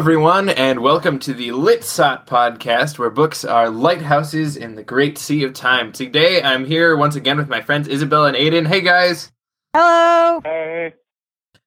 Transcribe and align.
Hello, 0.00 0.12
everyone, 0.12 0.48
and 0.48 0.80
welcome 0.80 1.18
to 1.18 1.34
the 1.34 1.50
Litsot 1.50 2.26
podcast, 2.26 2.98
where 2.98 3.10
books 3.10 3.44
are 3.44 3.68
lighthouses 3.68 4.56
in 4.56 4.74
the 4.74 4.82
great 4.82 5.18
sea 5.18 5.44
of 5.44 5.52
time. 5.52 5.92
Today, 5.92 6.42
I'm 6.42 6.64
here 6.64 6.96
once 6.96 7.16
again 7.16 7.36
with 7.36 7.50
my 7.50 7.60
friends 7.60 7.86
Isabel 7.86 8.24
and 8.24 8.34
Aidan. 8.34 8.64
Hey, 8.64 8.80
guys. 8.80 9.30
Hello. 9.74 10.40
Hey. 10.42 10.94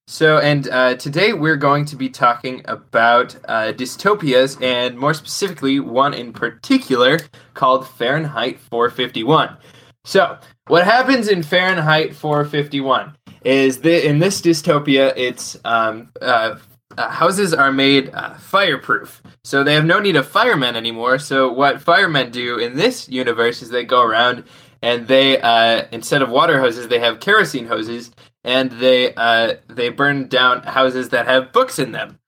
So, 0.08 0.40
and 0.40 0.68
uh, 0.68 0.96
today 0.96 1.34
we're 1.34 1.58
going 1.58 1.86
to 1.86 1.96
be 1.96 2.10
talking 2.10 2.64
about 2.66 3.36
uh, 3.48 3.72
dystopias, 3.72 4.60
and 4.64 4.98
more 4.98 5.14
specifically, 5.14 5.80
one 5.80 6.16
in 6.16 6.34
particular 6.34 7.20
called 7.54 7.88
Fahrenheit 7.88 8.60
451. 8.60 9.58
So, 10.06 10.40
what 10.66 10.86
happens 10.86 11.28
in 11.28 11.44
Fahrenheit 11.44 12.16
451 12.16 13.16
is 13.46 13.82
that 13.82 14.10
in 14.10 14.18
this 14.18 14.42
dystopia, 14.42 15.14
it's 15.16 15.56
um, 15.64 16.10
uh, 16.20 16.56
uh, 16.98 17.10
houses 17.10 17.54
are 17.54 17.72
made 17.72 18.10
uh, 18.14 18.36
fireproof. 18.36 19.22
So 19.44 19.64
they 19.64 19.74
have 19.74 19.86
no 19.86 20.00
need 20.00 20.16
of 20.16 20.28
firemen 20.28 20.76
anymore. 20.76 21.20
So 21.20 21.52
what 21.52 21.82
firemen 21.82 22.32
do 22.32 22.58
in 22.58 22.76
this 22.76 23.10
universe 23.10 23.62
is 23.62 23.70
they 23.70 23.84
go 23.84 24.02
around 24.02 24.44
and 24.82 25.08
they 25.08 25.40
uh, 25.40 25.86
instead 25.92 26.22
of 26.22 26.30
water 26.30 26.60
hoses 26.60 26.88
they 26.88 27.00
have 27.00 27.20
kerosene 27.20 27.68
hoses 27.68 28.12
and 28.44 28.72
they 28.72 29.14
uh, 29.16 29.56
they 29.68 29.90
burn 29.90 30.28
down 30.28 30.64
houses 30.64 31.10
that 31.10 31.26
have 31.26 31.54
books 31.54 31.80
in 31.80 31.92
them 31.92 32.20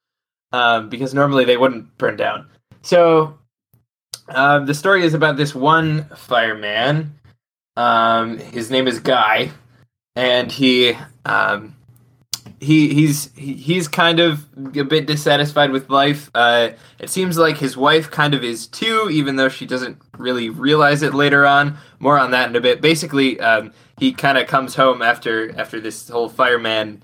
um, 0.52 0.90
because 0.90 1.14
normally 1.14 1.46
they 1.46 1.58
wouldn't 1.58 1.98
burn 1.98 2.16
down. 2.16 2.48
So 2.82 3.38
um, 4.30 4.66
the 4.66 4.74
story 4.74 5.04
is 5.04 5.14
about 5.14 5.38
this 5.38 5.54
one 5.54 6.06
fireman. 6.16 7.16
Um, 7.76 8.38
his 8.38 8.72
name 8.72 8.88
is 8.88 9.00
Guy, 9.00 9.52
and 10.16 10.52
he 10.52 10.94
um, 11.26 11.75
he 12.60 12.94
he's 12.94 13.32
he, 13.36 13.54
he's 13.54 13.88
kind 13.88 14.20
of 14.20 14.46
a 14.78 14.84
bit 14.84 15.06
dissatisfied 15.06 15.72
with 15.72 15.90
life. 15.90 16.30
Uh, 16.34 16.70
it 17.00 17.10
seems 17.10 17.38
like 17.38 17.58
his 17.58 17.76
wife 17.76 18.10
kind 18.10 18.34
of 18.34 18.44
is 18.44 18.68
too, 18.68 19.10
even 19.12 19.36
though 19.36 19.50
she 19.50 19.66
doesn't 19.66 19.98
really 20.18 20.50
realize 20.50 21.02
it 21.02 21.14
later 21.14 21.46
on. 21.46 21.78
More 22.00 22.18
on 22.18 22.32
that 22.32 22.50
in 22.50 22.56
a 22.56 22.62
bit. 22.62 22.82
Basically, 22.82 23.40
um, 23.40 23.72
he 24.00 24.14
kind 24.14 24.38
of 24.38 24.48
comes 24.48 24.76
home 24.76 25.02
after 25.02 25.58
after 25.58 25.80
this 25.80 26.10
whole 26.10 26.30
fireman 26.30 27.02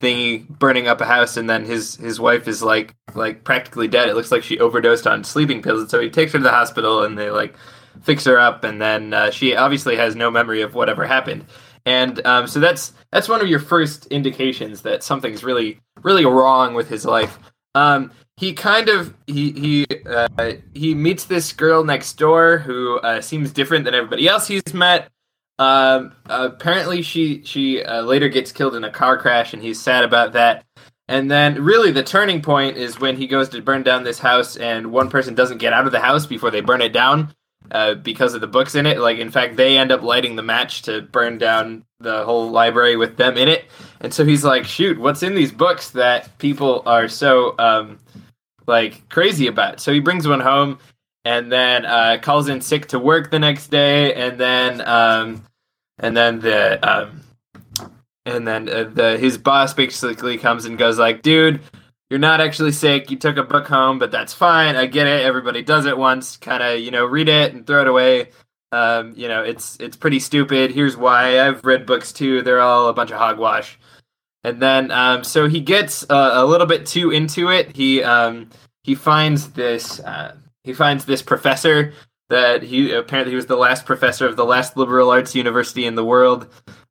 thingy 0.00 0.46
burning 0.48 0.88
up 0.88 1.00
a 1.00 1.06
house, 1.06 1.36
and 1.36 1.48
then 1.48 1.64
his 1.64 1.96
his 1.96 2.20
wife 2.20 2.46
is 2.48 2.62
like 2.62 2.94
like 3.14 3.44
practically 3.44 3.88
dead. 3.88 4.08
It 4.08 4.14
looks 4.14 4.32
like 4.32 4.42
she 4.42 4.58
overdosed 4.58 5.06
on 5.06 5.24
sleeping 5.24 5.62
pills, 5.62 5.80
and 5.80 5.90
so 5.90 6.00
he 6.00 6.10
takes 6.10 6.32
her 6.32 6.38
to 6.38 6.44
the 6.44 6.50
hospital, 6.50 7.02
and 7.02 7.18
they 7.18 7.30
like 7.30 7.54
fix 8.02 8.24
her 8.24 8.38
up, 8.38 8.64
and 8.64 8.80
then 8.80 9.14
uh, 9.14 9.30
she 9.30 9.54
obviously 9.54 9.96
has 9.96 10.16
no 10.16 10.30
memory 10.30 10.62
of 10.62 10.74
whatever 10.74 11.06
happened. 11.06 11.46
And 11.84 12.24
um, 12.26 12.46
so 12.46 12.60
that's 12.60 12.92
that's 13.10 13.28
one 13.28 13.40
of 13.40 13.48
your 13.48 13.58
first 13.58 14.06
indications 14.06 14.82
that 14.82 15.02
something's 15.02 15.42
really 15.42 15.80
really 16.02 16.24
wrong 16.24 16.74
with 16.74 16.88
his 16.88 17.04
life. 17.04 17.38
Um, 17.74 18.12
he 18.36 18.52
kind 18.52 18.88
of 18.88 19.14
he 19.26 19.52
he 19.52 19.86
uh, 20.06 20.52
he 20.74 20.94
meets 20.94 21.24
this 21.24 21.52
girl 21.52 21.84
next 21.84 22.14
door 22.14 22.58
who 22.58 22.98
uh, 22.98 23.20
seems 23.20 23.52
different 23.52 23.84
than 23.84 23.94
everybody 23.94 24.28
else 24.28 24.46
he's 24.46 24.74
met. 24.74 25.10
Um, 25.58 26.12
apparently, 26.26 27.02
she 27.02 27.42
she 27.44 27.82
uh, 27.82 28.02
later 28.02 28.28
gets 28.28 28.52
killed 28.52 28.74
in 28.74 28.84
a 28.84 28.90
car 28.90 29.18
crash, 29.18 29.52
and 29.52 29.62
he's 29.62 29.80
sad 29.80 30.04
about 30.04 30.32
that. 30.32 30.64
And 31.08 31.30
then, 31.30 31.62
really, 31.62 31.90
the 31.90 32.02
turning 32.02 32.42
point 32.42 32.76
is 32.76 32.98
when 32.98 33.16
he 33.16 33.26
goes 33.26 33.48
to 33.50 33.60
burn 33.60 33.82
down 33.82 34.04
this 34.04 34.18
house, 34.18 34.56
and 34.56 34.92
one 34.92 35.10
person 35.10 35.34
doesn't 35.34 35.58
get 35.58 35.72
out 35.72 35.86
of 35.86 35.92
the 35.92 36.00
house 36.00 36.26
before 36.26 36.50
they 36.50 36.60
burn 36.60 36.80
it 36.80 36.92
down 36.92 37.34
uh, 37.70 37.94
because 37.94 38.34
of 38.34 38.40
the 38.40 38.46
books 38.46 38.74
in 38.74 38.86
it. 38.86 38.98
Like, 38.98 39.18
in 39.18 39.30
fact, 39.30 39.56
they 39.56 39.78
end 39.78 39.92
up 39.92 40.02
lighting 40.02 40.36
the 40.36 40.42
match 40.42 40.82
to 40.82 41.02
burn 41.02 41.38
down 41.38 41.84
the 42.00 42.24
whole 42.24 42.50
library 42.50 42.96
with 42.96 43.16
them 43.16 43.36
in 43.36 43.48
it. 43.48 43.64
And 44.00 44.12
so 44.12 44.24
he's 44.24 44.44
like, 44.44 44.64
shoot, 44.64 44.98
what's 44.98 45.22
in 45.22 45.34
these 45.34 45.52
books 45.52 45.90
that 45.90 46.36
people 46.38 46.82
are 46.86 47.08
so, 47.08 47.54
um, 47.58 47.98
like, 48.66 49.08
crazy 49.08 49.46
about? 49.46 49.80
So 49.80 49.92
he 49.92 50.00
brings 50.00 50.26
one 50.26 50.40
home 50.40 50.78
and 51.24 51.50
then 51.50 51.86
uh, 51.86 52.18
calls 52.20 52.48
in 52.48 52.60
sick 52.60 52.88
to 52.88 52.98
work 52.98 53.30
the 53.30 53.38
next 53.38 53.68
day. 53.68 54.12
And 54.14 54.38
then, 54.38 54.86
um, 54.86 55.44
and 55.98 56.16
then 56.16 56.40
the, 56.40 56.78
um, 56.88 57.22
and 58.24 58.46
then 58.46 58.68
uh, 58.68 58.84
the 58.84 59.18
his 59.18 59.36
boss 59.38 59.74
basically 59.74 60.38
comes 60.38 60.64
and 60.64 60.78
goes 60.78 60.98
like, 60.98 61.22
dude, 61.22 61.60
you're 62.12 62.18
not 62.18 62.42
actually 62.42 62.72
sick. 62.72 63.10
You 63.10 63.16
took 63.16 63.38
a 63.38 63.42
book 63.42 63.66
home, 63.66 63.98
but 63.98 64.10
that's 64.10 64.34
fine. 64.34 64.76
I 64.76 64.84
get 64.84 65.06
it. 65.06 65.24
Everybody 65.24 65.62
does 65.62 65.86
it 65.86 65.96
once. 65.96 66.36
Kind 66.36 66.62
of, 66.62 66.78
you 66.78 66.90
know, 66.90 67.06
read 67.06 67.30
it 67.30 67.54
and 67.54 67.66
throw 67.66 67.80
it 67.80 67.88
away. 67.88 68.28
Um, 68.70 69.14
you 69.16 69.28
know, 69.28 69.42
it's 69.42 69.78
it's 69.80 69.96
pretty 69.96 70.20
stupid. 70.20 70.72
Here's 70.72 70.94
why. 70.94 71.40
I've 71.40 71.64
read 71.64 71.86
books 71.86 72.12
too. 72.12 72.42
They're 72.42 72.60
all 72.60 72.90
a 72.90 72.92
bunch 72.92 73.12
of 73.12 73.16
hogwash. 73.16 73.78
And 74.44 74.60
then, 74.60 74.90
um, 74.90 75.24
so 75.24 75.48
he 75.48 75.62
gets 75.62 76.04
uh, 76.10 76.32
a 76.34 76.44
little 76.44 76.66
bit 76.66 76.84
too 76.84 77.12
into 77.12 77.48
it. 77.48 77.74
He 77.74 78.02
um, 78.02 78.50
he 78.82 78.94
finds 78.94 79.48
this 79.52 79.98
uh, 80.00 80.36
he 80.64 80.74
finds 80.74 81.06
this 81.06 81.22
professor 81.22 81.94
that 82.28 82.62
he 82.62 82.92
apparently 82.92 83.32
he 83.32 83.36
was 83.36 83.46
the 83.46 83.56
last 83.56 83.86
professor 83.86 84.26
of 84.26 84.36
the 84.36 84.44
last 84.44 84.76
liberal 84.76 85.08
arts 85.08 85.34
university 85.34 85.86
in 85.86 85.94
the 85.94 86.04
world. 86.04 86.46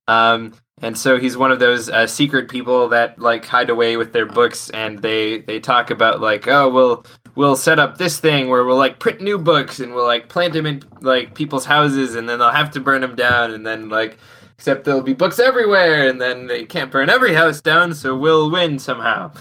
Um, 0.07 0.55
and 0.81 0.97
so 0.97 1.19
he's 1.19 1.37
one 1.37 1.51
of 1.51 1.59
those 1.59 1.89
uh, 1.89 2.07
secret 2.07 2.49
people 2.49 2.89
that 2.89 3.19
like 3.19 3.45
hide 3.45 3.69
away 3.69 3.97
with 3.97 4.13
their 4.13 4.25
books 4.25 4.69
and 4.71 4.99
they 4.99 5.39
they 5.39 5.59
talk 5.59 5.89
about 5.89 6.21
like 6.21 6.47
oh 6.47 6.69
we'll 6.69 7.05
we'll 7.35 7.55
set 7.55 7.79
up 7.79 7.97
this 7.97 8.19
thing 8.19 8.49
where 8.49 8.65
we'll 8.65 8.77
like 8.77 8.99
print 8.99 9.21
new 9.21 9.37
books 9.37 9.79
and 9.79 9.93
we'll 9.93 10.05
like 10.05 10.29
plant 10.29 10.53
them 10.53 10.65
in 10.65 10.83
like 11.01 11.35
people's 11.35 11.65
houses 11.65 12.15
and 12.15 12.27
then 12.27 12.39
they'll 12.39 12.51
have 12.51 12.71
to 12.71 12.79
burn 12.79 13.01
them 13.01 13.15
down 13.15 13.51
and 13.51 13.65
then 13.65 13.89
like 13.89 14.17
except 14.57 14.83
there'll 14.83 15.01
be 15.01 15.13
books 15.13 15.39
everywhere 15.39 16.07
and 16.07 16.21
then 16.21 16.47
they 16.47 16.65
can't 16.65 16.91
burn 16.91 17.09
every 17.09 17.33
house 17.33 17.61
down 17.61 17.93
so 17.93 18.15
we'll 18.15 18.51
win 18.51 18.77
somehow. 18.77 19.31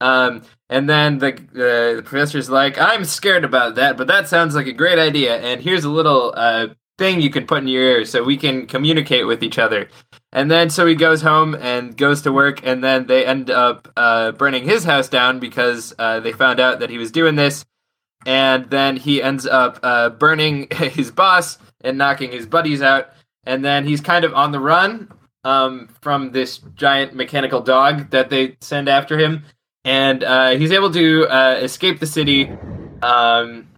Um, 0.00 0.42
and 0.68 0.88
then 0.88 1.18
the, 1.18 1.32
uh, 1.34 1.96
the 1.96 2.02
professor's 2.04 2.50
like 2.50 2.78
i'm 2.78 3.04
scared 3.04 3.44
about 3.44 3.76
that 3.76 3.96
but 3.96 4.06
that 4.06 4.28
sounds 4.28 4.54
like 4.54 4.66
a 4.66 4.72
great 4.72 4.98
idea 4.98 5.38
and 5.38 5.60
here's 5.60 5.84
a 5.84 5.90
little 5.90 6.32
uh, 6.36 6.68
thing 6.98 7.20
you 7.20 7.30
can 7.30 7.46
put 7.46 7.58
in 7.58 7.68
your 7.68 7.82
ear 7.82 8.04
so 8.04 8.22
we 8.22 8.36
can 8.36 8.66
communicate 8.66 9.26
with 9.26 9.42
each 9.42 9.58
other 9.58 9.88
and 10.34 10.50
then 10.50 10.68
so 10.68 10.84
he 10.84 10.96
goes 10.96 11.22
home 11.22 11.54
and 11.54 11.96
goes 11.96 12.22
to 12.22 12.32
work, 12.32 12.66
and 12.66 12.82
then 12.82 13.06
they 13.06 13.24
end 13.24 13.50
up 13.50 13.90
uh, 13.96 14.32
burning 14.32 14.64
his 14.64 14.82
house 14.82 15.08
down 15.08 15.38
because 15.38 15.94
uh, 15.96 16.18
they 16.18 16.32
found 16.32 16.58
out 16.58 16.80
that 16.80 16.90
he 16.90 16.98
was 16.98 17.12
doing 17.12 17.36
this. 17.36 17.64
And 18.26 18.68
then 18.68 18.96
he 18.96 19.22
ends 19.22 19.46
up 19.46 19.78
uh, 19.82 20.10
burning 20.10 20.66
his 20.72 21.12
boss 21.12 21.58
and 21.82 21.96
knocking 21.96 22.32
his 22.32 22.46
buddies 22.46 22.82
out. 22.82 23.10
And 23.44 23.64
then 23.64 23.86
he's 23.86 24.00
kind 24.00 24.24
of 24.24 24.34
on 24.34 24.50
the 24.50 24.58
run 24.58 25.08
um, 25.44 25.88
from 26.00 26.32
this 26.32 26.58
giant 26.74 27.14
mechanical 27.14 27.60
dog 27.60 28.10
that 28.10 28.30
they 28.30 28.56
send 28.60 28.88
after 28.88 29.16
him. 29.16 29.44
And 29.84 30.24
uh, 30.24 30.50
he's 30.52 30.72
able 30.72 30.90
to 30.92 31.28
uh, 31.28 31.58
escape 31.62 32.00
the 32.00 32.06
city. 32.06 32.50
Um, 33.02 33.68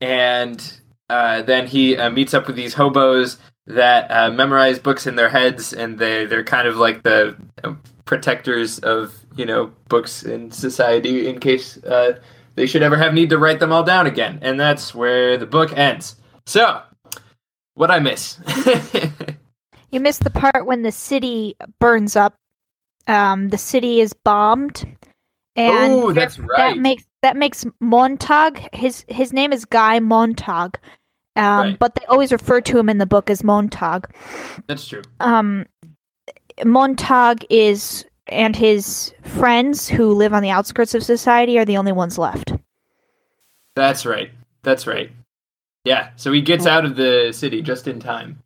and 0.00 0.80
uh, 1.10 1.42
then 1.42 1.66
he 1.66 1.96
meets 2.08 2.32
up 2.32 2.46
with 2.46 2.56
these 2.56 2.72
hobos 2.72 3.36
that 3.66 4.10
uh, 4.10 4.30
memorize 4.30 4.78
books 4.78 5.06
in 5.06 5.16
their 5.16 5.28
heads, 5.28 5.72
and 5.72 5.98
they 5.98 6.26
they're 6.26 6.44
kind 6.44 6.68
of 6.68 6.76
like 6.76 7.02
the 7.02 7.36
uh, 7.64 7.74
protectors 8.04 8.78
of 8.80 9.14
you 9.36 9.44
know 9.44 9.72
books 9.88 10.22
in 10.22 10.50
society 10.50 11.28
in 11.28 11.40
case 11.40 11.76
uh, 11.84 12.18
they 12.54 12.66
should 12.66 12.82
ever 12.82 12.96
have 12.96 13.14
need 13.14 13.30
to 13.30 13.38
write 13.38 13.60
them 13.60 13.72
all 13.72 13.84
down 13.84 14.06
again. 14.06 14.38
And 14.42 14.58
that's 14.58 14.94
where 14.94 15.36
the 15.36 15.46
book 15.46 15.76
ends. 15.76 16.16
So, 16.46 16.82
what 17.74 17.90
I 17.90 17.98
miss? 17.98 18.38
you 19.90 20.00
missed 20.00 20.24
the 20.24 20.30
part 20.30 20.66
when 20.66 20.82
the 20.82 20.92
city 20.92 21.56
burns 21.80 22.16
up. 22.16 22.34
Um, 23.08 23.50
the 23.50 23.58
city 23.58 24.00
is 24.00 24.12
bombed, 24.12 24.84
and 25.54 25.92
oh, 25.92 26.12
that's 26.12 26.40
right. 26.40 26.74
That 26.74 26.78
makes 26.78 27.04
that 27.22 27.36
makes 27.36 27.64
Montag. 27.80 28.74
His 28.74 29.04
his 29.08 29.32
name 29.32 29.52
is 29.52 29.64
Guy 29.64 30.00
Montag. 30.00 30.78
Um, 31.36 31.60
right. 31.60 31.78
But 31.78 31.94
they 31.94 32.04
always 32.06 32.32
refer 32.32 32.60
to 32.62 32.78
him 32.78 32.88
in 32.88 32.98
the 32.98 33.06
book 33.06 33.30
as 33.30 33.44
Montag. 33.44 34.08
That's 34.66 34.86
true. 34.86 35.02
Um, 35.20 35.66
Montag 36.64 37.44
is 37.50 38.04
and 38.28 38.56
his 38.56 39.14
friends 39.22 39.88
who 39.88 40.12
live 40.12 40.34
on 40.34 40.42
the 40.42 40.50
outskirts 40.50 40.94
of 40.94 41.02
society 41.02 41.58
are 41.58 41.64
the 41.64 41.76
only 41.76 41.92
ones 41.92 42.18
left. 42.18 42.52
That's 43.74 44.04
right. 44.04 44.30
That's 44.62 44.86
right. 44.86 45.10
Yeah. 45.84 46.10
So 46.16 46.32
he 46.32 46.40
gets 46.40 46.66
out 46.66 46.84
of 46.84 46.96
the 46.96 47.30
city 47.32 47.62
just 47.62 47.86
in 47.86 48.00
time. 48.00 48.42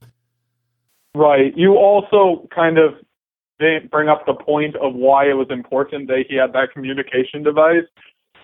Right. 1.15 1.57
You 1.57 1.77
also 1.77 2.47
kind 2.55 2.79
of 2.79 2.95
didn't 3.59 3.91
bring 3.91 4.09
up 4.09 4.27
the 4.27 4.35
point 4.35 4.77
of 4.77 4.95
why 4.95 5.31
it 5.31 5.35
was 5.35 5.49
important 5.51 6.09
that 6.09 6.25
he 6.29 6.37
had 6.37 6.53
that 6.53 6.73
communication 6.73 7.43
device. 7.43 7.85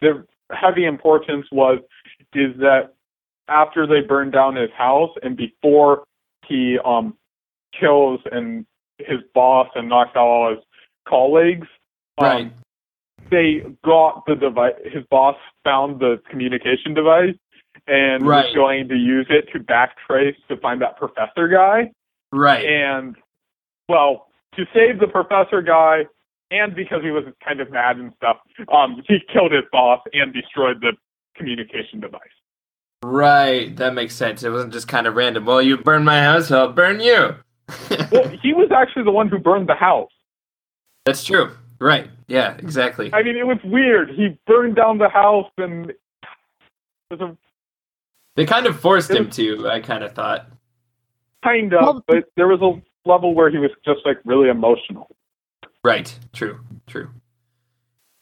The 0.00 0.26
heavy 0.50 0.84
importance 0.84 1.46
was 1.52 1.80
is 2.34 2.56
that 2.58 2.92
after 3.48 3.86
they 3.86 4.00
burn 4.00 4.30
down 4.30 4.56
his 4.56 4.70
house 4.76 5.10
and 5.22 5.36
before 5.36 6.04
he 6.46 6.78
um 6.84 7.16
kills 7.78 8.20
and 8.30 8.66
his 8.98 9.18
boss 9.34 9.68
and 9.74 9.88
knocks 9.88 10.12
out 10.16 10.26
all 10.26 10.50
his 10.50 10.64
colleagues. 11.08 11.66
Um, 12.18 12.26
right. 12.26 12.52
They 13.30 13.62
got 13.84 14.24
the 14.26 14.36
device. 14.36 14.74
His 14.84 15.04
boss 15.10 15.36
found 15.64 16.00
the 16.00 16.20
communication 16.30 16.94
device 16.94 17.34
and 17.86 18.26
right. 18.26 18.46
was 18.46 18.54
going 18.54 18.88
to 18.88 18.94
use 18.94 19.26
it 19.30 19.48
to 19.52 19.58
backtrace 19.58 20.36
to 20.48 20.56
find 20.58 20.80
that 20.82 20.96
professor 20.96 21.48
guy. 21.48 21.90
Right. 22.32 22.64
And 22.64 23.16
well, 23.88 24.28
to 24.54 24.64
save 24.74 25.00
the 25.00 25.06
professor 25.06 25.62
guy, 25.62 26.06
and 26.50 26.74
because 26.74 27.02
he 27.02 27.10
was 27.10 27.24
kind 27.44 27.60
of 27.60 27.70
mad 27.70 27.96
and 27.96 28.12
stuff, 28.16 28.36
um, 28.72 29.02
he 29.06 29.18
killed 29.32 29.52
his 29.52 29.64
boss 29.72 30.00
and 30.12 30.32
destroyed 30.32 30.80
the 30.80 30.92
communication 31.36 32.00
device. 32.00 32.20
Right, 33.02 33.74
that 33.76 33.94
makes 33.94 34.14
sense. 34.14 34.42
It 34.42 34.50
wasn't 34.50 34.72
just 34.72 34.88
kind 34.88 35.06
of 35.06 35.14
random. 35.14 35.44
Well, 35.44 35.62
you 35.62 35.76
burned 35.76 36.04
my 36.04 36.20
house, 36.20 36.50
I'll 36.50 36.72
burn 36.72 37.00
you. 37.00 37.36
well, 38.12 38.28
he 38.42 38.52
was 38.52 38.70
actually 38.74 39.04
the 39.04 39.10
one 39.10 39.28
who 39.28 39.38
burned 39.38 39.68
the 39.68 39.74
house. 39.74 40.10
That's 41.04 41.24
true. 41.24 41.50
Right. 41.78 42.10
Yeah, 42.26 42.56
exactly. 42.58 43.12
I 43.12 43.22
mean, 43.22 43.36
it 43.36 43.46
was 43.46 43.58
weird. 43.64 44.10
He 44.10 44.38
burned 44.46 44.76
down 44.76 44.98
the 44.98 45.08
house 45.08 45.50
and 45.58 45.90
it 45.90 45.98
was 47.10 47.20
a 47.20 47.36
they 48.36 48.44
kind 48.44 48.66
of 48.66 48.78
forced 48.78 49.10
him 49.10 49.30
to, 49.30 49.68
I 49.68 49.80
kind 49.80 50.04
of 50.04 50.12
thought. 50.12 50.48
Kind 51.42 51.72
of, 51.72 51.80
well, 51.82 52.04
but 52.06 52.24
there 52.36 52.48
was 52.48 52.60
a 52.60 53.08
level 53.08 53.34
where 53.34 53.50
he 53.50 53.56
was 53.58 53.70
just 53.84 54.00
like 54.04 54.18
really 54.24 54.50
emotional. 54.50 55.08
Right. 55.82 56.16
True. 56.34 56.60
True. 56.86 57.10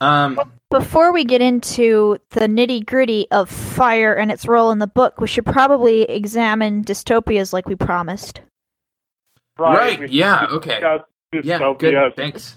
Um, 0.04 0.38
Before 0.70 1.12
we 1.12 1.24
get 1.24 1.40
into 1.40 2.18
the 2.30 2.40
nitty 2.40 2.84
gritty 2.84 3.26
of 3.30 3.48
fire 3.48 4.14
and 4.14 4.30
its 4.30 4.46
role 4.46 4.70
in 4.70 4.78
the 4.78 4.86
book, 4.86 5.20
we 5.20 5.26
should 5.26 5.46
probably 5.46 6.02
examine 6.02 6.84
dystopias 6.84 7.52
like 7.52 7.66
we 7.66 7.74
promised. 7.74 8.40
Right. 9.58 9.98
right. 10.00 10.10
Yeah. 10.10 10.46
Okay. 10.50 10.80
Yeah. 11.42 11.74
Good. 11.78 12.16
Thanks. 12.16 12.56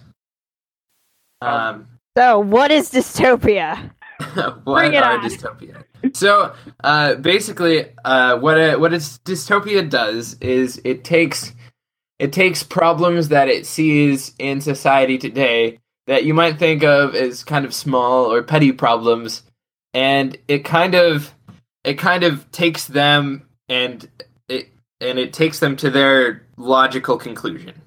Um, 1.42 1.54
um. 1.54 1.88
So, 2.18 2.40
what 2.40 2.72
is 2.72 2.92
dystopia? 2.92 3.92
what 4.34 4.64
Bring 4.66 4.94
it 4.94 5.04
are 5.04 5.20
on. 5.20 5.24
dystopia? 5.24 5.84
So, 6.14 6.54
uh, 6.84 7.16
basically, 7.16 7.86
uh, 8.04 8.40
what 8.40 8.58
a 8.58 8.76
what 8.76 8.94
a 8.94 8.98
dystopia 8.98 9.88
does 9.88 10.36
is 10.42 10.82
it 10.84 11.04
takes 11.04 11.54
it 12.18 12.34
takes 12.34 12.64
problems 12.64 13.30
that 13.30 13.48
it 13.48 13.68
sees 13.68 14.34
in 14.40 14.60
society 14.60 15.20
today 15.20 15.78
that 16.08 16.24
you 16.24 16.34
might 16.34 16.58
think 16.58 16.84
of 16.84 17.14
as 17.16 17.44
kind 17.44 17.66
of 17.66 17.74
small 17.74 18.32
or 18.32 18.42
petty 18.42 18.72
problems, 18.72 19.44
and 19.94 20.38
it 20.48 20.66
kind 20.66 20.96
of 20.96 21.34
it 21.84 21.96
kind 21.96 22.24
of 22.24 22.50
takes 22.52 22.86
them 22.88 23.48
and 23.70 24.10
it 24.50 24.70
and 25.00 25.20
it 25.20 25.34
takes 25.34 25.60
them 25.60 25.76
to 25.78 25.90
their 25.90 26.44
logical 26.58 27.18
conclusion. 27.18 27.82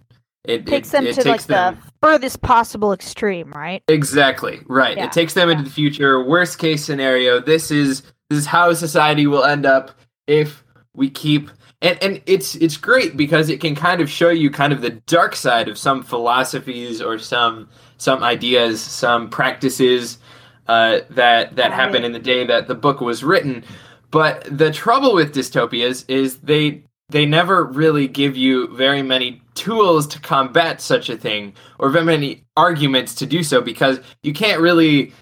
It 0.45 0.67
takes 0.67 0.89
it, 0.89 0.93
them 0.93 1.07
it 1.07 1.15
to 1.15 1.23
takes 1.23 1.27
like 1.27 1.43
them, 1.45 1.75
the 1.75 1.93
furthest 2.03 2.41
possible 2.41 2.93
extreme, 2.93 3.53
right? 3.53 3.83
Exactly. 3.89 4.61
Right. 4.67 4.97
Yeah. 4.97 5.07
It 5.07 5.13
takes 5.13 5.35
them 5.35 5.49
yeah. 5.49 5.57
into 5.57 5.65
the 5.69 5.75
future. 5.75 6.23
Worst 6.25 6.59
case 6.59 6.85
scenario. 6.85 7.41
This 7.41 7.71
is 7.71 8.03
this 8.31 8.39
is 8.39 8.47
how 8.47 8.73
society 8.73 9.27
will 9.27 9.45
end 9.45 9.67
up 9.67 9.91
if 10.27 10.65
we 10.95 11.11
keep 11.11 11.51
and 11.83 12.03
and 12.03 12.23
it's 12.27 12.55
it's 12.57 12.77
great 12.77 13.17
because 13.17 13.49
it 13.49 13.61
can 13.61 13.75
kind 13.75 14.01
of 14.01 14.11
show 14.11 14.31
you 14.31 14.51
kind 14.51 14.73
of 14.73 14.81
the 14.81 14.91
dark 14.91 15.37
side 15.37 15.69
of 15.69 15.79
some 15.79 16.03
philosophies 16.03 17.01
or 17.03 17.19
some 17.19 17.69
some 18.01 18.23
ideas, 18.23 18.81
some 18.81 19.29
practices 19.29 20.19
uh, 20.67 21.01
that 21.11 21.57
that 21.57 21.71
happened 21.73 22.05
in 22.07 22.13
the 22.13 22.19
day 22.19 22.47
that 22.47 22.67
the 22.67 22.75
book 22.75 23.01
was 23.01 23.23
written. 23.23 23.63
But 24.11 24.47
the 24.51 24.73
trouble 24.73 25.15
with 25.15 25.35
dystopias 25.35 26.07
is 26.09 26.39
they 26.39 26.83
they 27.11 27.27
never 27.27 27.65
really 27.65 28.09
give 28.09 28.37
you 28.37 28.75
very 28.75 29.03
many 29.03 29.43
tools 29.55 30.07
to 30.07 30.21
combat 30.21 30.81
such 30.81 31.11
a 31.11 31.17
thing 31.17 31.53
or 31.79 31.91
very 31.91 32.07
many 32.07 32.45
arguments 32.57 33.15
to 33.17 33.27
do 33.27 33.43
so 33.43 33.61
because 33.61 34.01
you 34.23 34.33
can't 34.33 34.61
really 34.61 35.13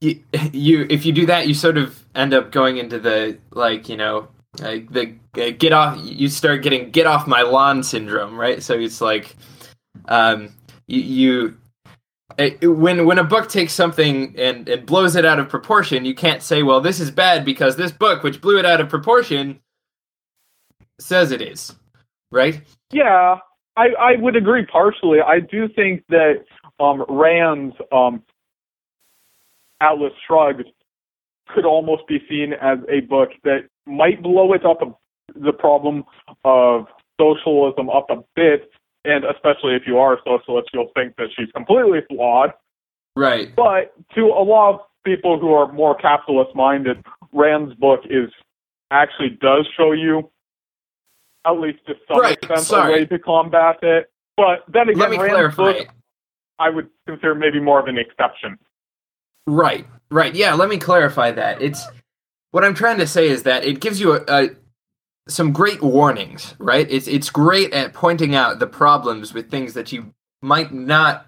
you, 0.00 0.22
you 0.52 0.86
if 0.88 1.04
you 1.04 1.12
do 1.12 1.26
that 1.26 1.48
you 1.48 1.54
sort 1.54 1.78
of 1.78 2.04
end 2.14 2.32
up 2.32 2.52
going 2.52 2.76
into 2.76 2.98
the 2.98 3.36
like 3.50 3.88
you 3.88 3.96
know 3.96 4.28
like 4.60 4.88
the 4.92 5.14
uh, 5.36 5.50
get 5.58 5.72
off 5.72 5.98
you 6.02 6.28
start 6.28 6.62
getting 6.62 6.90
get 6.90 7.06
off 7.06 7.26
my 7.26 7.42
lawn 7.42 7.82
syndrome 7.82 8.38
right 8.38 8.62
so 8.62 8.74
it's 8.74 9.00
like 9.00 9.34
um 10.08 10.50
you, 10.86 11.00
you 11.00 11.56
when 12.62 13.06
when 13.06 13.18
a 13.18 13.24
book 13.24 13.48
takes 13.48 13.72
something 13.72 14.34
and, 14.38 14.68
and 14.68 14.86
blows 14.86 15.16
it 15.16 15.24
out 15.24 15.38
of 15.38 15.48
proportion 15.48 16.04
you 16.04 16.14
can't 16.14 16.42
say 16.42 16.62
well 16.62 16.80
this 16.80 17.00
is 17.00 17.10
bad 17.10 17.44
because 17.44 17.76
this 17.76 17.92
book 17.92 18.22
which 18.22 18.40
blew 18.40 18.58
it 18.58 18.64
out 18.64 18.80
of 18.80 18.88
proportion 18.88 19.60
says 21.00 21.32
it 21.32 21.42
is, 21.42 21.74
right? 22.30 22.60
Yeah, 22.92 23.36
I, 23.76 23.86
I 23.98 24.16
would 24.18 24.36
agree 24.36 24.66
partially. 24.66 25.18
I 25.20 25.40
do 25.40 25.68
think 25.68 26.04
that 26.08 26.44
um, 26.78 27.04
Rand's 27.08 27.74
um, 27.92 28.22
Atlas 29.80 30.12
Shrugged 30.26 30.68
could 31.48 31.64
almost 31.64 32.06
be 32.06 32.18
seen 32.28 32.52
as 32.52 32.78
a 32.88 33.00
book 33.00 33.30
that 33.44 33.68
might 33.86 34.22
blow 34.22 34.52
it 34.52 34.64
up 34.64 34.82
a, 34.82 34.94
the 35.38 35.52
problem 35.52 36.04
of 36.44 36.86
socialism 37.20 37.90
up 37.90 38.06
a 38.10 38.22
bit, 38.36 38.70
and 39.04 39.24
especially 39.24 39.74
if 39.74 39.82
you 39.86 39.98
are 39.98 40.14
a 40.14 40.18
socialist, 40.24 40.70
you'll 40.72 40.90
think 40.94 41.16
that 41.16 41.28
she's 41.36 41.50
completely 41.54 42.00
flawed. 42.08 42.52
Right. 43.16 43.54
But 43.54 43.92
to 44.14 44.26
a 44.26 44.44
lot 44.44 44.74
of 44.74 44.80
people 45.04 45.38
who 45.38 45.52
are 45.52 45.72
more 45.72 45.94
capitalist 45.94 46.54
minded, 46.54 47.04
Rand's 47.32 47.74
book 47.74 48.00
is 48.04 48.30
actually 48.90 49.30
does 49.40 49.68
show 49.76 49.92
you 49.92 50.30
at 51.46 51.52
least 51.52 51.78
to 51.86 51.94
some 52.06 52.20
right, 52.20 52.36
extent, 52.36 52.60
sorry. 52.60 52.92
a 52.92 52.96
way 52.98 53.04
to 53.06 53.18
combat 53.18 53.78
it. 53.82 54.10
But 54.36 54.64
then 54.68 54.88
again, 54.88 55.10
Rand's 55.10 55.16
clarify. 55.16 55.72
book, 55.72 55.88
I 56.58 56.70
would 56.70 56.88
consider 57.06 57.34
maybe 57.34 57.60
more 57.60 57.80
of 57.80 57.86
an 57.86 57.98
exception. 57.98 58.58
Right, 59.46 59.86
right. 60.10 60.34
Yeah, 60.34 60.54
let 60.54 60.68
me 60.68 60.76
clarify 60.76 61.30
that. 61.32 61.62
It's 61.62 61.86
what 62.50 62.64
I'm 62.64 62.74
trying 62.74 62.98
to 62.98 63.06
say 63.06 63.28
is 63.28 63.44
that 63.44 63.64
it 63.64 63.80
gives 63.80 64.00
you 64.00 64.12
a, 64.12 64.24
a 64.28 64.50
some 65.30 65.52
great 65.52 65.82
warnings, 65.82 66.54
right? 66.58 66.86
It's 66.90 67.08
it's 67.08 67.30
great 67.30 67.72
at 67.72 67.92
pointing 67.92 68.34
out 68.34 68.58
the 68.58 68.66
problems 68.66 69.32
with 69.32 69.50
things 69.50 69.74
that 69.74 69.92
you 69.92 70.12
might 70.42 70.72
not 70.72 71.26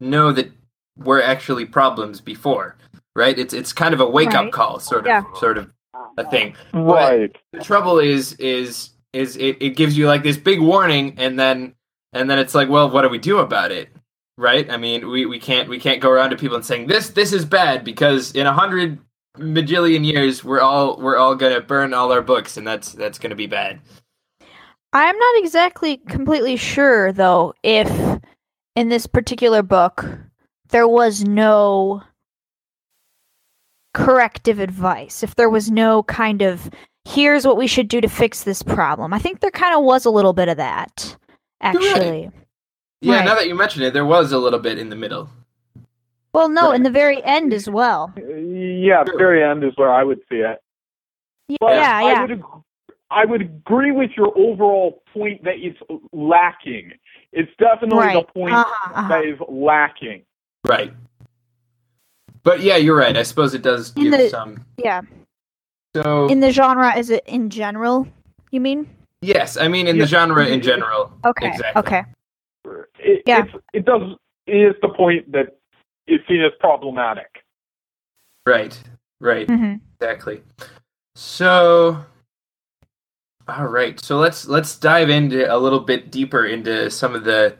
know 0.00 0.32
that 0.32 0.52
were 0.96 1.22
actually 1.22 1.64
problems 1.64 2.20
before, 2.20 2.76
right? 3.14 3.38
It's 3.38 3.54
it's 3.54 3.72
kind 3.72 3.94
of 3.94 4.00
a 4.00 4.08
wake 4.08 4.30
right. 4.30 4.46
up 4.46 4.52
call, 4.52 4.80
sort 4.80 5.02
of, 5.02 5.06
yeah. 5.06 5.22
sort 5.34 5.58
of 5.58 5.70
a 6.16 6.28
thing. 6.28 6.54
Right. 6.72 7.32
But 7.52 7.58
the 7.58 7.64
trouble 7.64 7.98
is, 7.98 8.34
is 8.34 8.90
is 9.12 9.36
it, 9.36 9.56
it 9.60 9.70
gives 9.70 9.96
you 9.96 10.06
like 10.06 10.22
this 10.22 10.36
big 10.36 10.60
warning 10.60 11.14
and 11.18 11.38
then 11.38 11.74
and 12.12 12.28
then 12.30 12.38
it's 12.38 12.54
like 12.54 12.68
well 12.68 12.90
what 12.90 13.02
do 13.02 13.08
we 13.08 13.18
do 13.18 13.38
about 13.38 13.72
it 13.72 13.88
right 14.36 14.70
i 14.70 14.76
mean 14.76 15.08
we, 15.08 15.26
we 15.26 15.38
can't 15.38 15.68
we 15.68 15.78
can't 15.78 16.00
go 16.00 16.10
around 16.10 16.30
to 16.30 16.36
people 16.36 16.56
and 16.56 16.64
saying 16.64 16.86
this 16.86 17.10
this 17.10 17.32
is 17.32 17.44
bad 17.44 17.84
because 17.84 18.32
in 18.32 18.46
a 18.46 18.52
hundred 18.52 18.98
majillion 19.36 20.04
years 20.04 20.42
we're 20.42 20.60
all 20.60 20.96
we're 20.98 21.16
all 21.16 21.34
gonna 21.34 21.60
burn 21.60 21.94
all 21.94 22.12
our 22.12 22.22
books 22.22 22.56
and 22.56 22.66
that's 22.66 22.92
that's 22.92 23.18
gonna 23.18 23.36
be 23.36 23.46
bad 23.46 23.80
i'm 24.92 25.16
not 25.16 25.38
exactly 25.38 25.98
completely 26.08 26.56
sure 26.56 27.12
though 27.12 27.54
if 27.62 27.88
in 28.74 28.88
this 28.88 29.06
particular 29.06 29.62
book 29.62 30.04
there 30.70 30.88
was 30.88 31.24
no 31.24 32.02
corrective 33.94 34.58
advice 34.58 35.22
if 35.22 35.36
there 35.36 35.50
was 35.50 35.70
no 35.70 36.02
kind 36.04 36.42
of 36.42 36.70
here's 37.08 37.46
what 37.46 37.56
we 37.56 37.66
should 37.66 37.88
do 37.88 38.00
to 38.00 38.08
fix 38.08 38.44
this 38.44 38.62
problem. 38.62 39.12
I 39.12 39.18
think 39.18 39.40
there 39.40 39.50
kind 39.50 39.74
of 39.74 39.82
was 39.82 40.04
a 40.04 40.10
little 40.10 40.32
bit 40.32 40.48
of 40.48 40.58
that, 40.58 41.16
actually. 41.60 42.24
Right. 42.24 42.30
Yeah, 43.00 43.16
right. 43.16 43.24
now 43.24 43.34
that 43.34 43.48
you 43.48 43.54
mention 43.54 43.82
it, 43.82 43.92
there 43.92 44.04
was 44.04 44.32
a 44.32 44.38
little 44.38 44.58
bit 44.58 44.78
in 44.78 44.90
the 44.90 44.96
middle. 44.96 45.30
Well, 46.38 46.48
no, 46.48 46.68
right. 46.68 46.76
in 46.76 46.84
the 46.84 46.90
very 46.90 47.20
end 47.24 47.52
as 47.52 47.68
well. 47.68 48.12
Yeah, 48.16 49.02
the 49.02 49.14
very 49.18 49.42
end 49.42 49.64
is 49.64 49.72
where 49.74 49.92
I 49.92 50.04
would 50.04 50.20
see 50.30 50.36
it. 50.36 50.62
But 51.58 51.70
yeah, 51.72 52.00
yeah. 52.00 52.20
I 52.20 52.24
would, 52.26 52.42
I 53.10 53.24
would 53.24 53.40
agree 53.40 53.90
with 53.90 54.12
your 54.16 54.28
overall 54.38 55.02
point 55.12 55.42
that 55.42 55.54
it's 55.56 55.80
lacking. 56.12 56.92
It's 57.32 57.50
definitely 57.58 57.98
right. 57.98 58.24
the 58.24 58.32
point 58.32 58.54
uh-huh, 58.54 58.92
uh-huh. 58.94 59.08
that 59.08 59.24
is 59.24 59.36
lacking. 59.48 60.22
Right. 60.64 60.92
But 62.44 62.60
yeah, 62.60 62.76
you're 62.76 62.96
right. 62.96 63.16
I 63.16 63.24
suppose 63.24 63.52
it 63.52 63.62
does 63.62 63.90
give 63.90 64.12
the, 64.12 64.28
some. 64.28 64.64
Yeah. 64.76 65.00
So 65.96 66.28
in 66.28 66.38
the 66.38 66.52
genre, 66.52 66.96
is 66.96 67.10
it 67.10 67.24
in 67.26 67.50
general? 67.50 68.06
You 68.52 68.60
mean? 68.60 68.88
Yes, 69.22 69.56
I 69.56 69.66
mean 69.66 69.88
in 69.88 69.96
yeah. 69.96 70.04
the 70.04 70.08
genre 70.08 70.46
in 70.46 70.62
general. 70.62 71.12
Okay. 71.24 71.48
Exactly. 71.48 71.80
Okay. 71.80 72.02
It, 73.00 73.22
yeah. 73.26 73.44
it 73.72 73.84
does. 73.84 74.02
It 74.46 74.56
is 74.56 74.74
the 74.82 74.88
point 74.90 75.32
that 75.32 75.57
is 76.08 76.20
seen 76.28 76.42
as 76.42 76.52
problematic. 76.60 77.44
Right. 78.46 78.80
Right. 79.20 79.46
Mm-hmm. 79.46 79.76
Exactly. 80.00 80.42
So. 81.14 82.04
All 83.46 83.66
right. 83.66 83.98
So 84.00 84.18
let's 84.18 84.46
let's 84.46 84.76
dive 84.76 85.10
into 85.10 85.52
a 85.52 85.56
little 85.56 85.80
bit 85.80 86.10
deeper 86.10 86.44
into 86.44 86.90
some 86.90 87.14
of 87.14 87.24
the 87.24 87.56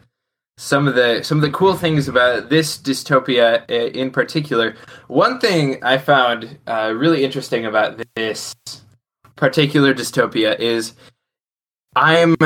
some 0.58 0.88
of 0.88 0.96
the 0.96 1.22
some 1.22 1.38
of 1.38 1.42
the 1.42 1.50
cool 1.50 1.74
things 1.74 2.08
about 2.08 2.50
this 2.50 2.76
dystopia 2.76 3.62
uh, 3.70 3.90
in 3.98 4.10
particular. 4.10 4.74
One 5.06 5.38
thing 5.38 5.82
I 5.82 5.98
found 5.98 6.58
uh, 6.66 6.92
really 6.94 7.24
interesting 7.24 7.64
about 7.64 8.02
this 8.16 8.54
particular 9.36 9.94
dystopia 9.94 10.58
is 10.58 10.94
I'm 11.94 12.36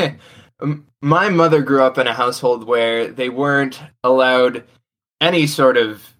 my 1.02 1.28
mother 1.28 1.62
grew 1.62 1.82
up 1.82 1.98
in 1.98 2.06
a 2.06 2.14
household 2.14 2.66
where 2.66 3.08
they 3.08 3.28
weren't 3.28 3.80
allowed 4.02 4.64
any 5.20 5.46
sort 5.46 5.76
of 5.76 6.14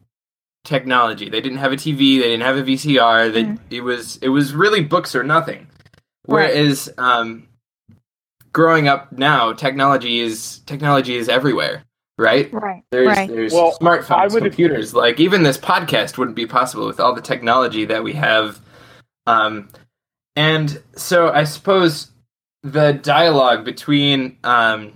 technology. 0.65 1.29
They 1.29 1.41
didn't 1.41 1.59
have 1.59 1.73
a 1.73 1.77
TV, 1.77 2.21
they 2.21 2.29
didn't 2.29 2.43
have 2.43 2.57
a 2.57 2.63
VCR. 2.63 3.33
They, 3.33 3.45
mm. 3.45 3.59
It 3.71 3.81
was 3.83 4.19
it 4.19 4.29
was 4.29 4.55
really 4.55 4.83
books 4.83 5.15
or 5.15 5.23
nothing. 5.23 5.67
Whereas 6.27 6.89
um, 6.99 7.49
growing 8.53 8.89
up 8.89 9.13
now, 9.13 9.53
technology 9.53 10.21
is 10.21 10.61
technology 10.61 11.17
is 11.17 11.29
everywhere, 11.29 11.85
right? 12.19 12.53
Right. 12.53 12.85
There's 12.91 13.09
right. 13.09 13.29
there's 13.29 13.53
Well, 13.53 13.77
smartphones, 13.81 14.39
computers. 14.39 14.95
Like 14.95 15.19
even 15.19 15.43
this 15.43 15.59
podcast 15.59 16.19
wouldn't 16.19 16.37
be 16.37 16.47
possible 16.47 16.87
with 16.87 17.01
all 17.01 17.15
the 17.15 17.23
technology 17.23 17.87
that 17.87 18.05
we 18.05 18.13
have. 18.15 18.61
Um, 19.27 19.69
and 20.37 20.83
so 20.95 21.31
I 21.31 21.45
suppose 21.45 22.11
the 22.63 22.93
dialogue 22.93 23.65
between 23.65 24.37
um, 24.45 24.93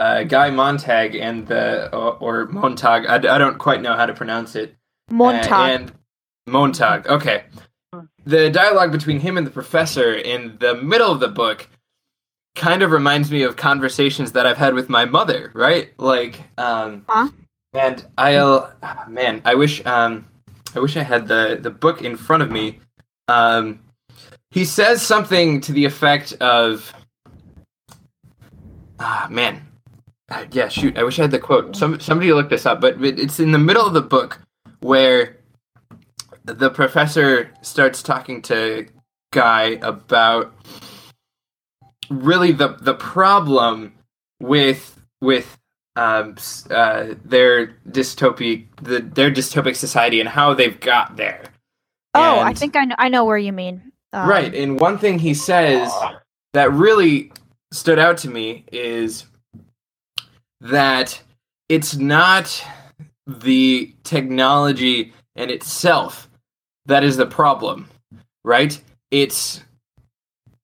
uh, 0.00 0.22
Guy 0.24 0.50
Montag 0.50 1.14
and 1.14 1.46
the 1.46 1.94
or, 1.94 2.16
or 2.20 2.46
Montag, 2.46 3.06
I, 3.06 3.16
I 3.16 3.38
don't 3.38 3.58
quite 3.58 3.82
know 3.82 3.94
how 3.94 4.06
to 4.06 4.14
pronounce 4.14 4.56
it. 4.56 4.74
Uh, 5.10 5.14
Montag. 5.14 5.52
and 5.80 5.92
Montag. 6.46 7.06
Okay. 7.06 7.44
The 8.24 8.50
dialogue 8.50 8.92
between 8.92 9.20
him 9.20 9.36
and 9.38 9.46
the 9.46 9.50
professor 9.50 10.14
in 10.14 10.56
the 10.60 10.74
middle 10.74 11.10
of 11.10 11.20
the 11.20 11.28
book 11.28 11.68
kind 12.54 12.82
of 12.82 12.90
reminds 12.90 13.30
me 13.30 13.42
of 13.42 13.56
conversations 13.56 14.32
that 14.32 14.46
I've 14.46 14.58
had 14.58 14.74
with 14.74 14.88
my 14.88 15.04
mother, 15.04 15.50
right? 15.54 15.90
Like, 15.98 16.40
um, 16.58 17.04
Huh? 17.08 17.28
and 17.72 18.04
I'll, 18.18 18.72
man, 19.08 19.42
I 19.44 19.54
wish, 19.54 19.84
um, 19.86 20.26
I 20.74 20.80
wish 20.80 20.96
I 20.96 21.02
had 21.02 21.28
the 21.28 21.58
the 21.60 21.70
book 21.70 22.02
in 22.02 22.16
front 22.16 22.42
of 22.42 22.50
me. 22.50 22.80
Um, 23.28 23.80
he 24.50 24.64
says 24.64 25.00
something 25.02 25.60
to 25.62 25.72
the 25.72 25.84
effect 25.84 26.32
of, 26.40 26.92
ah, 28.98 29.26
man, 29.30 29.54
Uh, 29.56 29.69
yeah, 30.52 30.68
shoot, 30.68 30.96
I 30.96 31.02
wish 31.02 31.18
I 31.18 31.22
had 31.22 31.30
the 31.30 31.38
quote. 31.38 31.74
Some 31.76 31.98
somebody 32.00 32.32
looked 32.32 32.50
this 32.50 32.66
up, 32.66 32.80
but 32.80 33.02
it's 33.04 33.40
in 33.40 33.52
the 33.52 33.58
middle 33.58 33.86
of 33.86 33.94
the 33.94 34.02
book 34.02 34.40
where 34.80 35.36
the 36.44 36.70
professor 36.70 37.52
starts 37.62 38.02
talking 38.02 38.42
to 38.42 38.86
Guy 39.32 39.78
about 39.82 40.52
really 42.10 42.52
the 42.52 42.76
the 42.80 42.94
problem 42.94 43.92
with 44.40 45.00
with 45.20 45.56
um, 45.96 46.36
uh, 46.70 47.14
their 47.24 47.68
dystopic 47.88 48.66
the 48.82 49.00
their 49.00 49.30
dystopic 49.30 49.76
society 49.76 50.20
and 50.20 50.28
how 50.28 50.54
they've 50.54 50.80
got 50.80 51.16
there. 51.16 51.44
oh, 52.14 52.40
I 52.40 52.54
think 52.54 52.76
I 52.76 52.84
know, 52.84 52.94
I 52.98 53.08
know 53.08 53.24
where 53.24 53.38
you 53.38 53.52
mean. 53.52 53.92
Um, 54.12 54.28
right. 54.28 54.52
And 54.54 54.80
one 54.80 54.98
thing 54.98 55.18
he 55.18 55.34
says 55.34 55.92
that 56.52 56.72
really 56.72 57.32
stood 57.72 57.98
out 57.98 58.18
to 58.18 58.28
me 58.28 58.64
is 58.72 59.24
that 60.60 61.20
it's 61.68 61.96
not 61.96 62.64
the 63.26 63.94
technology 64.02 65.12
in 65.36 65.50
itself 65.50 66.28
that 66.86 67.04
is 67.04 67.16
the 67.16 67.26
problem, 67.26 67.88
right? 68.44 68.80
It's 69.10 69.62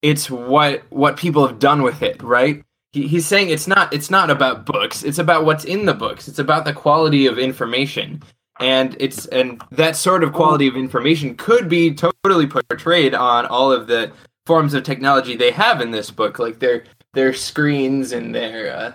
it's 0.03 0.31
what 0.31 0.83
what 0.91 1.17
people 1.17 1.47
have 1.47 1.59
done 1.59 1.83
with 1.83 2.03
it, 2.03 2.23
right? 2.23 2.62
He, 2.93 3.07
he's 3.07 3.26
saying 3.26 3.50
it's 3.50 3.67
not 3.67 3.93
it's 3.93 4.11
not 4.11 4.31
about 4.31 4.67
books. 4.67 5.03
It's 5.03 5.19
about 5.19 5.45
what's 5.45 5.65
in 5.65 5.87
the 5.87 5.95
books. 5.95 6.29
It's 6.29 6.38
about 6.38 6.65
the 6.65 6.73
quality 6.73 7.26
of 7.26 7.38
information, 7.38 8.23
and 8.61 8.97
it's 9.00 9.26
and 9.26 9.62
that 9.71 9.97
sort 9.97 10.25
of 10.25 10.33
quality 10.33 10.67
of 10.67 10.76
information 10.76 11.37
could 11.37 11.69
be 11.69 11.95
totally 11.95 12.47
portrayed 12.47 13.15
on 13.15 13.47
all 13.47 13.73
of 13.73 13.87
the 13.87 14.12
forms 14.47 14.75
of 14.75 14.85
technology 14.85 15.37
they 15.37 15.50
have 15.50 15.81
in 15.81 15.91
this 15.91 16.11
book, 16.11 16.38
like 16.38 16.59
their 16.59 16.85
their 17.15 17.33
screens 17.33 18.12
and 18.12 18.35
their 18.35 18.76
uh, 18.76 18.93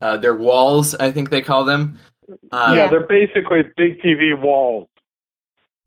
uh, 0.00 0.16
their 0.16 0.34
walls. 0.34 0.94
I 0.96 1.10
think 1.10 1.30
they 1.30 1.42
call 1.42 1.64
them. 1.64 1.98
Um, 2.52 2.76
yeah, 2.76 2.84
Yeah. 2.84 2.88
they're 2.88 3.06
basically 3.06 3.62
big 3.76 4.00
TV 4.02 4.38
walls. 4.38 4.88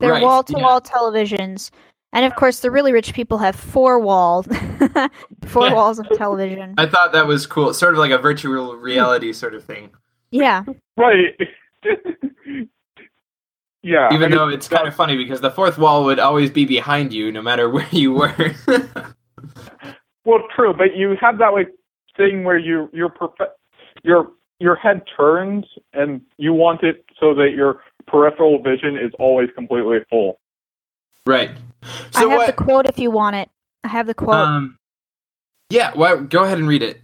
They're 0.00 0.12
Right, 0.12 0.22
wall 0.22 0.42
to 0.42 0.54
wall 0.58 0.80
televisions. 0.80 1.70
And 2.12 2.26
of 2.26 2.34
course, 2.34 2.60
the 2.60 2.70
really 2.70 2.92
rich 2.92 3.14
people 3.14 3.38
have 3.38 3.56
four 3.56 3.98
walls, 3.98 4.46
four 5.46 5.66
Yeah. 5.68 5.74
walls 5.74 5.98
of 5.98 6.06
television. 6.14 6.74
I 6.76 6.86
thought 6.86 7.12
that 7.12 7.26
was 7.26 7.46
cool, 7.46 7.72
sort 7.72 7.94
of 7.94 7.98
like 7.98 8.10
a 8.10 8.18
virtual 8.18 8.76
reality 8.76 9.32
sort 9.32 9.54
of 9.54 9.64
thing. 9.64 9.90
Yeah, 10.30 10.64
Right. 10.96 11.38
yeah. 13.82 14.08
I 14.10 14.14
Even 14.14 14.30
mean, 14.30 14.30
though 14.38 14.48
it's 14.48 14.68
kind 14.68 14.86
of 14.88 14.94
funny 14.94 15.16
because 15.16 15.40
the 15.40 15.50
fourth 15.50 15.78
wall 15.78 16.04
would 16.04 16.18
always 16.18 16.50
be 16.50 16.64
behind 16.64 17.12
you, 17.12 17.30
no 17.32 17.42
matter 17.42 17.68
where 17.74 17.86
you 17.90 18.12
were. 18.12 18.34
Well, 20.24 20.42
true, 20.54 20.72
but 20.76 20.96
you 20.96 21.16
have 21.20 21.38
that 21.38 21.52
like 21.52 21.68
thing 22.16 22.44
where 22.44 22.58
you 22.58 22.88
you're 22.92 23.08
perfe- 23.10 23.48
your 24.02 24.32
your 24.58 24.76
head 24.76 25.02
turns 25.16 25.64
and 25.92 26.20
you 26.36 26.52
want 26.52 26.82
it 26.82 27.04
so 27.18 27.34
that 27.34 27.50
your 27.56 27.82
peripheral 28.06 28.62
vision 28.62 28.96
is 28.96 29.10
always 29.18 29.48
completely 29.54 29.98
full. 30.08 30.38
right. 31.26 31.50
I 32.14 32.20
have 32.20 32.30
what? 32.30 32.46
the 32.46 32.52
quote 32.52 32.86
if 32.86 32.98
you 32.98 33.10
want 33.10 33.36
it. 33.36 33.50
I 33.82 33.88
have 33.88 34.06
the 34.06 34.14
quote. 34.14 34.34
um. 34.34 34.78
Yeah. 35.70 35.92
Well, 35.96 36.20
go 36.20 36.44
ahead 36.44 36.58
and 36.58 36.68
read 36.68 36.82
it. 36.82 37.00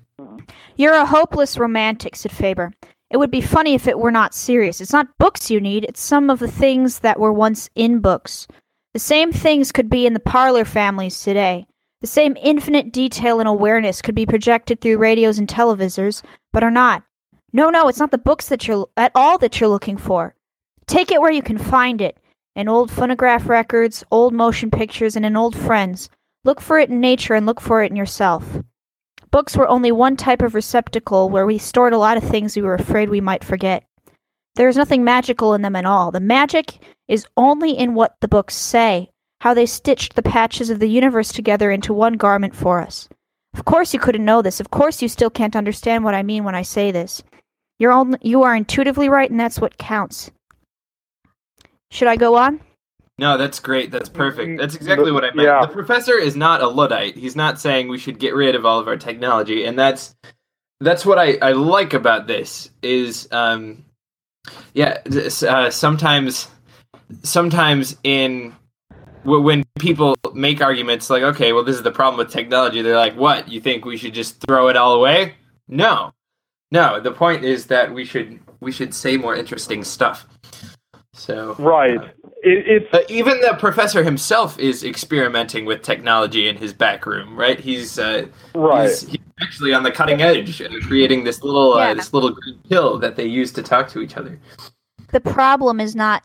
You're 0.77 0.95
a 0.95 1.07
hopeless 1.07 1.59
romantic, 1.59 2.15
said 2.15 2.31
Faber. 2.31 2.73
It 3.11 3.17
would 3.17 3.31
be 3.31 3.41
funny 3.41 3.75
if 3.75 3.89
it 3.89 3.99
were 3.99 4.11
not 4.11 4.35
serious. 4.35 4.81
It's 4.81 4.93
not 4.93 5.17
books 5.19 5.51
you 5.51 5.61
need, 5.61 5.85
it's 5.85 6.01
some 6.01 6.31
of 6.31 6.39
the 6.39 6.51
things 6.51 7.01
that 7.01 7.19
were 7.19 7.33
once 7.33 7.71
in 7.75 8.01
books. 8.01 8.47
The 8.93 9.01
same 9.01 9.33
things 9.33 9.73
could 9.73 9.89
be 9.89 10.07
in 10.07 10.13
the 10.13 10.21
parlor 10.21 10.65
families 10.65 11.21
today. 11.23 11.67
The 12.01 12.07
same 12.07 12.37
infinite 12.41 12.93
detail 12.93 13.41
and 13.41 13.49
awareness 13.49 14.03
could 14.03 14.15
be 14.15 14.27
projected 14.27 14.81
through 14.81 14.99
radios 14.99 15.39
and 15.39 15.49
televisors, 15.49 16.23
but 16.53 16.63
are 16.63 16.71
not. 16.71 17.03
No, 17.53 17.71
no, 17.71 17.89
it's 17.89 17.99
not 17.99 18.13
the 18.13 18.19
books 18.19 18.49
that 18.49 18.69
you're 18.69 18.87
at 18.97 19.11
all 19.15 19.39
that 19.39 19.59
you're 19.59 19.69
looking 19.69 19.97
for. 19.97 20.35
Take 20.87 21.11
it 21.11 21.21
where 21.21 21.33
you 21.33 21.43
can 21.43 21.59
find 21.59 22.01
it. 22.01 22.19
In 22.55 22.69
old 22.69 22.91
phonograph 22.91 23.49
records, 23.49 24.05
old 24.11 24.33
motion 24.33 24.71
pictures, 24.71 25.17
and 25.17 25.27
in 25.27 25.37
old 25.37 25.57
friends. 25.57 26.09
Look 26.45 26.61
for 26.61 26.79
it 26.79 26.89
in 26.89 27.01
nature 27.01 27.35
and 27.35 27.47
look 27.47 27.61
for 27.61 27.83
it 27.83 27.91
in 27.91 27.97
yourself. 27.97 28.45
Books 29.31 29.57
were 29.57 29.69
only 29.69 29.93
one 29.93 30.17
type 30.17 30.41
of 30.41 30.55
receptacle 30.55 31.29
where 31.29 31.47
we 31.47 31.59
stored 31.59 31.93
a 31.93 31.99
lot 31.99 32.17
of 32.17 32.23
things 32.23 32.55
we 32.55 32.63
were 32.63 32.75
afraid 32.75 33.11
we 33.11 33.21
might 33.21 33.45
forget. 33.45 33.85
There 34.55 34.69
is 34.69 34.77
nothing 34.77 35.05
magical 35.05 35.55
in 35.55 35.63
them 35.63 35.77
at 35.77 35.85
all. 35.85 36.11
The 36.11 36.21
magic 36.21 36.79
is 37.07 37.27
only 37.37 37.73
in 37.73 37.95
what 37.95 38.17
the 38.21 38.29
books 38.29 38.55
say, 38.55 39.11
how 39.41 39.55
they 39.55 39.67
stitched 39.67 40.15
the 40.15 40.23
patches 40.23 40.71
of 40.71 40.79
the 40.81 40.89
universe 40.89 41.33
together 41.33 41.71
into 41.71 41.93
one 41.95 42.15
garment 42.15 42.55
for 42.55 42.81
us. 42.81 43.09
Of 43.55 43.65
course 43.65 43.95
you 43.95 44.01
couldn't 44.01 44.25
know 44.25 44.43
this. 44.43 44.61
Of 44.61 44.71
course 44.71 45.01
you 45.01 45.09
still 45.09 45.31
can't 45.31 45.57
understand 45.57 46.05
what 46.05 46.15
I 46.15 46.23
mean 46.23 46.45
when 46.45 46.55
I 46.55 46.63
say 46.63 46.91
this. 46.91 47.23
You're 47.79 47.93
only, 47.93 48.19
you 48.23 48.43
are 48.43 48.55
intuitively 48.55 49.09
right 49.09 49.31
and 49.31 49.39
that's 49.39 49.61
what 49.61 49.79
counts. 49.79 50.31
Should 51.91 52.09
I 52.09 52.17
go 52.17 52.37
on? 52.37 52.61
No, 53.19 53.37
that's 53.37 53.59
great. 53.59 53.91
That's 53.91 54.09
perfect. 54.09 54.61
That's 54.61 54.77
exactly 54.77 55.11
what 55.11 55.25
I 55.25 55.35
meant. 55.35 55.47
Yeah. 55.47 55.67
The 55.67 55.73
professor 55.73 56.17
is 56.17 56.37
not 56.37 56.63
a 56.63 56.69
luddite. 56.69 57.17
He's 57.17 57.35
not 57.35 57.61
saying 57.61 57.89
we 57.89 57.99
should 57.99 58.21
get 58.21 58.35
rid 58.35 58.55
of 58.55 58.65
all 58.65 58.79
of 58.79 58.87
our 58.87 58.97
technology, 58.97 59.65
and 59.65 59.77
that's 59.77 60.15
that's 60.81 61.05
what 61.05 61.19
I, 61.19 61.37
I 61.43 61.53
like 61.53 61.93
about 61.95 62.29
this 62.29 62.71
is 62.83 63.29
um 63.33 63.85
yeah 64.73 64.99
uh, 65.09 65.71
sometimes 65.71 66.47
sometimes 67.25 67.97
in 68.05 68.41
w- 68.41 68.58
when 69.25 69.65
people 69.79 70.17
make 70.35 70.61
arguments 70.61 71.11
like 71.11 71.23
okay 71.23 71.53
well 71.53 71.65
this 71.65 71.77
is 71.77 71.83
the 71.83 71.91
problem 71.91 72.19
with 72.19 72.31
technology 72.31 72.83
they're 72.83 72.97
like 72.97 73.17
what 73.17 73.49
you 73.49 73.61
think 73.61 73.85
we 73.85 73.97
should 73.97 74.15
just 74.15 74.41
throw 74.47 74.69
it 74.69 74.77
all 74.77 74.95
away 74.95 75.35
no 75.69 76.13
no 76.71 77.01
the 77.01 77.13
point 77.13 77.45
is 77.45 77.67
that 77.67 77.93
we 77.93 78.05
should 78.05 78.39
we 78.61 78.73
should 78.73 78.95
say 78.95 79.17
more 79.17 79.35
interesting 79.35 79.83
stuff 79.85 80.27
so 81.15 81.55
Right. 81.59 82.01
It, 82.45 82.85
it's 82.85 82.95
uh, 82.95 83.01
even 83.09 83.41
the 83.41 83.57
professor 83.59 84.05
himself 84.05 84.57
is 84.61 84.85
experimenting 84.85 85.65
with 85.65 85.83
technology 85.83 86.47
in 86.47 86.57
his 86.57 86.73
back 86.73 87.05
room, 87.07 87.37
right? 87.37 87.59
He's 87.59 87.99
uh, 87.99 88.27
right. 88.55 88.89
he's, 88.89 89.01
he's 89.03 89.19
actually 89.43 89.75
on 89.75 89.83
the 89.83 89.91
cutting 89.91 90.23
edge, 90.23 90.63
uh, 90.63 90.69
creating 90.83 91.25
this 91.25 91.43
little 91.43 91.75
uh, 91.75 91.89
Yeah. 91.89 91.95
this 91.95 92.15
little 92.15 92.31
green 92.31 92.61
pill 92.69 92.99
that 93.01 93.17
they 93.17 93.27
use 93.27 93.51
to 93.55 93.63
talk 93.65 93.89
to 93.89 94.01
each 94.01 94.17
other. 94.17 94.39
the 95.11 95.19
problem 95.21 95.81
is 95.81 95.97
not 95.97 96.23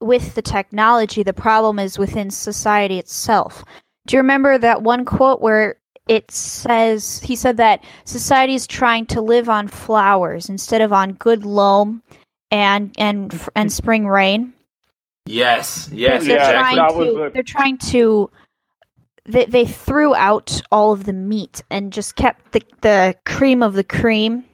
with 0.00 0.34
the 0.34 0.42
technology, 0.42 1.22
the 1.22 1.32
problem 1.32 1.78
is 1.78 1.98
within 1.98 2.30
society 2.30 2.98
itself. 2.98 3.64
Do 4.06 4.16
you 4.16 4.20
remember 4.20 4.58
that 4.58 4.82
one 4.82 5.04
quote 5.04 5.40
where 5.40 5.76
it 6.08 6.30
says 6.30 7.20
he 7.20 7.34
said 7.34 7.56
that 7.56 7.82
society 8.04 8.54
is 8.54 8.66
trying 8.66 9.06
to 9.06 9.20
live 9.20 9.48
on 9.48 9.66
flowers 9.68 10.48
instead 10.48 10.80
of 10.80 10.92
on 10.92 11.12
good 11.14 11.44
loam 11.44 12.02
and 12.50 12.94
and 12.98 13.40
and 13.56 13.72
spring 13.72 14.06
rain? 14.06 14.52
Yes, 15.24 15.88
yes, 15.92 16.24
they're 16.24 16.36
Yeah, 16.36 16.52
trying 16.52 16.76
that 16.76 16.94
was 16.94 17.08
to 17.08 17.22
a- 17.24 17.30
they're 17.30 17.42
trying 17.42 17.78
to 17.78 18.30
they, 19.24 19.44
they 19.46 19.66
threw 19.66 20.14
out 20.14 20.62
all 20.70 20.92
of 20.92 21.02
the 21.04 21.12
meat 21.12 21.62
and 21.70 21.92
just 21.92 22.14
kept 22.14 22.52
the 22.52 22.62
the 22.82 23.16
cream 23.24 23.60
of 23.62 23.72
the 23.74 23.82
cream 23.82 24.44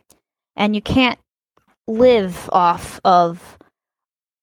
and 0.57 0.75
you 0.75 0.81
can't 0.81 1.19
live 1.87 2.49
off 2.53 2.99
of 3.05 3.59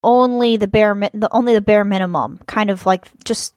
only 0.03 0.57
the 0.57 0.67
bare 0.67 0.95
mi- 0.95 1.09
the 1.13 1.27
only 1.33 1.53
the 1.53 1.61
bare 1.61 1.83
minimum 1.85 2.39
kind 2.47 2.69
of 2.69 2.85
like 2.85 3.05
just 3.23 3.55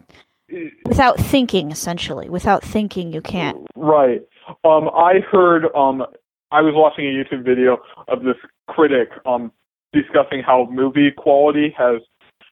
without 0.84 1.16
thinking 1.18 1.70
essentially 1.70 2.28
without 2.28 2.62
thinking 2.62 3.12
you 3.12 3.20
can't 3.22 3.66
Right. 3.76 4.22
Um, 4.64 4.88
I 4.94 5.20
heard. 5.30 5.66
Um, 5.74 6.04
I 6.50 6.60
was 6.60 6.74
watching 6.74 7.06
a 7.06 7.10
YouTube 7.10 7.44
video 7.44 7.78
of 8.08 8.22
this 8.24 8.36
critic 8.68 9.08
um 9.24 9.52
discussing 9.92 10.42
how 10.42 10.68
movie 10.70 11.10
quality 11.10 11.74
has 11.78 12.00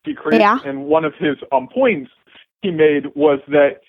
decreased, 0.04 0.40
Yeah. 0.40 0.58
and 0.64 0.84
one 0.86 1.04
of 1.04 1.14
his 1.18 1.36
um 1.52 1.68
points 1.68 2.10
he 2.62 2.70
made 2.70 3.06
was 3.16 3.40
that 3.48 3.80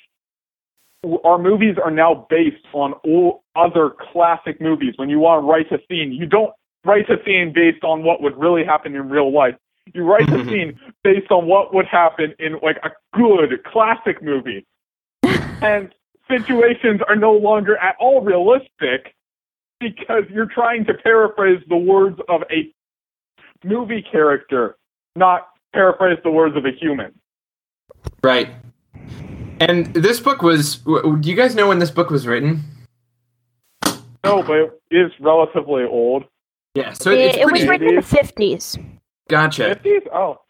our 1.23 1.37
movies 1.37 1.75
are 1.83 1.91
now 1.91 2.25
based 2.29 2.65
on 2.73 2.93
all 3.03 3.43
other 3.55 3.91
classic 4.11 4.59
movies. 4.61 4.93
When 4.97 5.09
you 5.09 5.19
want 5.19 5.43
to 5.43 5.47
write 5.47 5.71
a 5.71 5.79
scene, 5.87 6.11
you 6.11 6.25
don't 6.25 6.51
write 6.85 7.09
a 7.09 7.17
scene 7.25 7.51
based 7.53 7.83
on 7.83 8.03
what 8.03 8.21
would 8.21 8.37
really 8.37 8.63
happen 8.65 8.95
in 8.95 9.09
real 9.09 9.31
life. 9.33 9.55
You 9.93 10.03
write 10.03 10.27
the 10.27 10.37
mm-hmm. 10.37 10.49
scene 10.49 10.79
based 11.03 11.31
on 11.31 11.47
what 11.47 11.73
would 11.73 11.85
happen 11.85 12.33
in 12.39 12.59
like 12.61 12.77
a 12.83 12.91
good 13.17 13.63
classic 13.65 14.21
movie. 14.23 14.65
and 15.23 15.93
situations 16.29 17.01
are 17.07 17.15
no 17.15 17.33
longer 17.33 17.77
at 17.77 17.95
all 17.99 18.21
realistic 18.21 19.15
because 19.79 20.23
you're 20.29 20.45
trying 20.45 20.85
to 20.85 20.93
paraphrase 20.93 21.61
the 21.67 21.75
words 21.75 22.19
of 22.29 22.43
a 22.51 22.71
movie 23.65 24.03
character, 24.09 24.77
not 25.15 25.49
paraphrase 25.73 26.19
the 26.23 26.31
words 26.31 26.55
of 26.55 26.65
a 26.65 26.71
human. 26.71 27.13
Right. 28.23 28.49
And 29.59 29.93
this 29.93 30.19
book 30.19 30.41
was. 30.41 30.77
Do 30.77 31.19
you 31.23 31.35
guys 31.35 31.55
know 31.55 31.67
when 31.67 31.79
this 31.79 31.91
book 31.91 32.09
was 32.09 32.25
written? 32.25 32.63
No, 34.23 34.43
but 34.43 34.57
it 34.57 34.81
is 34.91 35.11
relatively 35.19 35.83
old. 35.83 36.23
Yeah. 36.73 36.93
So 36.93 37.11
it, 37.11 37.19
it's 37.19 37.37
it 37.37 37.45
was 37.45 37.51
pretty. 37.51 37.67
written 37.67 37.89
in 37.89 37.95
the 37.95 38.01
fifties. 38.01 38.77
Gotcha. 39.31 39.75
50s? 39.83 40.07
Oh. 40.13 40.41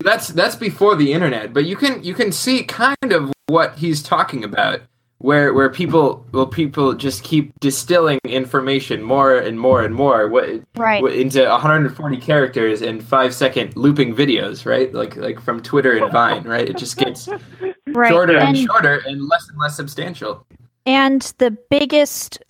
That's 0.00 0.28
that's 0.28 0.56
before 0.56 0.96
the 0.96 1.12
internet, 1.12 1.52
but 1.52 1.64
you 1.64 1.76
can 1.76 2.02
you 2.02 2.14
can 2.14 2.32
see 2.32 2.64
kind 2.64 3.12
of 3.12 3.32
what 3.46 3.76
he's 3.76 4.02
talking 4.02 4.42
about, 4.42 4.80
where 5.18 5.54
where 5.54 5.68
people 5.70 6.26
well 6.32 6.46
people 6.48 6.94
just 6.94 7.22
keep 7.22 7.52
distilling 7.60 8.18
information 8.24 9.00
more 9.02 9.36
and 9.36 9.60
more 9.60 9.82
and 9.84 9.94
more 9.94 10.26
what, 10.28 10.48
Right. 10.76 11.00
what- 11.02 11.12
into 11.12 11.44
140 11.48 12.16
characters 12.16 12.82
and 12.82 13.00
five 13.04 13.32
second 13.32 13.76
looping 13.76 14.16
videos, 14.16 14.66
right? 14.66 14.92
Like 14.92 15.14
like 15.16 15.40
from 15.40 15.62
Twitter 15.62 15.92
and 15.92 16.10
Vine, 16.10 16.42
right? 16.44 16.68
It 16.68 16.78
just 16.78 16.96
gets 16.96 17.28
Right. 17.86 18.08
shorter 18.10 18.36
and, 18.38 18.56
and, 18.56 18.66
shorter 18.66 19.02
and 19.06 19.28
less 19.28 19.48
and 19.50 19.58
less 19.60 19.76
substantial. 19.76 20.44
and 20.86 21.20
the 21.38 21.56
biggest 21.70 22.42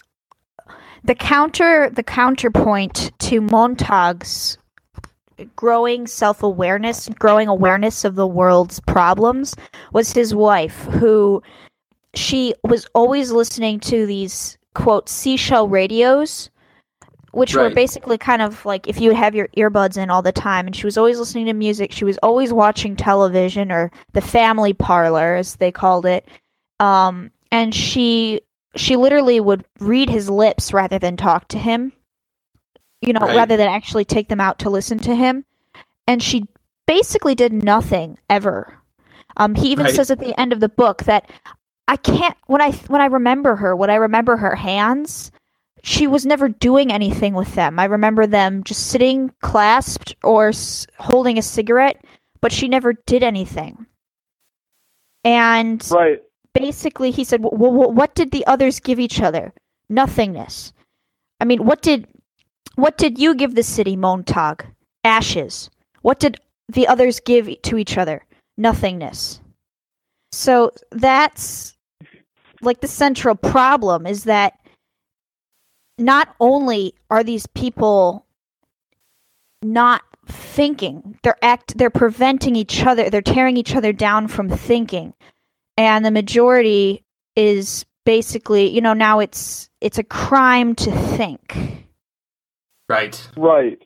the 1.05 1.15
counter 1.17 1.91
the 1.91 2.03
counterpoint 2.05 3.13
to 3.19 3.41
Montag's 3.43 4.57
growing 5.57 6.07
self-awareness, 6.07 7.09
growing 7.19 7.49
awareness 7.49 8.05
of 8.05 8.15
the 8.15 8.27
world's 8.27 8.81
problems 8.81 9.55
was 9.93 10.13
his 10.13 10.35
wife 10.35 10.85
who 10.85 11.43
she 12.15 12.55
was 12.65 12.87
always 12.95 13.33
listening 13.33 13.81
to 13.81 14.07
these 14.07 14.59
quote 14.75 15.09
seashell 15.09 15.69
radios 15.69 16.51
which 17.33 17.55
were 17.55 17.71
basically 17.71 18.19
kind 18.19 18.43
of 18.43 18.65
like 18.67 18.87
if 18.87 19.01
you 19.01 19.15
have 19.15 19.35
your 19.35 19.49
earbuds 19.57 19.97
in 19.97 20.11
all 20.11 20.21
the 20.21 20.33
time 20.33 20.67
and 20.67 20.77
she 20.77 20.85
was 20.85 20.99
always 20.99 21.19
listening 21.19 21.47
to 21.47 21.55
music. 21.55 21.91
She 21.91 22.05
was 22.05 22.19
always 22.23 22.53
watching 22.53 22.95
television 22.95 23.73
or 23.73 23.91
the 24.13 24.21
family 24.21 24.75
parlor 24.75 25.37
as 25.37 25.57
they 25.57 25.73
called 25.73 26.05
it. 26.05 26.29
Um 26.79 27.31
and 27.51 27.75
she 27.75 28.43
she 28.77 28.97
literally 28.97 29.41
would 29.41 29.65
read 29.81 30.11
his 30.11 30.29
lips 30.29 30.75
rather 30.75 30.99
than 30.99 31.17
talk 31.17 31.49
to 31.49 31.59
him 31.59 31.93
you 33.03 33.15
know 33.15 33.29
Right. 33.29 33.37
rather 33.37 33.59
than 33.59 33.69
actually 33.69 34.07
take 34.07 34.29
them 34.29 34.41
out 34.41 34.61
to 34.61 34.71
listen 34.71 34.99
to 35.01 35.17
him 35.17 35.47
and 36.09 36.23
she 36.23 36.45
basically 36.87 37.35
did 37.35 37.53
nothing 37.53 38.19
ever 38.31 38.79
um 39.37 39.55
he 39.55 39.71
even 39.73 39.87
Right. 39.87 39.95
says 39.97 40.11
at 40.11 40.21
the 40.21 40.39
end 40.41 40.53
of 40.53 40.61
the 40.61 40.69
book 40.69 41.05
that 41.05 41.31
i 41.89 41.97
can't 41.97 42.37
when 42.47 42.63
i 42.63 42.73
when 42.89 43.01
i 43.03 43.07
remember 43.07 43.57
her 43.57 43.77
when 43.77 43.91
i 43.91 43.97
remember 43.97 44.37
her 44.39 44.57
hands 44.57 45.33
she 45.85 46.07
was 46.07 46.27
never 46.27 46.49
doing 46.49 46.93
anything 46.93 47.35
with 47.35 47.55
them 47.57 47.79
i 47.79 47.85
remember 47.87 48.27
them 48.27 48.65
just 48.65 48.89
sitting 48.89 49.33
clasped 49.43 50.17
or 50.25 50.49
s- 50.51 50.87
holding 50.99 51.39
a 51.39 51.43
cigarette 51.43 52.05
but 52.41 52.53
she 52.53 52.69
never 52.69 52.95
did 53.07 53.23
anything 53.23 53.87
and 55.25 55.85
Right. 55.91 56.21
basically 56.55 57.11
he 57.13 57.25
said 57.25 57.41
what 57.43 58.15
did 58.17 58.33
the 58.33 58.47
others 58.47 58.81
give 58.81 59.01
each 59.01 59.21
other 59.23 59.53
nothingness 59.91 60.73
i 61.41 61.45
mean 61.47 61.65
what 61.65 61.83
did 61.83 62.09
what 62.77 62.99
did 62.99 63.19
you 63.19 63.35
give 63.35 63.55
the 63.55 63.63
city 63.63 63.97
montag 63.97 64.67
ashes. 65.05 65.71
What 66.03 66.21
did 66.21 66.41
the 66.69 66.89
others 66.89 67.21
give 67.21 67.49
to 67.63 67.79
each 67.79 67.99
other? 67.99 68.25
Nothingness. 68.57 69.41
So 70.33 70.73
that's 70.91 71.77
like 72.61 72.81
the 72.81 72.89
central 72.89 73.35
problem 73.35 74.07
is 74.07 74.25
that 74.25 74.55
not 75.99 76.35
only 76.41 76.95
are 77.11 77.25
these 77.25 77.47
people 77.49 78.25
not 79.63 80.03
thinking 80.27 81.19
they're 81.23 81.37
act 81.43 81.77
they're 81.77 81.91
preventing 81.91 82.55
each 82.55 82.85
other 82.85 83.11
they're 83.11 83.21
tearing 83.21 83.57
each 83.57 83.75
other 83.75 83.93
down 83.93 84.29
from 84.29 84.49
thinking. 84.49 85.13
And 85.77 86.05
the 86.05 86.11
majority 86.11 87.05
is 87.37 87.85
basically 88.05 88.69
you 88.69 88.81
know 88.81 88.95
now 88.95 89.19
it's 89.19 89.69
it's 89.81 89.99
a 89.99 90.05
crime 90.05 90.75
to 90.77 90.91
think 90.91 91.82
Right. 92.89 93.29
Right. 93.37 93.79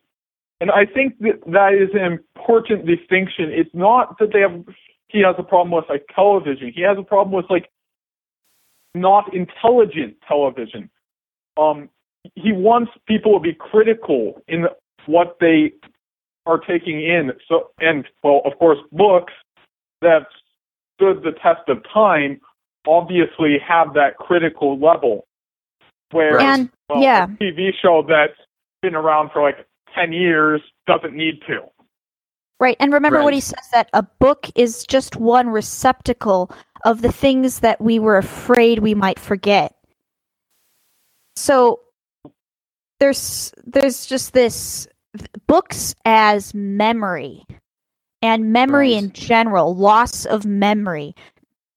And 0.61 0.71
I 0.71 0.87
think 0.87 1.19
that 1.21 1.41
that 1.47 1.75
is 1.75 1.91
an 1.95 2.19
important 2.37 2.87
distinction. 2.87 3.51
It's 3.51 3.75
not 3.75 4.19
that 4.19 4.33
they 4.33 4.41
have 4.41 4.65
he 5.09 5.21
has 5.21 5.37
a 5.39 5.43
problem 5.43 5.71
with 5.71 5.85
like 5.89 6.07
television. 6.15 6.73
He 6.75 6.83
has 6.83 6.99
a 6.99 7.03
problem 7.03 7.35
with 7.35 7.47
like 7.51 7.71
not 8.95 9.35
intelligent 9.35 10.17
television. 10.27 10.91
Um 11.57 11.91
he 12.35 12.53
wants 12.53 12.91
people 13.07 13.35
to 13.35 13.41
be 13.41 13.55
critical 13.55 14.43
in 14.49 14.67
what 15.07 15.37
they 15.41 15.73
are 16.47 16.59
taking 16.59 17.03
in. 17.03 17.33
So 17.49 17.71
and 17.81 18.07
well, 18.23 18.41
of 18.45 18.59
course, 18.59 18.79
books 18.93 19.35
that 20.01 20.27
stood 20.95 21.23
the 21.23 21.33
test 21.43 21.69
of 21.69 21.83
time 21.93 22.41
obviously 22.87 23.59
have 23.67 23.95
that 23.95 24.17
critical 24.17 24.79
level. 24.79 25.27
Where 26.13 26.39
and 26.41 26.71
well, 26.89 27.03
yeah. 27.03 27.25
a 27.25 27.29
TV 27.29 27.71
show 27.83 28.05
that's 28.09 28.39
been 28.83 28.95
around 28.95 29.31
for 29.33 29.43
like 29.43 29.67
10 29.95 30.13
years 30.13 30.61
doesn't 30.87 31.15
need 31.15 31.41
to. 31.47 31.61
right 32.61 32.77
and 32.81 32.93
remember 32.93 33.23
what 33.23 33.35
he 33.35 33.41
says 33.41 33.69
that 33.73 33.89
a 33.93 34.03
book 34.03 34.49
is 34.55 34.85
just 34.87 35.17
one 35.17 35.49
receptacle 35.49 36.51
of 36.85 37.03
the 37.03 37.13
things 37.13 37.61
that 37.61 37.81
we 37.81 37.99
were 37.99 38.17
afraid 38.19 38.79
we 38.81 38.95
might 38.95 39.19
forget 39.19 39.75
so 41.37 41.81
there's 43.01 43.53
there's 43.65 44.07
just 44.07 44.33
this 44.33 44.87
books 45.47 45.95
as 46.05 46.55
memory 46.55 47.45
and 48.23 48.53
memory 48.53 48.95
Right. 48.95 49.05
in 49.05 49.13
general 49.13 49.75
loss 49.75 50.25
of 50.27 50.45
memory 50.47 51.15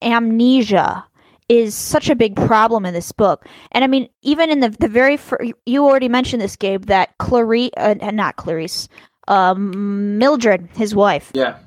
amnesia 0.02 1.04
is 1.50 1.74
such 1.74 2.08
a 2.08 2.14
big 2.14 2.36
problem 2.36 2.86
in 2.86 2.94
this 2.94 3.10
book 3.10 3.44
and 3.72 3.82
i 3.82 3.86
mean 3.88 4.08
even 4.22 4.50
in 4.50 4.60
the 4.60 4.68
the 4.70 4.86
very 4.88 5.16
fir- 5.16 5.44
you 5.66 5.84
already 5.84 6.08
mentioned 6.08 6.40
this 6.40 6.54
gabe 6.54 6.86
that 6.86 7.10
clarisse 7.18 7.70
uh, 7.76 7.94
not 8.12 8.36
clarisse 8.36 8.86
um 9.26 10.16
mildred 10.16 10.68
his 10.74 10.94
wife 10.94 11.30
Yeah. 11.34 11.58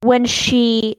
when 0.00 0.24
she 0.24 0.96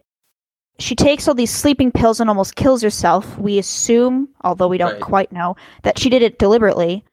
she 0.80 0.94
takes 0.96 1.28
all 1.28 1.34
these 1.34 1.50
sleeping 1.54 1.92
pills 1.92 2.20
and 2.20 2.30
almost 2.30 2.56
kills 2.56 2.84
herself 2.84 3.38
we 3.40 3.58
assume 3.58 4.30
although 4.44 4.68
we 4.68 4.78
don't 4.78 4.94
Right. 4.94 5.02
quite 5.02 5.32
know 5.32 5.56
that 5.82 5.98
she 5.98 6.10
did 6.10 6.22
it 6.22 6.38
deliberately 6.38 7.04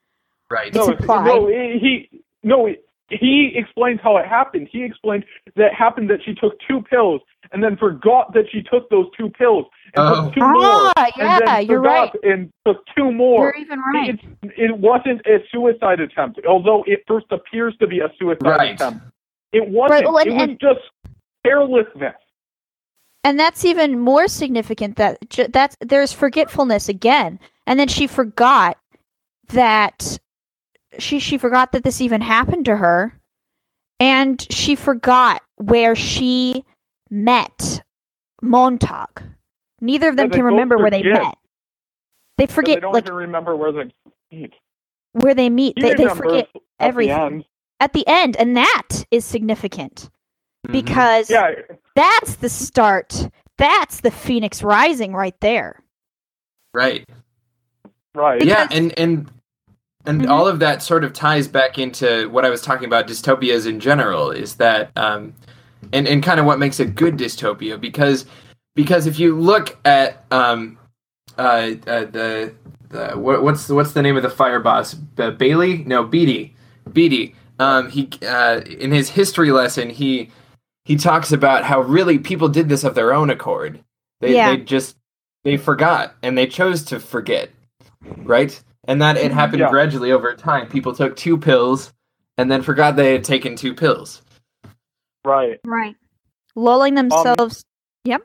Right. 0.50 0.68
It's 0.68 0.76
no, 0.76 0.88
implied. 0.92 1.24
no, 1.26 1.46
he 1.48 2.08
no, 2.42 2.68
he 3.10 3.52
explains 3.54 4.00
how 4.02 4.16
it 4.16 4.26
happened. 4.26 4.68
He 4.70 4.82
explained 4.82 5.24
that 5.56 5.66
it 5.66 5.74
happened 5.74 6.08
that 6.10 6.20
she 6.24 6.34
took 6.34 6.54
two 6.66 6.80
pills 6.82 7.20
and 7.52 7.62
then 7.62 7.76
forgot 7.76 8.32
that 8.32 8.44
she 8.50 8.62
took 8.62 8.88
those 8.90 9.06
two 9.16 9.28
pills 9.30 9.66
and 9.94 10.08
Oh. 10.08 10.24
took 10.26 10.34
two 10.34 10.40
more. 10.40 10.52
ah 10.56 10.92
and 10.96 11.12
yeah 11.18 11.38
then 11.44 11.66
you're 11.66 11.80
right 11.82 12.10
And 12.22 12.50
took 12.66 12.78
two 12.96 13.12
more. 13.12 13.44
you're 13.44 13.56
even 13.56 13.78
right 13.94 14.18
It, 14.42 14.52
it 14.56 14.78
wasn't 14.78 15.20
a 15.26 15.38
suicide 15.52 16.00
attempt, 16.00 16.40
although 16.48 16.82
it 16.86 17.04
first 17.06 17.26
appears 17.30 17.76
to 17.80 17.86
be 17.86 18.00
a 18.00 18.08
suicide 18.18 18.46
Right. 18.46 18.74
attempt. 18.74 19.04
It 19.52 19.68
wasn't. 19.68 20.04
well, 20.06 20.18
and- 20.18 20.28
it 20.28 20.32
was 20.32 20.42
and- 20.42 20.60
just 20.60 20.80
carelessness. 21.44 22.14
and 23.22 23.38
that's 23.38 23.64
even 23.64 23.98
more 23.98 24.28
significant 24.28 24.96
that 24.96 25.18
that's 25.50 25.76
there's 25.80 26.12
forgetfulness 26.12 26.88
again 26.88 27.38
and 27.66 27.78
then 27.78 27.88
she 27.88 28.06
forgot 28.06 28.78
that 29.48 30.18
she 30.98 31.18
she 31.18 31.38
forgot 31.38 31.72
that 31.72 31.84
this 31.84 32.00
even 32.00 32.20
happened 32.20 32.64
to 32.66 32.76
her 32.76 33.18
and 34.00 34.46
she 34.52 34.74
forgot 34.76 35.42
where 35.56 35.94
she 35.94 36.64
met 37.10 37.82
montag 38.42 39.22
neither 39.80 40.08
of 40.08 40.16
them 40.16 40.28
Yeah, 40.30 40.36
can 40.36 40.42
both 40.42 40.52
remember 40.52 40.78
where 40.78 40.90
they 40.90 41.02
forget. 41.02 41.22
met 41.22 41.38
they 42.38 42.46
forget 42.46 42.76
they 42.76 42.80
don't 42.80 42.92
like 42.94 43.04
even 43.04 43.14
remember 43.14 43.56
where 43.56 43.72
they 43.72 43.90
meet. 44.32 44.54
where 45.12 45.34
they 45.34 45.50
meet 45.50 45.76
they, 45.80 45.94
they 45.94 46.04
remembers 46.04 46.16
forget 46.16 46.48
at 46.80 46.88
everything. 46.88 47.16
The 47.16 47.24
end. 47.36 47.44
at 47.80 47.92
the 47.92 48.04
end 48.08 48.36
and 48.36 48.56
that 48.56 48.88
is 49.10 49.24
significant 49.24 50.10
Mhm. 50.66 50.72
because 50.72 51.30
Yeah, 51.30 51.52
that's 51.94 52.36
the 52.36 52.48
start 52.48 53.28
that's 53.58 54.00
the 54.00 54.10
phoenix 54.10 54.62
rising 54.62 55.14
right 55.14 55.38
there 55.40 55.80
Right. 56.74 57.08
right. 58.14 58.42
yeah 58.44 58.66
and 58.70 58.98
and 58.98 59.30
and 60.06 60.22
Mhm. 60.22 60.28
all 60.30 60.46
of 60.46 60.58
that 60.58 60.82
sort 60.82 61.04
of 61.04 61.12
ties 61.12 61.48
back 61.48 61.78
into 61.78 62.28
what 62.30 62.44
i 62.44 62.50
was 62.50 62.60
talking 62.62 62.86
about 62.86 63.06
dystopias 63.08 63.66
in 63.66 63.80
general 63.80 64.30
is 64.30 64.56
that 64.56 64.90
um 64.96 65.32
and 65.92 66.06
and 66.08 66.22
kind 66.22 66.38
of 66.40 66.46
what 66.46 66.58
makes 66.58 66.80
a 66.80 66.84
good 66.84 67.16
dystopia 67.16 67.80
because 67.80 68.26
because 68.74 69.06
if 69.06 69.18
you 69.18 69.38
look 69.38 69.76
at 69.84 70.24
um 70.30 70.78
uh, 71.38 71.72
uh 71.86 72.04
the 72.04 72.52
the 72.90 73.08
what, 73.16 73.42
what's 73.42 73.68
what's 73.68 73.92
the 73.92 74.02
name 74.02 74.16
of 74.16 74.22
the 74.22 74.30
fire 74.30 74.60
boss 74.60 74.94
B- 74.94 75.30
bailey 75.30 75.84
no 75.86 76.04
beatty 76.04 76.54
Beatty. 76.92 77.34
Um, 77.58 77.88
he 77.90 78.10
uh, 78.26 78.60
in 78.78 78.92
his 78.92 79.08
history 79.08 79.50
lesson 79.50 79.88
he 79.88 80.30
he 80.84 80.96
talks 80.96 81.32
about 81.32 81.64
how 81.64 81.80
really 81.80 82.18
people 82.18 82.48
did 82.48 82.68
this 82.68 82.84
of 82.84 82.94
their 82.94 83.14
own 83.14 83.30
accord. 83.30 83.80
They 84.20 84.34
Yeah. 84.34 84.50
they 84.50 84.58
just 84.58 84.96
they 85.44 85.56
forgot 85.56 86.14
and 86.22 86.36
they 86.36 86.46
chose 86.46 86.82
to 86.84 87.00
forget, 87.00 87.48
right? 88.18 88.60
And 88.86 89.00
that 89.02 89.16
it 89.16 89.32
happened 89.32 89.60
Yeah. 89.60 89.70
gradually 89.70 90.12
over 90.12 90.34
time. 90.34 90.68
People 90.68 90.94
took 90.94 91.16
two 91.16 91.38
pills 91.38 91.92
and 92.36 92.50
then 92.50 92.62
forgot 92.62 92.96
they 92.96 93.12
had 93.12 93.24
taken 93.24 93.56
two 93.56 93.74
pills. 93.74 94.22
Right. 95.24 95.60
Right. 95.64 95.96
Lulling 96.54 96.94
themselves. 96.94 97.64
Yep. 98.04 98.22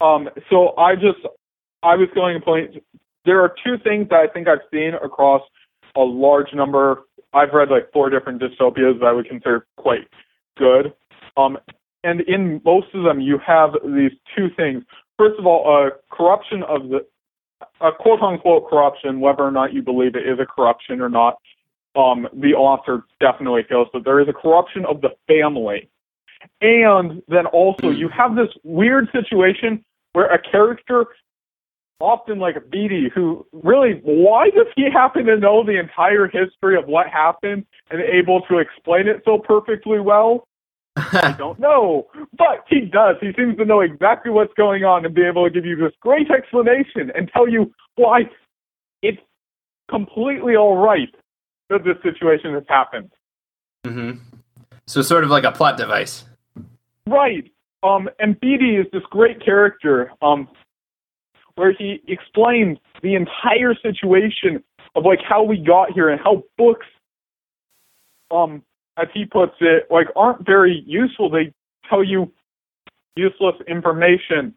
Um, 0.00 0.30
so 0.48 0.76
I 0.78 0.94
just, 0.94 1.18
I 1.82 1.96
was 1.96 2.08
going 2.14 2.38
to 2.38 2.44
point, 2.44 2.82
there 3.26 3.40
are 3.42 3.54
two 3.64 3.76
things 3.84 4.08
that 4.08 4.20
I 4.20 4.26
think 4.28 4.48
I've 4.48 4.60
seen 4.72 4.92
across 4.94 5.42
a 5.94 6.00
large 6.00 6.54
number. 6.54 7.02
I've 7.34 7.52
read 7.52 7.68
like 7.70 7.92
four 7.92 8.08
different 8.08 8.40
dystopias 8.40 8.98
that 9.00 9.06
I 9.06 9.12
would 9.12 9.28
consider 9.28 9.66
quite 9.76 10.08
good. 10.56 10.92
Um, 11.36 11.58
and 12.02 12.22
in 12.22 12.62
most 12.64 12.88
of 12.94 13.04
them, 13.04 13.20
you 13.20 13.38
have 13.46 13.72
these 13.84 14.12
two 14.34 14.48
things. 14.56 14.82
First 15.18 15.38
of 15.38 15.46
all, 15.46 15.68
a 15.68 15.90
corruption 16.14 16.62
of 16.62 16.88
the, 16.88 17.06
a 17.80 17.90
quote 17.92 18.20
unquote 18.20 18.68
corruption, 18.68 19.20
whether 19.20 19.42
or 19.42 19.50
not 19.50 19.72
you 19.72 19.82
believe 19.82 20.14
it 20.14 20.28
is 20.28 20.38
a 20.38 20.46
corruption 20.46 21.00
or 21.00 21.08
not. 21.08 21.38
Um, 21.96 22.28
the 22.32 22.54
author 22.54 23.04
definitely 23.20 23.62
feels 23.68 23.88
that 23.92 24.04
there 24.04 24.20
is 24.20 24.28
a 24.28 24.32
corruption 24.32 24.84
of 24.84 25.00
the 25.00 25.10
family. 25.26 25.88
And 26.60 27.22
then 27.28 27.46
also, 27.46 27.90
you 27.90 28.08
have 28.08 28.36
this 28.36 28.48
weird 28.62 29.08
situation 29.12 29.84
where 30.12 30.32
a 30.32 30.40
character, 30.40 31.06
often 31.98 32.38
like 32.38 32.70
Beatty, 32.70 33.10
who 33.14 33.46
really, 33.52 34.00
why 34.04 34.50
does 34.50 34.66
he 34.76 34.90
happen 34.90 35.26
to 35.26 35.36
know 35.36 35.64
the 35.64 35.78
entire 35.78 36.26
history 36.26 36.78
of 36.78 36.86
what 36.86 37.08
happened 37.08 37.66
and 37.90 38.00
able 38.00 38.42
to 38.42 38.58
explain 38.58 39.08
it 39.08 39.22
so 39.24 39.38
perfectly 39.38 40.00
well? 40.00 40.46
I 40.96 41.32
don't 41.38 41.58
know. 41.58 42.08
But 42.36 42.64
he 42.68 42.80
does. 42.80 43.16
He 43.20 43.32
seems 43.36 43.56
to 43.58 43.64
know 43.64 43.80
exactly 43.80 44.30
what's 44.30 44.52
going 44.54 44.84
on 44.84 45.04
and 45.04 45.14
be 45.14 45.22
able 45.22 45.44
to 45.44 45.50
give 45.50 45.64
you 45.64 45.76
this 45.76 45.92
great 46.00 46.30
explanation 46.30 47.10
and 47.14 47.30
tell 47.32 47.48
you 47.48 47.72
why 47.96 48.22
it's 49.02 49.20
completely 49.88 50.56
all 50.56 50.76
right 50.76 51.14
that 51.68 51.84
this 51.84 51.96
situation 52.02 52.54
has 52.54 52.64
happened. 52.68 53.10
hmm 53.84 54.12
So 54.86 55.02
sort 55.02 55.24
of 55.24 55.30
like 55.30 55.44
a 55.44 55.52
plot 55.52 55.76
device. 55.76 56.24
Right. 57.06 57.50
Um, 57.82 58.08
and 58.18 58.38
Beatty 58.40 58.76
is 58.76 58.86
this 58.92 59.02
great 59.10 59.42
character, 59.42 60.12
um, 60.20 60.48
where 61.54 61.72
he 61.72 62.02
explains 62.08 62.78
the 63.02 63.14
entire 63.14 63.74
situation 63.74 64.62
of 64.94 65.04
like 65.04 65.20
how 65.26 65.42
we 65.42 65.58
got 65.58 65.92
here 65.92 66.08
and 66.08 66.20
how 66.20 66.42
books, 66.58 66.86
um, 68.30 68.62
as 69.00 69.08
he 69.14 69.24
puts 69.24 69.54
it, 69.60 69.86
like 69.90 70.08
aren't 70.14 70.44
very 70.44 70.82
useful. 70.86 71.30
They 71.30 71.52
tell 71.88 72.04
you 72.04 72.32
useless 73.16 73.56
information. 73.66 74.54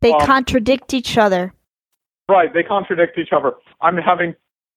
They 0.00 0.12
Um, 0.12 0.20
contradict 0.20 0.94
each 0.94 1.18
other. 1.18 1.54
Right. 2.28 2.52
They 2.52 2.62
contradict 2.62 3.18
each 3.18 3.32
other. 3.32 3.54
I'm 3.80 3.96
having 3.96 4.34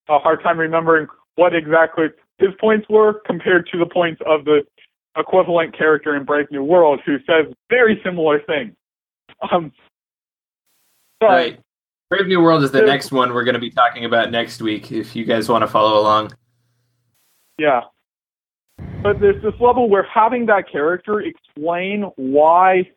a 0.08 0.18
hard 0.18 0.42
time 0.42 0.58
remembering 0.58 1.06
what 1.36 1.54
exactly 1.54 2.08
his 2.38 2.50
points 2.60 2.86
were 2.88 3.20
compared 3.26 3.68
to 3.72 3.78
the 3.78 3.86
points 3.86 4.20
of 4.26 4.44
the 4.44 4.66
equivalent 5.16 5.76
character 5.76 6.14
in 6.16 6.24
Brave 6.24 6.50
New 6.50 6.62
World 6.62 7.00
who 7.04 7.18
says 7.20 7.52
very 7.70 8.00
similar 8.04 8.40
things. 8.40 8.74
Um, 9.50 9.72
but 11.20 11.26
Right. 11.28 11.60
Brave 12.10 12.26
New 12.26 12.40
World 12.40 12.62
is 12.64 12.70
the 12.70 12.82
next 12.82 13.12
one 13.12 13.34
we're 13.34 13.44
going 13.44 13.54
to 13.54 13.60
be 13.60 13.70
talking 13.70 14.04
about 14.04 14.30
next 14.30 14.62
week. 14.62 14.90
If 14.90 15.14
you 15.14 15.24
guys 15.24 15.48
want 15.48 15.62
to 15.62 15.68
follow 15.68 16.00
along. 16.00 16.32
Yeah. 17.58 17.82
But 19.02 19.20
there's 19.20 19.40
this 19.42 19.54
level 19.60 19.88
where 19.88 20.02
having 20.12 20.46
that 20.46 20.70
character 20.70 21.20
explain 21.20 22.02
why, 22.16 22.90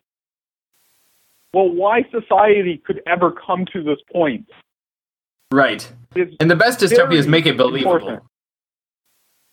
well, 1.54 1.70
why 1.70 2.02
society 2.12 2.82
could 2.86 3.02
ever 3.08 3.32
come 3.46 3.66
to 3.74 3.84
this 3.84 4.00
point 4.12 4.48
Right. 5.52 5.92
is 6.16 6.34
And 6.40 6.50
the 6.50 6.56
best 6.56 6.80
dystopias 6.80 7.28
make 7.28 7.46
it 7.46 7.58
believable. 7.58 7.96
important. 7.96 8.24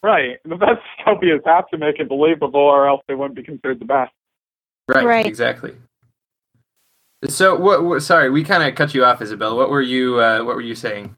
right. 0.03 0.39
The 0.45 0.57
best 0.57 0.81
dystopias 1.07 1.41
have 1.45 1.69
to 1.69 1.79
make 1.79 1.99
it 1.99 2.09
believable, 2.09 2.61
or 2.61 2.89
else 2.89 3.03
they 3.09 3.15
wouldn't 3.15 3.35
be 3.35 3.43
considered 3.43 3.81
the 3.81 3.85
best. 3.85 4.13
Right, 4.89 5.05
Right. 5.05 5.27
exactly. 5.27 5.77
So, 7.27 7.57
what, 7.59 7.83
what? 7.85 8.03
Sorry, 8.03 8.31
we 8.31 8.45
kind 8.45 8.63
of 8.63 8.75
cut 8.77 8.95
you 8.95 9.05
off, 9.05 9.21
Isabel. 9.21 9.57
What 9.57 9.71
were 9.71 9.83
you? 9.83 10.21
Uh, 10.21 10.45
what 10.45 10.55
were 10.55 10.63
you 10.63 10.77
saying? 10.77 11.17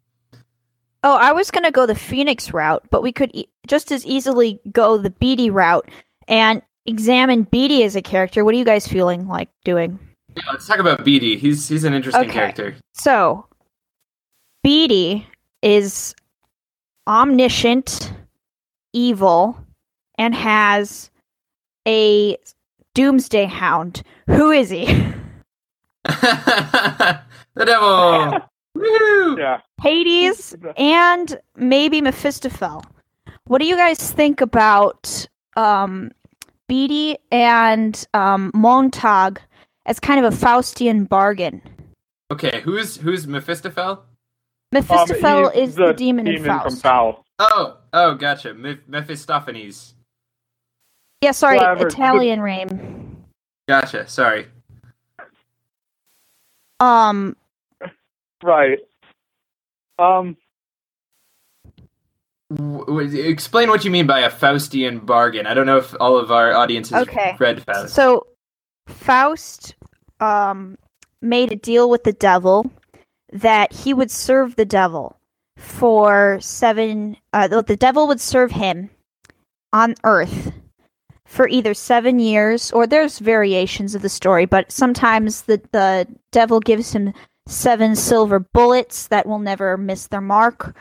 Oh, 1.02 1.16
I 1.16 1.32
was 1.32 1.50
gonna 1.50 1.70
go 1.70 1.86
the 1.86 1.94
Phoenix 1.94 2.52
route, 2.52 2.84
but 2.90 3.02
we 3.02 3.12
could 3.12 3.30
e- 3.34 3.48
just 3.66 3.90
as 3.90 4.04
easily 4.04 4.60
go 4.70 4.98
the 4.98 5.10
Beatty 5.10 5.48
route 5.50 5.88
and 6.28 6.60
examine 6.86 7.44
Beatty 7.44 7.82
as 7.84 7.96
a 7.96 8.02
character. 8.02 8.44
What 8.44 8.54
are 8.54 8.58
you 8.58 8.64
guys 8.64 8.86
feeling 8.86 9.26
like 9.26 9.48
doing? 9.64 9.98
Yeah, 10.36 10.42
let's 10.52 10.66
talk 10.66 10.78
about 10.78 11.04
Beatty. 11.04 11.36
He's 11.38 11.68
he's 11.68 11.84
an 11.84 11.94
interesting 11.94 12.24
Okay. 12.24 12.32
character. 12.32 12.76
So, 12.94 13.46
Beatty 14.62 15.26
is 15.62 16.14
omniscient, 17.06 18.12
evil, 18.92 19.56
and 20.18 20.34
has 20.34 21.10
a 21.88 22.36
doomsday 22.94 23.46
hound. 23.46 24.02
Who 24.26 24.50
is 24.50 24.68
he? 24.70 24.84
the 26.04 27.20
devil. 27.56 28.42
Woo! 28.74 29.38
Yeah. 29.38 29.60
Hades 29.82 30.54
and 30.76 31.38
maybe 31.56 32.00
Mephistophel. 32.00 32.84
What 33.46 33.58
do 33.58 33.66
you 33.66 33.76
guys 33.76 34.12
think 34.12 34.40
about 34.40 35.26
um, 35.56 36.10
Beatty 36.68 37.16
and 37.32 38.06
um, 38.14 38.50
Montag 38.54 39.40
as 39.86 39.98
kind 39.98 40.24
of 40.24 40.32
a 40.32 40.36
Faustian 40.36 41.08
bargain? 41.08 41.62
Okay, 42.30 42.60
who's 42.60 42.96
who's 42.96 43.26
Mephistophel? 43.26 44.04
Mephistophel 44.72 45.46
Um, 45.46 45.52
is 45.54 45.74
the, 45.74 45.92
demon, 45.92 46.28
in 46.28 46.44
from 46.44 46.60
Faust. 46.60 46.82
Faust. 46.82 47.18
Oh, 47.40 47.78
oh, 47.92 48.14
gotcha. 48.14 48.54
Meph- 48.54 48.86
Mephistopheles. 48.86 49.94
Yeah, 51.22 51.32
sorry, 51.32 51.58
Clever. 51.58 51.88
Italian 51.88 52.44
name. 52.44 53.24
Gotcha. 53.66 54.06
Sorry. 54.08 54.46
Um, 56.78 57.36
Right. 58.42 58.78
Um. 59.98 60.36
W- 62.52 62.84
w- 62.86 63.22
explain 63.28 63.68
what 63.68 63.84
you 63.84 63.90
mean 63.92 64.06
by 64.06 64.20
a 64.20 64.30
Faustian 64.30 65.06
bargain. 65.06 65.46
I 65.46 65.54
don't 65.54 65.66
know 65.66 65.76
if 65.76 65.94
all 66.00 66.18
of 66.18 66.32
our 66.32 66.52
audiences 66.52 66.94
Okay. 66.94 67.36
read 67.38 67.62
Faust. 67.62 67.94
so 67.94 68.26
Faust 68.88 69.76
um, 70.18 70.76
made 71.22 71.52
a 71.52 71.56
deal 71.56 71.88
with 71.88 72.02
the 72.02 72.12
devil 72.12 72.68
that 73.32 73.72
he 73.72 73.94
would 73.94 74.10
serve 74.10 74.56
the 74.56 74.64
devil 74.64 75.16
for 75.58 76.38
seven. 76.40 77.16
Uh, 77.32 77.46
the 77.46 77.62
the 77.62 77.76
devil 77.76 78.08
would 78.08 78.20
serve 78.20 78.50
him 78.50 78.90
on 79.72 79.94
Earth 80.02 80.50
for 81.26 81.46
either 81.46 81.72
seven 81.74 82.18
years, 82.18 82.72
or 82.72 82.88
there's 82.88 83.20
variations 83.20 83.94
of 83.94 84.02
the 84.02 84.08
story, 84.08 84.44
but 84.46 84.72
sometimes 84.72 85.42
the 85.42 85.60
the 85.70 86.08
devil 86.32 86.58
gives 86.58 86.92
him 86.92 87.12
seven 87.46 87.96
silver 87.96 88.38
bullets 88.38 89.08
that 89.08 89.26
will 89.26 89.38
never 89.38 89.76
miss 89.76 90.06
their 90.06 90.20
mark, 90.20 90.76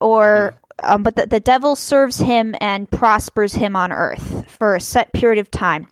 or 0.00 0.54
um, 0.82 1.02
but 1.02 1.16
the, 1.16 1.26
the 1.26 1.40
devil 1.40 1.76
serves 1.76 2.18
him 2.18 2.54
and 2.60 2.90
prospers 2.90 3.54
him 3.54 3.76
on 3.76 3.92
Earth 3.92 4.44
for 4.50 4.74
a 4.74 4.80
set 4.80 5.12
period 5.12 5.38
of 5.38 5.50
time, 5.50 5.86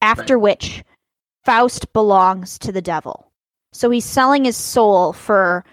after 0.00 0.38
which 0.38 0.84
Faust 1.44 1.92
belongs 1.92 2.58
to 2.58 2.72
the 2.72 2.82
devil. 2.82 3.30
So 3.72 3.90
he's 3.90 4.04
selling 4.04 4.44
his 4.44 4.56
soul 4.56 5.12
for 5.12 5.64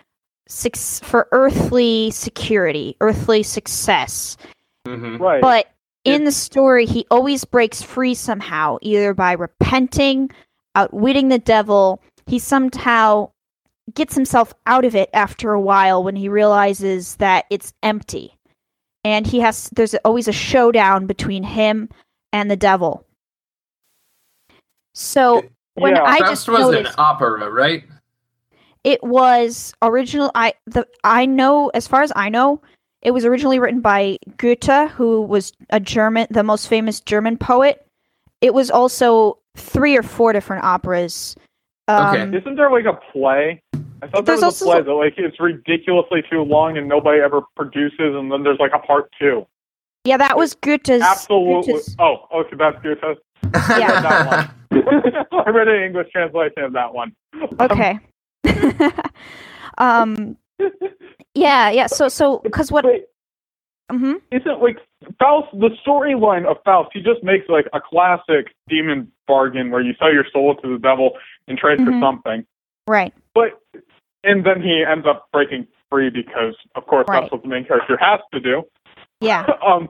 six 0.47 0.99
for 1.01 1.27
earthly 1.31 2.11
security, 2.11 2.95
earthly 3.01 3.43
success. 3.43 4.37
hmm 4.85 5.17
Right. 5.17 5.41
But 5.41 5.67
in 6.05 6.23
the 6.23 6.31
story, 6.31 6.85
he 6.85 7.05
always 7.11 7.45
breaks 7.45 7.81
free 7.81 8.15
somehow, 8.15 8.77
either 8.81 9.13
by 9.13 9.33
repenting, 9.33 10.31
outwitting 10.75 11.27
the 11.27 11.39
devil. 11.39 12.01
He 12.25 12.39
somehow 12.39 13.31
gets 13.93 14.15
himself 14.15 14.53
out 14.65 14.85
of 14.85 14.95
it 14.95 15.09
after 15.13 15.51
a 15.51 15.61
while 15.61 16.03
when 16.03 16.15
he 16.15 16.29
realizes 16.29 17.15
that 17.17 17.45
it's 17.49 17.73
empty. 17.83 18.35
And 19.03 19.25
he 19.25 19.39
has 19.39 19.69
there's 19.75 19.95
always 20.05 20.27
a 20.27 20.33
showdown 20.33 21.05
between 21.05 21.43
him 21.43 21.89
and 22.33 22.51
the 22.51 22.57
devil. 22.57 23.05
So 24.93 25.43
when 25.75 25.95
yeah. 25.95 26.03
I 26.03 26.19
Faust 26.19 26.31
just 26.31 26.49
was 26.49 26.59
noticed 26.59 26.91
an 26.91 26.95
opera, 26.97 27.49
right? 27.49 27.83
it 28.83 29.03
was 29.03 29.73
original 29.81 30.31
i 30.35 30.53
the 30.65 30.87
i 31.03 31.25
know 31.25 31.69
as 31.73 31.87
far 31.87 32.01
as 32.01 32.11
i 32.15 32.29
know 32.29 32.61
it 33.01 33.11
was 33.11 33.25
originally 33.25 33.59
written 33.59 33.81
by 33.81 34.17
goethe 34.37 34.89
who 34.91 35.21
was 35.21 35.53
a 35.69 35.79
german 35.79 36.27
the 36.29 36.43
most 36.43 36.67
famous 36.67 36.99
german 37.01 37.37
poet 37.37 37.85
it 38.41 38.53
was 38.53 38.71
also 38.71 39.37
three 39.57 39.97
or 39.97 40.03
four 40.03 40.31
different 40.33 40.63
operas 40.63 41.35
um, 41.89 42.15
Okay. 42.15 42.37
Isn't 42.37 42.55
there 42.55 42.69
like 42.69 42.85
a 42.85 42.93
play? 43.11 43.63
I 44.01 44.07
thought 44.07 44.25
there 44.25 44.35
was 44.37 44.61
a 44.61 44.65
play 44.65 44.81
that 44.81 44.91
like 44.93 45.15
it's 45.17 45.39
ridiculously 45.39 46.23
too 46.29 46.41
long 46.41 46.77
and 46.77 46.87
nobody 46.87 47.19
ever 47.21 47.41
produces, 47.55 47.99
and 47.99 48.31
then 48.31 48.43
there's 48.43 48.59
like 48.59 48.71
a 48.73 48.79
part 48.79 49.11
two. 49.19 49.45
Yeah, 50.05 50.17
that 50.17 50.37
was 50.37 50.55
Goethe's. 50.55 51.01
Absolutely. 51.01 51.73
Goethe's- 51.73 51.95
Oh, 51.99 52.25
okay, 52.33 52.55
that's 52.57 52.81
Goethe. 52.81 53.17
Yeah. 53.77 54.49
I 54.71 55.49
read 55.49 55.67
an 55.67 55.81
English 55.83 56.11
translation 56.11 56.63
of 56.63 56.73
that 56.73 56.93
one. 56.93 57.15
Okay. 57.59 57.99
um. 59.77 60.37
Yeah, 61.35 61.69
yeah. 61.69 61.87
So, 61.87 62.07
so, 62.09 62.39
because 62.39 62.71
what? 62.71 62.85
Wait, 62.85 63.05
hmm 63.91 64.15
isn't 64.31 64.61
like 64.61 64.77
Faust 65.19 65.47
the 65.53 65.69
storyline 65.85 66.45
of 66.45 66.57
Faust? 66.63 66.89
He 66.93 67.01
just 67.01 67.23
makes 67.23 67.47
like 67.49 67.65
a 67.73 67.79
classic 67.81 68.53
demon 68.67 69.11
bargain 69.27 69.71
where 69.71 69.81
you 69.81 69.93
sell 69.99 70.13
your 70.13 70.25
soul 70.31 70.55
to 70.55 70.73
the 70.73 70.79
devil 70.79 71.11
and 71.47 71.57
trade 71.57 71.79
Mhm. 71.79 71.85
for 71.85 71.99
something. 72.05 72.45
Right. 72.87 73.13
But 73.33 73.59
and 74.23 74.45
then 74.45 74.61
he 74.61 74.83
ends 74.83 75.05
up 75.07 75.27
breaking 75.31 75.67
free 75.89 76.09
because, 76.09 76.55
of 76.75 76.85
course, 76.85 77.05
Right. 77.07 77.21
that's 77.21 77.31
what 77.31 77.41
the 77.41 77.47
main 77.47 77.65
character 77.65 77.97
has 77.97 78.19
to 78.33 78.39
do. 78.39 78.63
Yeah. 79.21 79.45
um, 79.65 79.89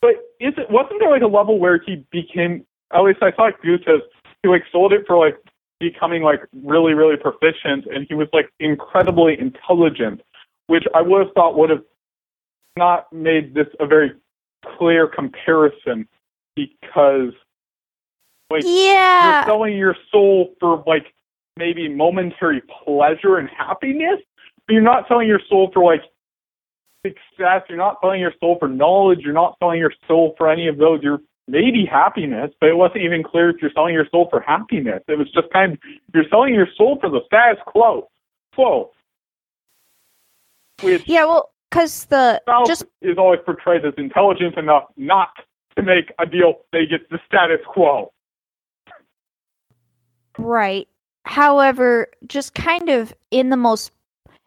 but 0.00 0.10
is 0.40 0.54
it 0.56 0.70
wasn't 0.70 1.00
there 1.00 1.10
like 1.10 1.22
a 1.22 1.26
level 1.26 1.58
where 1.58 1.78
he 1.78 2.04
became? 2.10 2.64
At 2.92 3.02
least 3.02 3.22
I 3.22 3.30
thought 3.30 3.60
Goethe's 3.62 4.02
he 4.42 4.48
like 4.48 4.64
sold 4.70 4.92
it 4.92 5.04
for 5.06 5.18
like 5.18 5.36
becoming 5.80 6.22
like 6.22 6.40
really 6.52 6.94
really 6.94 7.16
proficient, 7.16 7.86
and 7.86 8.06
he 8.08 8.14
was 8.14 8.28
like 8.32 8.50
incredibly 8.60 9.38
intelligent, 9.38 10.20
which 10.68 10.84
I 10.94 11.02
would 11.02 11.26
have 11.26 11.34
thought 11.34 11.58
would 11.58 11.70
have 11.70 11.82
not 12.76 13.12
made 13.12 13.54
this 13.54 13.66
a 13.80 13.86
very 13.86 14.12
clear 14.78 15.08
comparison 15.08 16.06
because 16.54 17.32
like 18.50 18.62
yeah. 18.64 19.38
you're 19.38 19.46
selling 19.46 19.76
your 19.76 19.96
soul 20.10 20.54
for 20.60 20.82
like 20.86 21.12
maybe 21.58 21.88
momentary 21.88 22.62
pleasure 22.84 23.36
and 23.36 23.48
happiness, 23.50 24.20
but 24.66 24.72
you're 24.72 24.82
not 24.82 25.06
selling 25.08 25.28
your 25.28 25.40
soul 25.48 25.70
for 25.74 25.84
like 25.84 26.02
success. 27.04 27.62
You're 27.68 27.78
not 27.78 27.98
selling 28.00 28.20
your 28.20 28.32
soul 28.40 28.56
for 28.58 28.68
knowledge. 28.68 29.20
You're 29.22 29.34
not 29.34 29.56
selling 29.58 29.78
your 29.78 29.92
soul 30.06 30.34
for 30.38 30.50
any 30.50 30.68
of 30.68 30.78
those. 30.78 31.00
You're 31.02 31.20
maybe 31.46 31.84
happiness, 31.84 32.50
but 32.60 32.68
it 32.68 32.76
wasn't 32.76 33.02
even 33.02 33.22
clear 33.22 33.50
if 33.50 33.56
you're 33.60 33.72
selling 33.74 33.94
your 33.94 34.06
soul 34.10 34.28
for 34.30 34.40
happiness. 34.40 35.02
It 35.08 35.18
was 35.18 35.30
just 35.32 35.50
kind 35.52 35.72
of 35.72 35.78
you're 36.14 36.28
selling 36.30 36.54
your 36.54 36.68
soul 36.76 36.98
for 37.00 37.10
the 37.10 37.20
status 37.26 37.60
quo. 37.66 38.08
Quo. 38.54 38.90
Which 40.82 41.06
Yeah. 41.06 41.24
Well, 41.24 41.50
because 41.70 42.06
the 42.06 42.40
just 42.66 42.84
is 43.02 43.18
always 43.18 43.40
portrayed 43.44 43.84
as 43.84 43.94
intelligent 43.98 44.56
enough 44.56 44.84
not 44.96 45.30
to 45.76 45.82
make 45.82 46.12
a 46.18 46.26
deal 46.26 46.54
that 46.72 46.86
gets 46.90 47.04
the 47.10 47.18
status 47.26 47.60
quo. 47.66 48.12
Right. 50.38 50.88
However, 51.28 52.08
just 52.26 52.54
kind 52.54 52.88
of 52.88 53.12
in 53.30 53.50
the 53.50 53.56
most 53.56 53.92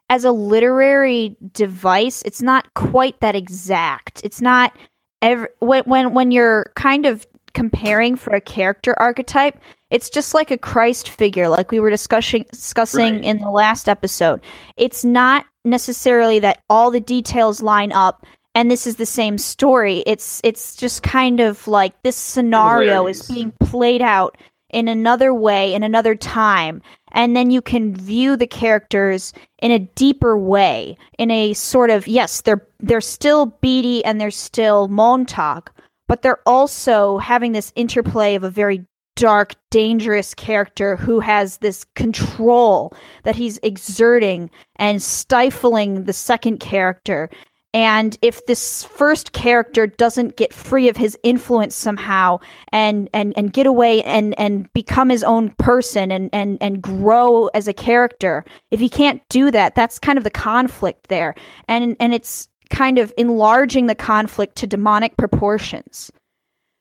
as 0.10 0.26
a 0.26 0.32
literary 0.32 1.38
device, 1.54 2.24
it's 2.24 2.41
not 2.41 2.74
quite 2.74 3.20
that 3.22 3.36
exact. 3.36 4.20
It's 4.24 4.41
not 4.41 4.76
ever 5.22 5.48
when 5.60 5.84
when 5.84 6.13
when 6.15 6.32
you're 6.32 6.72
kind 6.76 7.06
of 7.06 7.28
comparing 7.54 8.15
for 8.15 8.34
a 8.34 8.41
character 8.41 9.00
archetype, 9.00 9.60
it's 9.91 10.10
just 10.10 10.34
like 10.34 10.50
a 10.50 10.58
Christ 10.58 11.10
figure 11.10 11.48
like 11.50 11.72
we 11.72 11.80
were 11.80 11.91
discussing 11.91 12.46
discussing 12.52 13.15
Right. 13.15 13.24
in 13.24 13.38
the 13.39 13.52
last 13.52 13.88
episode. 13.88 14.41
It's 14.76 15.06
not 15.06 15.46
necessarily 15.63 16.39
that 16.39 16.63
all 16.67 16.89
the 16.89 17.00
details 17.00 17.62
line 17.62 17.91
up 17.91 18.26
and 18.56 18.72
this 18.72 18.88
is 18.88 18.96
the 18.96 19.06
same 19.06 19.38
story. 19.38 20.04
It's 20.08 20.41
it's 20.44 20.76
just 20.76 21.04
kind 21.04 21.39
of 21.39 21.67
like 21.67 22.02
this 22.02 22.15
scenario 22.15 23.06
is 23.08 23.28
being 23.28 23.54
played 23.60 24.02
out 24.02 24.36
in 24.72 24.88
another 24.88 25.34
way 25.34 25.74
in 25.74 25.84
another 25.84 26.16
time. 26.16 26.82
And 27.14 27.36
then 27.36 27.52
you 27.52 27.62
can 27.62 27.96
view 27.96 28.36
the 28.36 28.48
characters 28.48 29.34
in 29.62 29.72
a 29.72 29.80
deeper 29.80 30.38
way 30.38 30.98
in 31.18 31.30
a 31.30 31.54
sort 31.54 31.90
of 31.90 32.08
yes 32.08 32.42
they're 32.42 32.66
they're 32.80 33.02
still 33.02 33.46
beatty 33.62 34.04
and 34.04 34.20
they're 34.20 34.32
still 34.32 34.88
montag 34.88 35.70
but 36.08 36.24
they're 36.24 36.42
also 36.46 37.20
having 37.20 37.52
this 37.52 37.72
interplay 37.76 38.36
of 38.36 38.44
a 38.44 38.50
very 38.50 38.86
dark 39.16 39.56
dangerous 39.70 40.34
character 40.34 40.96
who 40.96 41.20
has 41.20 41.58
this 41.58 41.86
control 41.96 42.94
that 43.24 43.36
he's 43.36 43.60
exerting 43.62 44.50
and 44.78 45.02
stifling 45.02 46.06
the 46.06 46.14
second 46.14 46.60
character 46.60 47.30
and 47.74 48.18
if 48.22 48.46
this 48.48 48.84
first 48.84 49.32
character 49.32 49.88
doesn't 49.88 50.36
get 50.36 50.54
free 50.54 50.90
of 50.90 50.98
his 50.98 51.18
influence 51.24 51.76
somehow 51.76 52.38
and 52.72 53.10
and 53.14 53.34
and 53.38 53.54
get 53.54 53.66
away 53.66 54.04
and 54.04 54.38
and 54.40 54.72
become 54.74 55.10
his 55.10 55.24
own 55.24 55.52
person 55.52 56.12
and 56.12 56.30
and 56.34 56.58
and 56.62 56.82
grow 56.82 57.48
as 57.48 57.68
a 57.68 57.74
character 57.74 58.44
if 58.72 58.80
he 58.80 58.90
can't 58.90 59.22
do 59.30 59.52
that 59.52 59.76
that's 59.76 60.00
kind 60.00 60.18
of 60.18 60.24
the 60.26 60.30
conflict 60.32 61.08
there. 61.08 61.34
And 61.68 61.96
and 62.00 62.14
it's 62.14 62.48
kind 62.70 62.98
of 62.98 63.14
enlarging 63.18 63.88
the 63.88 63.96
conflict 63.96 64.56
to 64.58 64.68
demonic 64.68 65.18
proportions. 65.18 66.12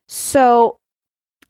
So 0.09 0.79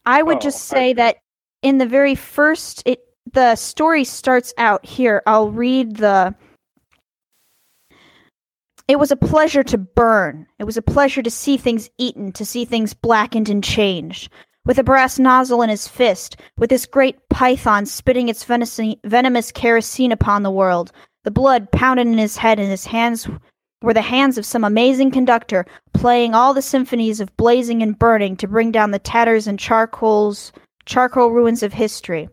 i 0.06 0.22
would 0.22 0.38
Oh, 0.38 0.40
just 0.40 0.64
say 0.66 0.90
see. 0.90 0.94
that 0.94 1.16
in 1.62 1.78
the 1.78 1.86
very 1.86 2.14
first 2.14 2.82
it 2.86 3.00
the 3.32 3.54
story 3.56 4.04
starts 4.04 4.52
out 4.58 4.84
here. 4.84 5.22
I'll 5.26 5.50
read 5.50 5.96
the 5.96 6.34
it 8.90 8.98
was 8.98 9.12
a 9.12 9.16
pleasure 9.16 9.62
to 9.62 9.78
burn. 9.78 10.48
It 10.58 10.64
was 10.64 10.76
a 10.76 10.82
pleasure 10.82 11.22
to 11.22 11.30
see 11.30 11.56
things 11.56 11.88
eaten, 11.96 12.32
to 12.32 12.44
see 12.44 12.64
things 12.64 12.92
blackened 12.92 13.48
and 13.48 13.62
changed. 13.62 14.32
With 14.66 14.80
a 14.80 14.82
brass 14.82 15.16
nozzle 15.16 15.62
in 15.62 15.70
his 15.70 15.86
fist, 15.86 16.36
with 16.58 16.70
this 16.70 16.86
great 16.86 17.16
python 17.28 17.86
spitting 17.86 18.28
its 18.28 18.42
venomous, 18.42 18.80
venomous 19.06 19.52
kerosene 19.52 20.10
upon 20.10 20.42
the 20.42 20.50
world, 20.50 20.90
the 21.22 21.30
blood 21.30 21.70
pounded 21.70 22.08
in 22.08 22.18
his 22.18 22.36
head, 22.36 22.58
and 22.58 22.68
his 22.68 22.84
hands 22.84 23.28
were 23.80 23.94
the 23.94 24.02
hands 24.02 24.36
of 24.36 24.44
some 24.44 24.64
amazing 24.64 25.12
conductor 25.12 25.66
playing 25.94 26.34
all 26.34 26.52
the 26.52 26.60
symphonies 26.60 27.20
of 27.20 27.36
blazing 27.36 27.84
and 27.84 27.96
burning 27.96 28.36
to 28.38 28.48
bring 28.48 28.72
down 28.72 28.90
the 28.90 28.98
tatters 28.98 29.46
and 29.46 29.60
charcoals, 29.60 30.50
charcoal 30.84 31.30
ruins 31.30 31.62
of 31.62 31.72
history. 31.72 32.28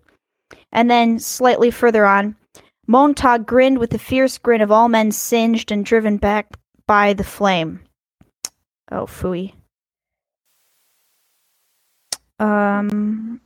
And 0.71 0.89
then, 0.89 1.19
slightly 1.19 1.69
further 1.69 2.07
on, 2.07 2.35
Montag 2.87 3.45
grinned 3.45 3.77
with 3.77 3.89
the 3.89 3.99
fierce 3.99 4.37
grin 4.37 4.61
of 4.61 4.71
all 4.71 4.87
men 4.87 5.11
singed 5.11 5.71
and 5.71 5.85
driven 5.85 6.17
back 6.17 6.47
by 6.87 7.13
the 7.13 7.23
flame. 7.23 7.81
Oh, 8.91 9.05
phooey. 9.05 9.53
Um, 12.39 13.41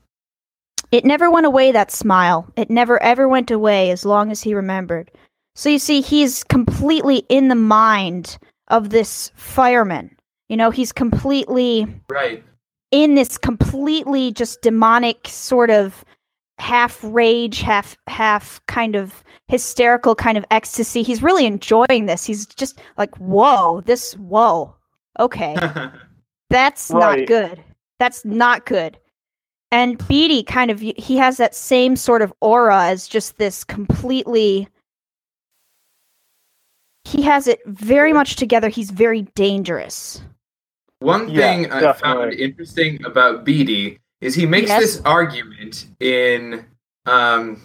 it 0.92 1.06
never 1.06 1.32
went 1.32 1.46
away, 1.46 1.72
that 1.72 1.92
smile. 1.92 2.52
It 2.56 2.70
never 2.70 3.02
ever 3.02 3.28
went 3.28 3.50
away 3.50 3.90
as 3.90 4.06
long 4.06 4.32
as 4.32 4.42
he 4.42 4.54
remembered. 4.54 5.10
So 5.56 5.70
you 5.70 5.80
see, 5.80 6.02
he's 6.02 6.44
completely 6.44 7.24
in 7.30 7.48
the 7.48 7.56
mind 7.56 8.38
of 8.68 8.90
this 8.90 9.32
fireman. 9.36 10.16
You 10.50 10.58
know, 10.58 10.70
he's 10.70 10.92
completely 10.92 11.88
right. 12.10 12.44
in 12.92 13.16
this 13.16 13.38
completely 13.38 14.32
just 14.32 14.62
demonic 14.62 15.28
sort 15.28 15.70
of 15.70 16.06
half 16.62 17.00
rage, 17.04 17.62
half 17.62 17.98
half 18.08 18.62
kind 18.68 18.96
of 18.96 19.24
hysterical 19.48 20.14
kind 20.16 20.38
of 20.38 20.46
ecstasy. 20.52 21.02
He's 21.02 21.24
really 21.24 21.46
enjoying 21.46 22.06
this. 22.06 22.24
He's 22.24 22.46
just 22.46 22.80
like, 22.98 23.16
"Whoa, 23.18 23.82
this 23.82 24.14
whoa. 24.14 24.76
Okay. 25.20 25.56
That's 26.50 26.92
not 26.92 27.26
good. 27.26 27.64
That's 28.00 28.24
not 28.24 28.66
good." 28.66 28.98
And 29.72 30.06
Beatty 30.08 30.44
kind 30.44 30.70
of 30.70 30.80
he 30.80 31.18
has 31.18 31.38
that 31.38 31.56
same 31.56 31.96
sort 31.96 32.22
of 32.22 32.32
aura 32.42 32.86
as 32.86 33.08
just 33.08 33.38
this 33.38 33.64
completely 33.64 34.68
he 37.06 37.24
has 37.24 37.48
it 37.48 37.60
very 37.66 38.14
much 38.14 38.36
together. 38.36 38.70
He's 38.70 38.92
very 38.92 39.24
dangerous. 39.34 40.22
One 41.00 41.28
Yeah, 41.30 41.40
thing 41.40 41.72
I 41.72 41.94
found 41.94 42.34
interesting 42.34 43.04
about 43.04 43.44
Beatty 43.44 44.01
is 44.22 44.36
he 44.36 44.46
makes 44.46 44.70
Yes. 44.70 44.82
this 44.82 45.02
argument 45.06 45.88
in 46.00 46.66
um 47.06 47.62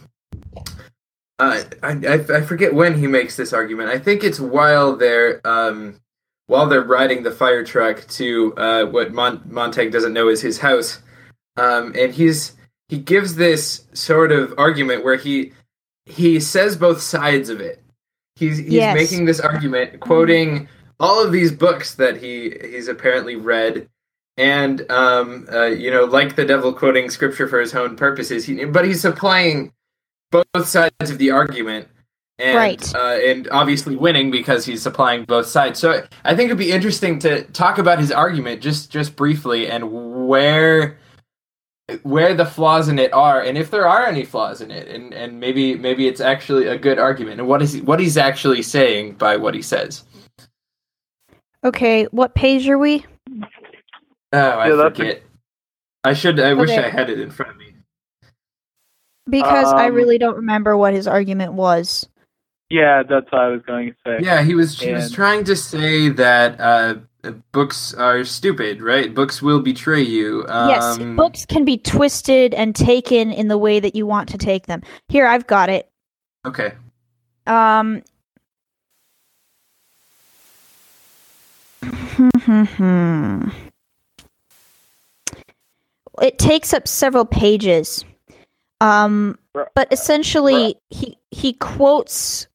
uh, 1.38 1.62
I, 1.82 1.90
I 2.14 2.40
forget 2.40 2.72
when 2.72 2.96
he 2.98 3.06
makes 3.06 3.36
this 3.36 3.52
argument. 3.52 3.90
I 3.90 3.98
think 3.98 4.24
it's 4.24 4.40
while 4.40 4.96
they're 4.96 5.40
um 5.46 6.00
while 6.46 6.66
they're 6.66 6.82
riding 6.84 7.22
the 7.22 7.30
fire 7.30 7.64
truck 7.64 8.06
to 8.08 8.54
uh 8.56 8.86
what 8.86 9.12
Mon- 9.12 9.42
Montag 9.46 9.92
doesn't 9.92 10.14
know 10.14 10.28
is 10.28 10.40
his 10.40 10.58
house. 10.58 11.00
Um 11.58 11.92
and 11.98 12.12
he's 12.14 12.56
he 12.88 12.98
gives 12.98 13.34
this 13.34 13.84
sort 13.92 14.32
of 14.32 14.54
argument 14.56 15.04
where 15.04 15.16
he 15.16 15.52
he 16.06 16.40
says 16.40 16.76
both 16.76 17.00
sides 17.02 17.50
of 17.50 17.60
it. 17.60 17.82
He's 18.36 18.56
he's 18.58 18.68
Yes. 18.74 18.94
making 18.94 19.26
this 19.26 19.40
argument 19.40 20.00
quoting 20.00 20.68
all 21.00 21.22
of 21.22 21.32
these 21.32 21.52
books 21.52 21.94
that 21.96 22.16
he 22.16 22.56
he's 22.62 22.88
apparently 22.88 23.36
read 23.36 23.88
and 24.36 24.90
um 24.90 25.46
uh, 25.52 25.64
you 25.64 25.90
know 25.90 26.04
like 26.04 26.36
the 26.36 26.44
devil 26.44 26.72
quoting 26.72 27.08
scripture 27.10 27.48
for 27.48 27.60
his 27.60 27.74
own 27.74 27.96
purposes 27.96 28.44
he, 28.44 28.64
but 28.64 28.84
he's 28.84 29.00
supplying 29.00 29.72
both 30.30 30.66
sides 30.66 31.10
of 31.10 31.18
the 31.18 31.30
argument 31.30 31.88
and 32.38 32.56
Right. 32.56 32.94
uh, 32.94 33.18
and 33.24 33.48
obviously 33.50 33.96
winning 33.96 34.30
because 34.30 34.66
he's 34.66 34.82
supplying 34.82 35.24
both 35.24 35.46
sides 35.46 35.78
so 35.78 36.04
i 36.24 36.34
think 36.34 36.46
it'd 36.46 36.58
be 36.58 36.70
interesting 36.72 37.18
to 37.20 37.44
talk 37.52 37.78
about 37.78 37.98
his 37.98 38.12
argument 38.12 38.60
just 38.60 38.90
just 38.90 39.16
briefly 39.16 39.68
and 39.68 40.26
where 40.28 40.98
where 42.02 42.34
the 42.34 42.44
flaws 42.44 42.88
in 42.88 42.98
it 42.98 43.12
are 43.14 43.40
and 43.40 43.56
if 43.56 43.70
there 43.70 43.86
are 43.88 44.04
any 44.06 44.24
flaws 44.24 44.60
in 44.60 44.70
it 44.70 44.88
and 44.88 45.14
and 45.14 45.40
maybe 45.40 45.76
maybe 45.76 46.08
it's 46.08 46.20
actually 46.20 46.66
a 46.66 46.76
good 46.76 46.98
argument 46.98 47.38
and 47.40 47.48
what 47.48 47.62
is 47.62 47.72
he, 47.72 47.80
what 47.80 48.00
he's 48.00 48.16
actually 48.18 48.60
saying 48.60 49.12
by 49.12 49.36
what 49.36 49.54
he 49.54 49.62
says 49.62 50.04
Okay, 51.64 52.04
what 52.12 52.34
page 52.36 52.68
are 52.68 52.78
we? 52.78 53.04
Oh, 54.32 54.38
I 54.38 54.68
Yeah, 54.68 54.76
that's 54.76 54.96
forget. 54.96 55.22
I 56.04 56.12
should. 56.12 56.38
I 56.38 56.54
wish 56.54 56.70
I 56.70 56.88
had 56.88 57.10
it 57.10 57.18
in 57.18 57.30
front 57.30 57.52
of 57.52 57.58
me. 57.58 57.74
Because 59.28 59.72
I 59.72 59.88
Um, 59.88 59.94
really 59.94 60.18
don't 60.18 60.36
remember 60.36 60.76
what 60.76 60.94
his 60.94 61.08
argument 61.08 61.54
was. 61.54 62.08
Yeah, 62.70 63.02
that's 63.02 63.30
what 63.30 63.40
I 63.40 63.48
was 63.48 63.62
going 63.62 63.90
to 63.90 63.96
say. 64.04 64.24
Yeah, 64.24 64.42
he 64.42 64.54
was. 64.54 64.80
He 64.80 64.92
was 64.92 65.10
trying 65.10 65.44
to 65.44 65.56
say 65.56 66.08
that 66.10 66.60
uh, 66.60 66.96
books 67.52 67.94
are 67.94 68.24
stupid, 68.24 68.82
right? 68.82 69.14
Books 69.14 69.40
will 69.40 69.60
betray 69.60 70.02
you. 70.02 70.44
Um, 70.48 70.68
yes, 70.68 70.98
books 71.16 71.46
can 71.46 71.64
be 71.64 71.78
twisted 71.78 72.54
and 72.54 72.74
taken 72.74 73.32
in 73.32 73.48
the 73.48 73.58
way 73.58 73.80
that 73.80 73.94
you 73.94 74.06
want 74.06 74.28
to 74.30 74.38
take 74.38 74.66
them. 74.66 74.82
Here, 75.08 75.26
I've 75.26 75.46
got 75.46 75.68
it. 75.70 75.88
Okay. 76.44 76.72
Um. 77.46 78.02
it 86.22 86.38
takes 86.38 86.72
up 86.74 86.88
several 86.88 87.24
pages. 87.24 88.04
Um, 88.80 89.38
but 89.74 89.88
essentially, 89.92 90.76
he 90.90 91.18
he 91.30 91.54
quotes. 91.54 92.46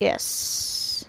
Yes. 0.00 1.04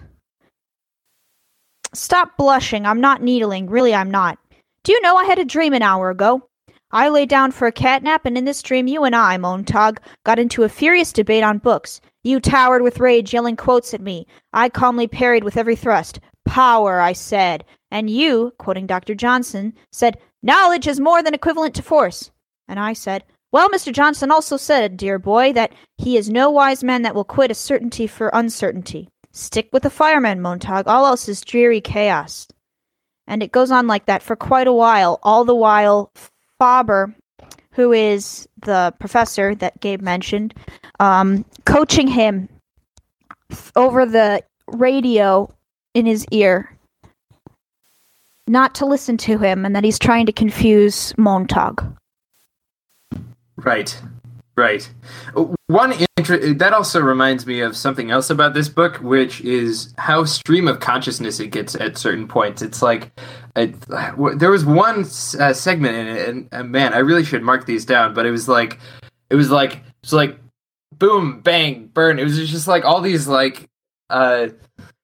Stop 1.94 2.38
blushing. 2.38 2.86
I'm 2.86 3.02
not 3.02 3.22
needling. 3.22 3.70
Really, 3.70 3.94
I'm 3.94 4.12
not. 4.12 4.38
Do 4.84 4.94
you 4.94 5.02
know 5.02 5.16
I 5.16 5.26
had 5.26 5.40
a 5.40 5.46
dream 5.46 5.74
an 5.74 5.82
hour 5.82 6.10
ago? 6.10 6.48
I 6.94 7.10
lay 7.10 7.26
down 7.26 7.52
for 7.52 7.68
a 7.68 7.72
cat 7.72 8.04
nap, 8.04 8.26
and 8.26 8.38
in 8.38 8.46
this 8.46 8.62
dream, 8.62 8.88
you 8.88 9.04
and 9.04 9.16
I, 9.16 9.38
Montag, 9.38 10.02
got 10.26 10.40
into 10.40 10.64
a 10.64 10.70
furious 10.70 11.14
debate 11.14 11.44
on 11.44 11.58
books. 11.58 12.02
You 12.24 12.40
towered 12.40 12.82
with 12.82 13.00
rage, 13.00 13.34
yelling 13.34 13.56
quotes 13.56 13.94
at 13.94 14.02
me. 14.02 14.28
I 14.54 14.70
calmly 14.70 15.08
parried 15.08 15.44
with 15.44 15.58
every 15.58 15.76
thrust. 15.76 16.20
Power, 16.46 17.00
I 17.00 17.14
said. 17.14 17.64
And 17.92 18.10
you, 18.10 18.54
quoting 18.58 18.88
Dr. 18.88 19.16
Johnson, 19.16 19.74
said, 19.92 20.18
Knowledge 20.44 20.88
is 20.88 21.00
more 21.00 21.22
than 21.22 21.34
equivalent 21.34 21.76
to 21.76 21.84
force. 21.84 22.32
And 22.68 22.80
I 22.80 22.94
said, 22.94 23.24
Well, 23.52 23.70
Mr. 23.70 23.92
Johnson 23.94 24.32
also 24.32 24.58
said, 24.58 24.98
dear 24.98 25.20
boy, 25.20 25.54
that 25.54 25.74
he 25.98 26.18
is 26.18 26.30
no 26.30 26.50
wise 26.50 26.84
man 26.84 27.02
that 27.04 27.14
will 27.14 27.24
quit 27.24 27.52
a 27.52 27.56
certainty 27.56 28.08
for 28.08 28.30
uncertainty. 28.34 29.10
Stick 29.32 29.70
with 29.72 29.84
the 29.84 29.90
fireman, 29.90 30.42
Montag. 30.42 30.88
All 30.88 31.06
else 31.06 31.30
is 31.30 31.42
dreary 31.42 31.82
chaos. 31.82 32.48
And 33.28 33.44
it 33.44 33.52
goes 33.52 33.72
on 33.72 33.88
like 33.88 34.08
that 34.08 34.24
for 34.24 34.36
quite 34.36 34.68
a 34.68 34.74
while, 34.74 35.20
all 35.24 35.46
the 35.46 35.56
while 35.56 36.12
Faber, 36.60 37.16
who 37.74 37.94
is 37.94 38.48
the 38.62 38.94
professor 39.00 39.56
that 39.56 39.80
Gabe 39.80 40.02
mentioned, 40.02 40.54
um, 41.00 41.46
coaching 41.66 42.08
him 42.08 42.50
over 43.76 44.06
the 44.06 44.44
radio 44.68 45.54
in 45.94 46.06
his 46.06 46.26
ear 46.32 46.78
not 48.52 48.76
to 48.76 48.86
listen 48.86 49.18
to 49.18 49.38
him 49.38 49.66
and 49.66 49.76
that 49.76 49.84
he's 49.84 49.98
trying 49.98 50.26
to 50.28 50.32
confuse 50.32 51.14
Montag. 51.18 51.82
Right. 53.56 54.00
Right. 54.58 54.88
One 55.68 55.94
inter- 56.18 56.54
that 56.54 56.74
also 56.74 57.00
reminds 57.00 57.48
me 57.48 57.62
of 57.62 57.76
something 57.76 58.12
else 58.12 58.30
about 58.30 58.54
this 58.54 58.68
book, 58.68 58.98
which 58.98 59.40
is 59.42 59.94
how 59.98 60.26
stream 60.26 60.68
of 60.68 60.82
consciousness 60.82 61.40
it 61.40 61.48
gets 61.48 61.74
at 61.76 61.98
certain 61.98 62.28
points. 62.28 62.62
It's 62.62 62.82
like 62.82 63.18
it, 63.56 63.74
there 64.36 64.52
was 64.52 64.66
one 64.66 65.06
uh, 65.40 65.54
segment 65.54 65.96
in 65.96 66.08
it, 66.08 66.48
and, 66.52 66.70
man, 66.70 66.94
I 66.94 66.98
really 66.98 67.24
should 67.24 67.44
mark 67.44 67.66
these 67.66 67.86
down. 67.86 68.14
But 68.14 68.26
it 68.26 68.32
was 68.32 68.50
like, 68.50 68.78
it 69.30 69.36
was 69.36 69.50
like, 69.50 69.76
it 69.76 69.84
was 70.04 70.14
like, 70.14 70.38
boom, 70.98 71.40
bang, 71.40 71.88
burn. 71.88 72.20
It 72.20 72.26
was 72.26 72.38
just 72.38 72.68
like 72.68 72.84
all 72.84 73.00
these 73.00 73.30
like, 73.30 73.70
uh, 74.10 74.50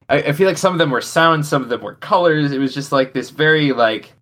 I, 0.09 0.17
I 0.23 0.31
feel 0.31 0.47
like 0.47 0.57
some 0.57 0.73
of 0.73 0.79
them 0.79 0.89
were 0.91 1.01
sounds, 1.01 1.47
some 1.49 1.61
of 1.63 1.69
them 1.69 1.81
were 1.81 1.95
colors. 1.95 2.51
It 2.51 2.59
was 2.59 2.73
just 2.73 2.91
like 2.91 3.13
this 3.13 3.29
very 3.29 3.73
like 3.73 4.13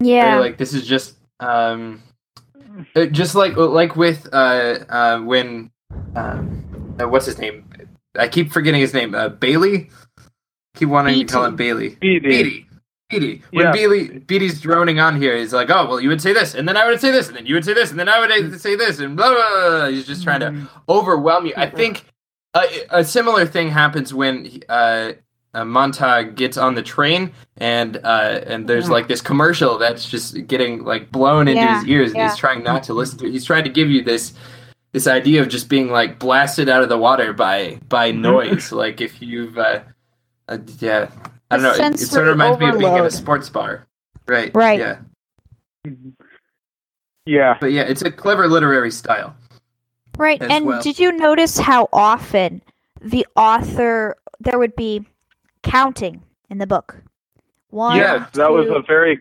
Yeah. 0.00 0.30
very, 0.36 0.40
like 0.40 0.58
this 0.58 0.72
is 0.74 0.86
just 0.86 1.16
um 1.40 2.02
uh, 2.94 3.06
just 3.06 3.34
like 3.34 3.56
like 3.56 3.96
with 3.96 4.28
uh 4.32 4.78
uh 4.88 5.20
when 5.20 5.70
um 6.14 6.64
uh, 7.00 7.08
what's 7.08 7.26
his 7.26 7.38
name 7.38 7.64
i 8.16 8.28
keep 8.28 8.52
forgetting 8.52 8.80
his 8.80 8.94
name 8.94 9.14
uh 9.14 9.28
bailey 9.28 9.90
keep 10.76 10.88
wanting 10.88 11.26
to 11.26 11.32
call 11.32 11.44
him 11.44 11.56
bailey 11.56 11.96
Beatty. 12.00 12.28
beatty 12.28 12.66
beatty 13.10 13.42
when 13.50 13.66
Yeah. 13.66 13.72
beatty 13.72 14.18
beatty's 14.20 14.60
droning 14.60 15.00
on 15.00 15.20
here 15.20 15.36
he's 15.36 15.52
like 15.52 15.70
oh 15.70 15.86
well 15.88 16.00
you 16.00 16.08
would 16.08 16.22
say 16.22 16.32
this 16.32 16.54
and 16.54 16.68
then 16.68 16.76
i 16.76 16.86
would 16.86 17.00
say 17.00 17.10
this 17.10 17.26
and 17.28 17.36
then 17.36 17.46
you 17.46 17.54
would 17.54 17.64
say 17.64 17.74
this 17.74 17.90
and 17.90 17.98
then 17.98 18.08
i 18.08 18.20
would 18.20 18.60
say 18.60 18.76
this 18.76 19.00
and 19.00 19.16
blah 19.16 19.34
blah, 19.34 19.36
blah, 19.50 19.70
blah. 19.78 19.86
he's 19.88 20.06
just 20.06 20.22
trying 20.22 20.40
to 20.40 20.54
overwhelm 20.88 21.46
you. 21.46 21.54
I 21.56 21.66
think 21.68 22.04
a, 22.54 22.64
a 22.90 23.04
similar 23.04 23.44
thing 23.46 23.68
happens 23.70 24.14
when 24.14 24.62
uh, 24.68 25.12
uh, 25.54 25.64
Montag 25.64 26.34
gets 26.36 26.56
on 26.56 26.74
the 26.74 26.82
train 26.82 27.32
and 27.58 27.96
uh, 28.04 28.40
and 28.46 28.68
there's 28.68 28.90
like 28.90 29.08
this 29.08 29.20
commercial 29.20 29.78
that's 29.78 30.08
just 30.08 30.46
getting 30.46 30.84
like 30.84 31.10
blown 31.12 31.48
into 31.48 31.60
Yeah, 31.60 31.80
his 31.80 31.88
ears 31.88 32.10
and 32.10 32.18
yeah. 32.18 32.28
he's 32.30 32.38
trying 32.38 32.62
not 32.62 32.82
to 32.84 32.94
listen 32.94 33.18
to 33.18 33.26
it. 33.26 33.30
He's 33.32 33.44
trying 33.44 33.64
to 33.64 33.70
give 33.70 33.88
you 33.90 34.02
this 34.02 34.32
this 34.92 35.06
idea 35.06 35.42
of 35.42 35.48
just 35.48 35.68
being 35.68 35.90
like 35.90 36.18
blasted 36.18 36.68
out 36.68 36.82
of 36.82 36.88
the 36.88 36.98
water 36.98 37.32
by 37.32 37.78
by 37.88 38.10
Mm-hmm. 38.12 38.22
noise. 38.22 38.72
like 38.72 39.00
if 39.00 39.20
you've 39.22 39.56
uh, 39.58 39.80
uh, 40.48 40.58
yeah, 40.78 41.10
I 41.50 41.56
don't 41.56 41.62
know. 41.62 41.72
It, 41.86 41.94
it 41.94 41.98
sort 42.06 42.26
of 42.28 42.32
reminds 42.32 42.58
me 42.58 42.68
of 42.68 42.78
being 42.78 42.92
at 42.94 43.04
a 43.06 43.10
sports 43.10 43.48
bar. 43.48 43.86
Right. 44.26 44.50
Right. 44.54 44.78
Yeah. 44.78 44.98
Yeah. 47.26 47.56
But 47.60 47.72
yeah, 47.72 47.82
it's 47.82 48.02
a 48.02 48.10
clever 48.10 48.48
literary 48.48 48.90
style. 48.90 49.34
Right. 50.16 50.40
And 50.42 50.66
well. 50.66 50.82
did 50.82 50.98
you 50.98 51.12
notice 51.12 51.58
how 51.58 51.88
often 51.92 52.62
the 53.00 53.26
author 53.36 54.16
there 54.40 54.58
would 54.58 54.76
be 54.76 55.04
counting 55.64 56.22
in 56.50 56.58
the 56.58 56.66
book? 56.66 57.02
One, 57.70 57.96
yes, 57.96 58.30
that 58.34 58.52
was 58.52 58.68
a 58.68 58.82
very 58.86 59.20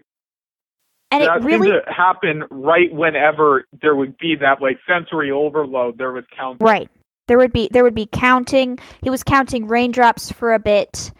and 1.14 1.24
that 1.24 1.38
it 1.38 1.44
really 1.44 1.68
seemed 1.68 1.82
to 1.86 1.94
happen 1.94 2.44
right 2.50 2.92
whenever 2.94 3.66
there 3.82 3.96
would 3.96 4.18
be 4.18 4.36
that 4.36 4.62
like 4.62 4.80
sensory 4.88 5.32
overload. 5.32 5.98
There 5.98 6.12
was 6.12 6.26
counting. 6.36 6.66
Right. 6.66 6.90
There 7.28 7.38
would 7.38 7.54
be 7.54 7.70
there 7.72 7.84
would 7.84 7.96
be 7.96 8.08
counting. 8.12 8.80
He 9.02 9.10
was 9.10 9.24
counting 9.24 9.68
raindrops 9.68 10.32
for 10.32 10.54
a 10.54 10.60
bit. 10.60 11.12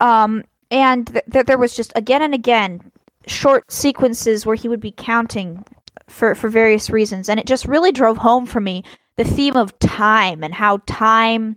Um 0.00 0.44
and 0.70 1.06
th- 1.06 1.24
th- 1.32 1.46
there 1.46 1.58
was 1.58 1.76
just 1.76 1.92
again 1.94 2.22
and 2.22 2.34
again 2.34 2.90
short 3.26 3.70
sequences 3.70 4.44
where 4.44 4.56
he 4.56 4.68
would 4.68 4.80
be 4.80 4.92
counting 4.92 5.64
for 6.08 6.34
for 6.34 6.48
various 6.48 6.90
reasons 6.90 7.28
and 7.28 7.38
it 7.38 7.46
just 7.46 7.66
really 7.66 7.92
drove 7.92 8.16
home 8.16 8.46
for 8.46 8.60
me 8.60 8.82
the 9.16 9.24
theme 9.24 9.56
of 9.56 9.78
time 9.78 10.42
and 10.42 10.54
how 10.54 10.78
time 10.86 11.56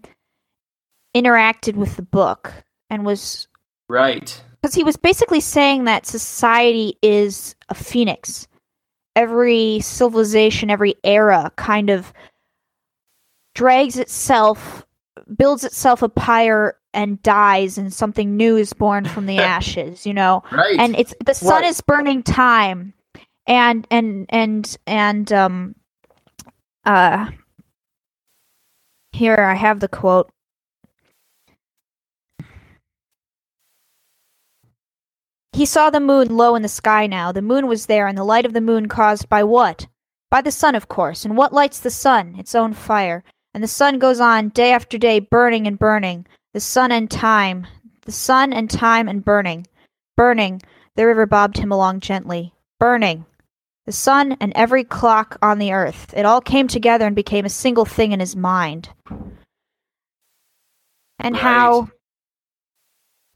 interacted 1.15 1.75
with 1.75 1.95
the 1.95 2.01
book 2.01 2.53
and 2.93 3.05
was 3.05 3.47
Right. 3.89 4.41
because 4.61 4.75
he 4.75 4.83
was 4.83 4.95
basically 4.97 5.39
saying 5.39 5.83
that 5.85 6.05
society 6.05 6.97
is 7.01 7.55
a 7.69 7.73
phoenix. 7.75 8.47
Every 9.15 9.79
civilization, 9.81 10.69
every 10.69 10.95
era 11.03 11.51
kind 11.55 11.89
of 11.89 12.13
drags 13.55 13.97
itself, 13.97 14.85
builds 15.37 15.63
itself 15.63 16.01
a 16.01 16.09
pyre, 16.09 16.77
and 16.95 17.21
dies, 17.23 17.77
and 17.77 17.91
something 17.93 18.37
new 18.37 18.55
is 18.55 18.71
born 18.73 19.05
from 19.05 19.25
the 19.25 19.39
ashes, 19.39 20.05
you 20.05 20.13
know? 20.13 20.43
Right. 20.51 20.79
And 20.79 20.95
it's 20.95 21.13
the 21.25 21.33
sun 21.33 21.61
Right. 21.61 21.65
is 21.69 21.81
burning 21.81 22.23
time. 22.23 22.93
And 23.45 23.85
and 23.91 24.25
and 24.29 24.77
and 24.87 25.31
um 25.33 25.75
uh 26.85 27.29
here 29.11 29.35
I 29.37 29.53
have 29.55 29.79
the 29.79 29.87
quote. 29.89 30.31
He 35.53 35.65
saw 35.67 35.91
the 35.91 35.99
moon 35.99 36.35
low 36.35 36.55
in 36.55 36.63
the 36.63 36.67
sky 36.67 37.05
now. 37.05 37.31
The 37.31 37.41
moon 37.41 37.67
was 37.67 37.85
there, 37.85 38.07
and 38.07 38.17
the 38.17 38.23
light 38.23 38.45
of 38.45 38.53
the 38.53 38.61
moon 38.61 38.87
caused 38.87 39.29
by 39.29 39.43
what? 39.43 39.87
By 40.31 40.41
the 40.41 40.51
sun, 40.51 40.73
of 40.73 40.87
course. 40.87 41.25
And 41.25 41.37
what 41.37 41.53
lights 41.53 41.79
the 41.79 41.91
sun? 41.91 42.35
Its 42.39 42.55
own 42.55 42.73
fire. 42.73 43.23
And 43.53 43.63
the 43.63 43.67
sun 43.67 43.99
goes 43.99 44.19
on 44.19 44.49
day 44.49 44.71
after 44.71 44.97
day, 44.97 45.19
burning 45.19 45.67
and 45.67 45.77
burning. 45.77 46.25
The 46.53 46.59
sun 46.59 46.91
and 46.91 47.09
time. 47.09 47.67
The 48.01 48.11
sun 48.11 48.51
and 48.51 48.67
time 48.67 49.07
and 49.07 49.23
burning. 49.23 49.67
Burning. 50.17 50.59
The 50.95 51.05
river 51.05 51.27
bobbed 51.27 51.57
him 51.57 51.71
along 51.71 51.99
gently. 51.99 52.53
Burning. 52.79 53.25
The 53.85 53.91
sun 53.91 54.37
and 54.39 54.53
every 54.55 54.83
clock 54.83 55.37
on 55.43 55.59
the 55.59 55.71
earth. 55.71 56.13
It 56.17 56.25
all 56.25 56.41
came 56.41 56.67
together 56.67 57.05
and 57.05 57.15
became 57.15 57.45
a 57.45 57.49
single 57.49 57.85
thing 57.85 58.11
in 58.11 58.19
his 58.19 58.35
mind. 58.35 58.89
And 61.19 61.35
how 61.35 61.89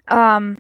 um 0.07 0.57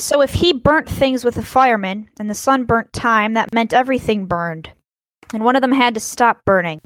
so 0.00 0.20
if 0.22 0.34
he 0.34 0.52
burnt 0.52 0.88
things 0.88 1.24
with 1.24 1.34
the 1.34 1.42
firemen 1.42 2.08
and 2.18 2.28
the 2.28 2.34
sun 2.34 2.64
burnt 2.64 2.92
time, 2.92 3.34
that 3.34 3.54
meant 3.54 3.72
everything 3.72 4.26
burned. 4.26 4.70
And 5.32 5.44
one 5.44 5.56
of 5.56 5.62
them 5.62 5.72
had 5.72 5.94
to 5.94 6.00
stop 6.00 6.44
burning. 6.44 6.80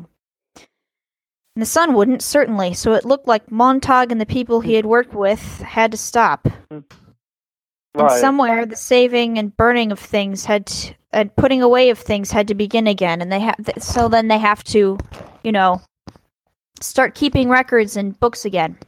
And 0.56 1.60
the 1.60 1.66
sun 1.66 1.94
wouldn't, 1.94 2.22
certainly, 2.22 2.74
so 2.74 2.94
it 2.94 3.04
looked 3.04 3.28
like 3.28 3.50
Montag 3.50 4.10
and 4.10 4.20
the 4.20 4.26
people 4.26 4.60
he 4.60 4.74
had 4.74 4.86
worked 4.86 5.14
with 5.14 5.60
had 5.60 5.90
to 5.90 5.96
stop. 5.96 6.48
Right. 6.70 6.84
And 7.94 8.10
somewhere 8.12 8.64
the 8.64 8.76
saving 8.76 9.38
and 9.38 9.54
burning 9.56 9.92
of 9.92 9.98
things 9.98 10.46
had 10.46 10.66
to, 10.66 10.94
and 11.12 11.34
putting 11.36 11.62
away 11.62 11.90
of 11.90 11.98
things 11.98 12.30
had 12.30 12.48
to 12.48 12.54
begin 12.54 12.86
again 12.86 13.20
and 13.20 13.30
they 13.30 13.40
have 13.40 13.56
so 13.78 14.08
then 14.08 14.28
they 14.28 14.38
have 14.38 14.64
to, 14.64 14.96
you 15.44 15.52
know, 15.52 15.82
start 16.80 17.14
keeping 17.14 17.50
records 17.50 17.98
and 17.98 18.18
books 18.18 18.46
again. 18.46 18.78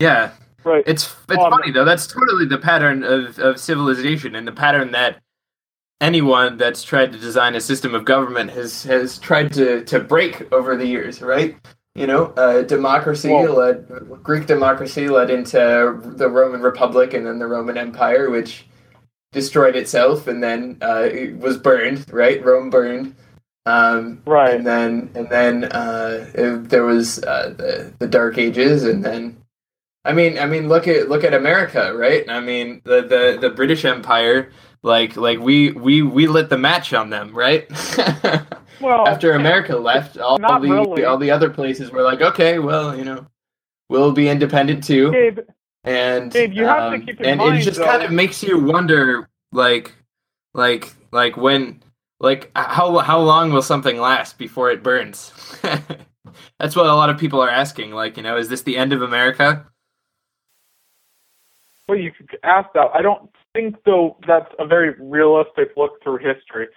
Yeah, 0.00 0.32
Right. 0.64 0.84
It's 0.86 1.14
it's 1.28 1.42
Um, 1.42 1.50
funny 1.50 1.72
though. 1.72 1.84
That's 1.84 2.06
totally 2.06 2.44
the 2.46 2.58
pattern 2.58 3.02
of, 3.04 3.38
of 3.38 3.58
civilization 3.58 4.34
and 4.34 4.46
the 4.46 4.52
pattern 4.52 4.92
that 4.92 5.18
anyone 6.00 6.56
that's 6.56 6.82
tried 6.82 7.12
to 7.12 7.18
design 7.18 7.54
a 7.54 7.60
system 7.60 7.94
of 7.94 8.04
government 8.04 8.50
has 8.50 8.82
has 8.84 9.18
tried 9.18 9.52
to 9.54 9.84
to 9.84 10.00
break 10.00 10.52
over 10.52 10.76
the 10.76 10.86
years, 10.86 11.22
right? 11.22 11.56
You 11.94 12.06
know, 12.06 12.26
uh, 12.36 12.62
democracy 12.62 13.30
Well- 13.30 13.54
led 13.56 13.86
Greek 14.22 14.46
democracy 14.46 15.08
led 15.08 15.30
into 15.30 16.00
the 16.16 16.28
Roman 16.28 16.60
Republic 16.62 17.14
and 17.14 17.26
then 17.26 17.38
the 17.38 17.46
Roman 17.46 17.76
Empire, 17.76 18.30
which 18.30 18.66
destroyed 19.32 19.76
itself 19.76 20.26
and 20.26 20.42
then 20.42 20.76
uh, 20.82 21.08
it 21.10 21.36
was 21.38 21.56
burned. 21.56 22.04
Right, 22.12 22.44
Rome 22.44 22.70
burned. 22.70 23.14
Um, 23.66 24.22
Right. 24.24 24.54
and 24.54 24.66
then 24.66 25.10
and 25.14 25.28
then 25.28 25.64
uh, 25.64 26.26
it- 26.34 26.68
there 26.70 26.84
was 26.84 27.22
uh, 27.24 27.54
the 27.56 27.92
the 27.98 28.06
Dark 28.06 28.38
Ages, 28.38 28.84
and 28.84 29.04
then 29.04 29.36
I 30.04 30.12
mean 30.12 30.38
I 30.38 30.46
mean 30.46 30.68
look 30.68 30.88
at 30.88 31.08
look 31.08 31.24
at 31.24 31.34
America, 31.34 31.92
right? 31.94 32.28
I 32.28 32.40
mean 32.40 32.80
the 32.84 33.02
the, 33.02 33.38
the 33.40 33.50
British 33.50 33.84
Empire, 33.84 34.50
like 34.82 35.16
like 35.16 35.38
we 35.38 35.72
we 35.72 36.02
we 36.02 36.26
lit 36.26 36.48
the 36.48 36.58
match 36.58 36.92
on 36.92 37.10
them, 37.10 37.34
right? 37.34 37.68
Well, 38.80 39.06
After 39.06 39.32
America 39.32 39.76
left, 39.76 40.16
all 40.16 40.38
the 40.38 40.58
really. 40.58 41.04
all 41.04 41.18
the 41.18 41.30
other 41.30 41.50
places 41.50 41.90
were 41.90 42.00
like, 42.00 42.22
okay, 42.22 42.58
well 42.58 42.96
you 42.96 43.04
know, 43.04 43.26
we'll 43.90 44.12
be 44.12 44.26
independent 44.30 44.82
too, 44.84 45.12
Gabe, 45.12 45.40
and 45.84 46.32
Gabe, 46.32 46.54
you 46.54 46.64
have 46.64 46.92
to 46.92 46.96
um, 46.96 47.02
keep 47.04 47.20
in 47.20 47.26
and 47.26 47.38
mind, 47.38 47.58
it 47.58 47.62
just 47.62 47.76
though- 47.76 47.84
kind 47.84 48.02
of 48.02 48.10
makes 48.10 48.42
you 48.42 48.58
wonder, 48.58 49.28
like 49.52 49.94
like 50.54 50.94
like 51.12 51.36
when 51.36 51.82
like 52.20 52.50
how 52.56 52.96
how 53.00 53.20
long 53.20 53.52
will 53.52 53.60
something 53.60 53.98
last 53.98 54.38
before 54.38 54.70
it 54.70 54.82
burns 54.82 55.30
that's 56.58 56.74
what 56.74 56.86
a 56.86 56.94
lot 56.94 57.10
of 57.10 57.18
people 57.18 57.40
are 57.42 57.50
asking 57.50 57.92
like 57.92 58.16
you 58.16 58.22
know 58.22 58.36
is 58.36 58.48
this 58.48 58.62
the 58.62 58.76
end 58.76 58.92
of 58.92 59.00
america 59.02 59.66
well, 61.90 61.98
you 61.98 62.12
could 62.12 62.38
ask 62.44 62.68
that. 62.74 62.88
I 62.94 63.02
don't 63.02 63.28
think 63.52 63.76
though 63.84 64.16
that's 64.26 64.52
a 64.58 64.66
very 64.66 64.94
realistic 65.00 65.70
look 65.76 66.02
through 66.02 66.18
history. 66.18 66.68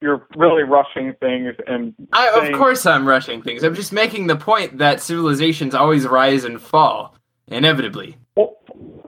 You're 0.00 0.26
really 0.36 0.62
rushing 0.64 1.12
things, 1.20 1.54
and 1.66 1.94
I, 2.12 2.28
of 2.28 2.34
saying- 2.44 2.56
course 2.56 2.86
i'm 2.86 3.06
rushing 3.06 3.40
things 3.42 3.62
i'm 3.62 3.74
just 3.76 3.92
making 3.92 4.26
the 4.26 4.34
point 4.34 4.78
that 4.78 5.00
civilizations 5.00 5.74
always 5.76 6.06
rise 6.08 6.42
and 6.44 6.60
fall 6.60 7.14
inevitably 7.46 8.16
Well, 8.34 8.56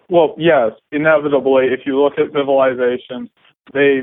well, 0.09 0.35
yes, 0.39 0.71
inevitably, 0.93 1.67
if 1.73 1.81
you 1.87 2.01
look 2.01 2.13
at 2.19 2.27
civilizations, 2.33 3.29
they, 3.73 4.03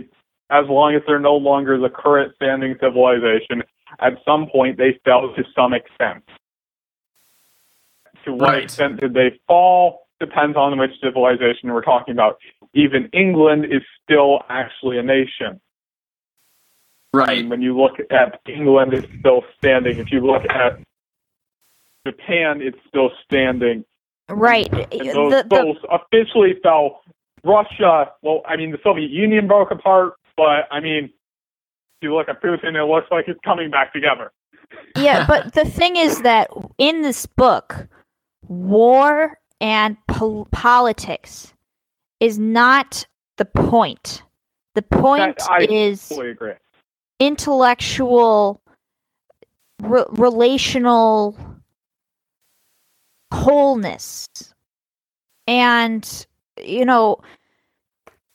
as 0.50 0.66
long 0.68 0.96
as 0.96 1.02
they're 1.08 1.20
no 1.20 1.36
longer 1.38 1.78
the 1.80 1.90
current 1.90 2.34
standing 2.36 2.76
civilization, 2.82 3.64
at 4.00 4.14
some 4.26 4.48
point 4.52 4.78
they 4.78 5.00
fell 5.06 5.34
to 5.34 5.44
some 5.56 5.74
extent. 5.74 6.24
To 8.26 8.34
what 8.34 8.50
Right. 8.50 8.64
extent 8.64 9.00
did 9.00 9.14
they 9.14 9.40
fall 9.48 10.01
depends 10.22 10.56
on 10.56 10.78
which 10.78 10.92
civilization 11.04 11.74
we're 11.74 11.84
talking 11.84 12.14
about. 12.14 12.38
Even 12.74 13.10
England 13.12 13.66
is 13.66 13.82
still 14.04 14.40
actually 14.48 14.98
a 14.98 15.04
nation. 15.04 15.60
right 17.14 17.48
When 17.50 17.62
you 17.62 17.78
look 17.78 17.98
at 18.10 18.40
England, 18.48 18.94
it's 18.94 19.08
still 19.20 19.44
standing. 19.58 19.98
If 19.98 20.12
you 20.12 20.26
look 20.26 20.44
at 20.50 20.80
Japan, 22.08 22.62
it's 22.62 22.78
still 22.88 23.10
standing. 23.26 23.84
Right. 24.30 24.72
And 24.72 25.10
The, 25.10 25.14
those, 25.14 25.32
the, 25.32 25.48
those 25.50 25.78
officially 25.92 26.54
fell. 26.64 27.02
Russia, 27.44 28.12
well, 28.22 28.44
I 28.48 28.56
mean, 28.56 28.72
the 28.72 28.78
Soviet 28.84 29.10
Union 29.10 29.48
broke 29.48 29.72
apart, 29.72 30.14
but 30.38 30.68
I 30.72 30.80
mean, 30.80 31.06
if 31.06 32.04
you 32.04 32.16
look 32.16 32.30
at 32.30 32.42
Putin, 32.42 32.76
it 32.76 32.86
looks 32.86 33.08
like 33.10 33.26
it's 33.28 33.40
coming 33.44 33.72
back 33.72 33.92
together. 33.94 34.32
yeah, 34.96 35.26
but 35.28 35.54
the 35.54 35.66
thing 35.66 35.96
is 35.96 36.22
that 36.22 36.50
in 36.78 37.02
this 37.02 37.26
book, 37.26 37.88
war 38.48 39.40
and 39.62 39.96
pol- 40.08 40.48
politics 40.52 41.54
is 42.20 42.38
not 42.38 43.06
the 43.38 43.46
point. 43.46 44.24
The 44.74 44.82
point 44.82 45.38
That- 45.38 45.52
I 45.52 45.68
is 45.70 46.12
agree. 46.12 46.54
intellectual, 47.20 48.62
re- 49.82 50.06
relational 50.10 51.38
wholeness, 53.32 54.28
and 55.48 56.26
you 56.64 56.86
know, 56.86 57.22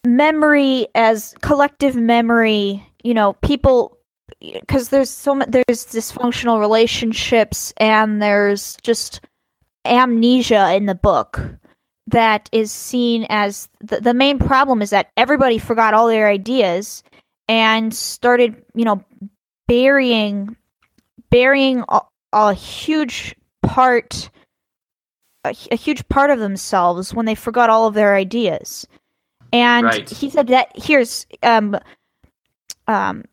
memory 0.05 0.89
as 0.95 1.35
collective 1.43 1.97
memory. 1.97 2.87
You 3.03 3.15
know, 3.15 3.35
people 3.35 3.99
because 4.41 4.91
there's 4.91 5.11
so 5.11 5.35
much 5.35 5.49
there's 5.49 5.87
dysfunctional 5.87 6.61
relationships 6.61 7.73
and 7.79 8.21
there's 8.21 8.77
just 8.83 9.21
amnesia 9.87 10.75
in 10.75 10.87
the 10.87 10.95
book 10.95 11.41
that 12.09 12.49
is 12.53 12.71
seen 12.71 13.27
as 13.29 13.69
the, 13.81 14.01
the 14.01 14.15
main 14.15 14.39
problem 14.39 14.81
is 14.83 14.91
that 14.91 15.11
everybody 15.17 15.59
forgot 15.59 15.95
all 15.95 16.07
their 16.09 16.29
ideas 16.29 17.03
and 17.49 17.95
started 17.95 18.63
you 18.75 18.85
know 18.85 19.03
burying 19.67 20.57
burying 21.31 21.85
a, 21.89 22.01
a 22.33 22.55
huge 22.55 23.35
part 23.63 24.31
a, 25.45 25.55
a 25.73 25.77
huge 25.77 26.07
part 26.09 26.31
of 26.31 26.39
themselves 26.39 27.13
when 27.13 27.27
they 27.27 27.35
forgot 27.35 27.71
all 27.71 27.87
of 27.87 27.95
their 27.95 28.15
ideas 28.15 28.87
and 29.53 29.85
Right. 29.87 30.09
he 30.09 30.31
said 30.31 30.49
that 30.49 30.71
here's 30.77 31.27
um 31.43 31.77
um 32.87 33.25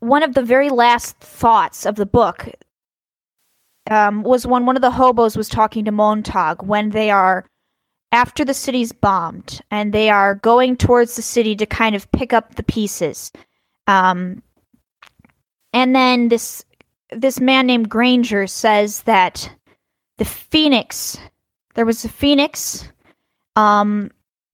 one 0.00 0.22
of 0.22 0.34
the 0.34 0.42
very 0.42 0.70
last 0.70 1.18
thoughts 1.18 1.84
of 1.86 1.96
the 1.96 2.06
book 2.06 2.48
um, 3.90 4.22
was 4.22 4.46
when 4.46 4.66
one 4.66 4.76
of 4.76 4.82
the 4.82 4.90
hobos 4.90 5.36
was 5.36 5.48
talking 5.48 5.84
to 5.84 5.92
Montag 5.92 6.62
when 6.62 6.90
they 6.90 7.10
are 7.10 7.44
after 8.12 8.44
the 8.44 8.54
city's 8.54 8.92
bombed 8.92 9.60
and 9.70 9.92
they 9.92 10.08
are 10.10 10.34
going 10.36 10.76
towards 10.76 11.16
the 11.16 11.22
city 11.22 11.54
to 11.56 11.66
kind 11.66 11.94
of 11.94 12.10
pick 12.12 12.32
up 12.32 12.54
the 12.54 12.62
pieces. 12.62 13.30
Um, 13.86 14.42
and 15.72 15.94
then 15.94 16.28
this 16.28 16.64
this 17.10 17.40
man 17.40 17.66
named 17.66 17.88
Granger 17.88 18.46
says 18.46 19.02
that 19.02 19.50
the 20.18 20.24
phoenix 20.24 21.18
there 21.74 21.86
was 21.86 22.04
a 22.04 22.08
phoenix 22.08 22.88
um 23.56 24.10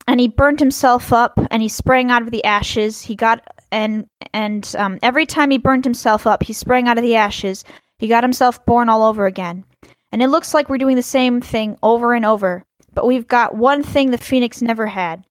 and 0.06 0.20
he 0.20 0.28
burned 0.28 0.60
himself 0.60 1.12
up 1.12 1.38
and 1.50 1.62
he 1.62 1.68
sprang 1.68 2.10
out 2.10 2.22
of 2.22 2.30
the 2.30 2.44
ashes 2.44 3.00
he 3.00 3.16
got 3.16 3.42
and 3.72 4.06
and 4.32 4.74
um, 4.78 4.98
every 5.02 5.26
time 5.26 5.50
he 5.50 5.58
burned 5.58 5.84
himself 5.84 6.26
up 6.26 6.42
he 6.42 6.52
sprang 6.52 6.86
out 6.86 6.98
of 6.98 7.02
the 7.02 7.16
ashes 7.16 7.64
he 7.98 8.08
got 8.08 8.24
himself 8.24 8.64
born 8.66 8.88
all 8.88 9.02
over 9.02 9.26
again. 9.26 9.64
And 10.12 10.22
it 10.22 10.28
looks 10.28 10.54
like 10.54 10.68
we're 10.68 10.78
doing 10.78 10.96
the 10.96 11.02
same 11.02 11.40
thing 11.40 11.76
over 11.82 12.14
and 12.14 12.24
over 12.24 12.64
but 12.94 13.06
we've 13.06 13.26
got 13.26 13.56
one 13.56 13.82
thing 13.82 14.10
the 14.10 14.18
phoenix 14.18 14.62
never 14.62 14.86
had. 14.86 15.24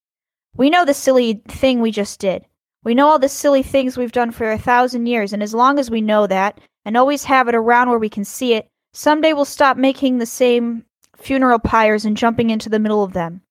We 0.56 0.70
know 0.70 0.86
the 0.86 0.94
silly 0.94 1.42
thing 1.48 1.82
we 1.82 1.92
just 1.92 2.20
did. 2.20 2.46
We 2.84 2.94
know 2.94 3.08
all 3.08 3.20
the 3.20 3.30
silly 3.30 3.64
things 3.64 3.98
we've 3.98 4.12
done 4.12 4.32
for 4.32 4.52
a 4.52 4.58
thousand 4.58 5.08
years 5.08 5.34
and 5.34 5.42
as 5.42 5.54
long 5.54 5.80
as 5.80 5.90
we 5.90 6.02
know 6.02 6.28
that 6.28 6.60
and 6.86 6.98
always 6.98 7.24
have 7.24 7.48
it 7.48 7.56
around 7.56 7.90
where 7.90 8.00
we 8.00 8.10
can 8.10 8.26
see 8.26 8.54
it 8.54 8.68
someday 8.94 9.34
we'll 9.34 9.46
stop 9.46 9.78
making 9.78 10.18
the 10.18 10.26
same 10.26 10.84
funeral 11.16 11.58
pyres 11.58 12.04
and 12.06 12.18
jumping 12.18 12.50
into 12.50 12.70
the 12.70 12.80
middle 12.80 13.04
of 13.04 13.14
them. 13.14 13.42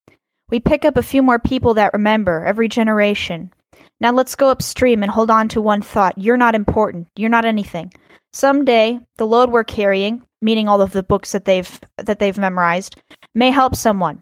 We 0.50 0.60
pick 0.60 0.84
up 0.84 0.98
a 0.98 1.02
few 1.02 1.22
more 1.22 1.38
people 1.38 1.74
that 1.74 1.94
remember 1.94 2.44
every 2.44 2.68
generation. 2.68 3.52
Now 4.02 4.10
let's 4.10 4.34
go 4.34 4.48
upstream 4.48 5.04
and 5.04 5.12
hold 5.12 5.30
on 5.30 5.48
to 5.50 5.62
one 5.62 5.80
thought. 5.80 6.18
You're 6.18 6.36
not 6.36 6.56
important. 6.56 7.06
You're 7.14 7.30
not 7.30 7.44
anything. 7.44 7.92
Someday, 8.32 8.98
the 9.16 9.28
load 9.28 9.52
we're 9.52 9.62
carrying, 9.62 10.22
meaning 10.40 10.66
all 10.66 10.82
of 10.82 10.90
the 10.90 11.04
books 11.04 11.30
that 11.30 11.44
they've 11.44 11.80
that 11.98 12.18
they've 12.18 12.36
memorized, 12.36 12.96
may 13.32 13.52
help 13.52 13.76
someone. 13.76 14.20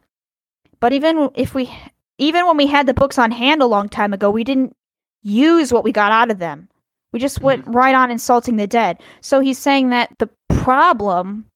But 0.80 0.92
even 0.92 1.30
if 1.34 1.54
we 1.54 1.74
even 2.18 2.46
when 2.46 2.58
we 2.58 2.66
had 2.66 2.86
the 2.86 2.92
books 2.92 3.18
on 3.18 3.30
hand 3.30 3.62
a 3.62 3.66
long 3.66 3.88
time 3.88 4.12
ago, 4.12 4.30
we 4.30 4.44
didn't 4.44 4.76
use 5.22 5.72
what 5.72 5.82
we 5.82 5.92
got 5.92 6.12
out 6.12 6.30
of 6.30 6.38
them. 6.38 6.68
We 7.12 7.18
just 7.18 7.36
mm-hmm. 7.36 7.46
went 7.46 7.64
right 7.66 7.94
on 7.94 8.10
insulting 8.10 8.56
the 8.56 8.66
dead. 8.66 9.00
So 9.22 9.40
he's 9.40 9.58
saying 9.58 9.88
that 9.90 10.10
the 10.18 10.28
problem 10.48 11.46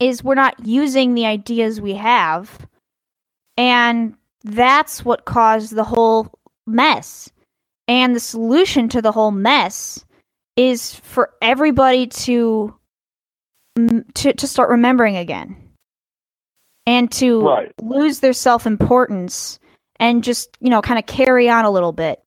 is 0.00 0.24
we're 0.24 0.34
not 0.34 0.66
using 0.66 1.14
the 1.14 1.26
ideas 1.26 1.80
we 1.80 1.94
have 1.94 2.66
and 3.56 4.14
that's 4.42 5.04
what 5.04 5.26
caused 5.26 5.76
the 5.76 5.84
whole 5.84 6.32
mess. 6.66 7.30
And 7.88 8.14
the 8.16 8.20
solution 8.20 8.88
to 8.90 9.00
the 9.02 9.12
whole 9.12 9.30
mess 9.30 10.04
is 10.56 10.94
for 10.94 11.30
everybody 11.40 12.06
to 12.08 12.74
to 14.14 14.32
to 14.32 14.46
start 14.46 14.70
remembering 14.70 15.16
again. 15.16 15.56
And 16.86 17.10
to 17.12 17.40
Right. 17.40 17.72
lose 17.82 18.20
their 18.20 18.32
self-importance 18.32 19.58
and 19.98 20.22
just, 20.22 20.56
you 20.60 20.70
know, 20.70 20.80
kind 20.82 20.98
of 20.98 21.06
carry 21.06 21.48
on 21.48 21.64
a 21.64 21.70
little 21.70 21.92
bit. 21.92 22.22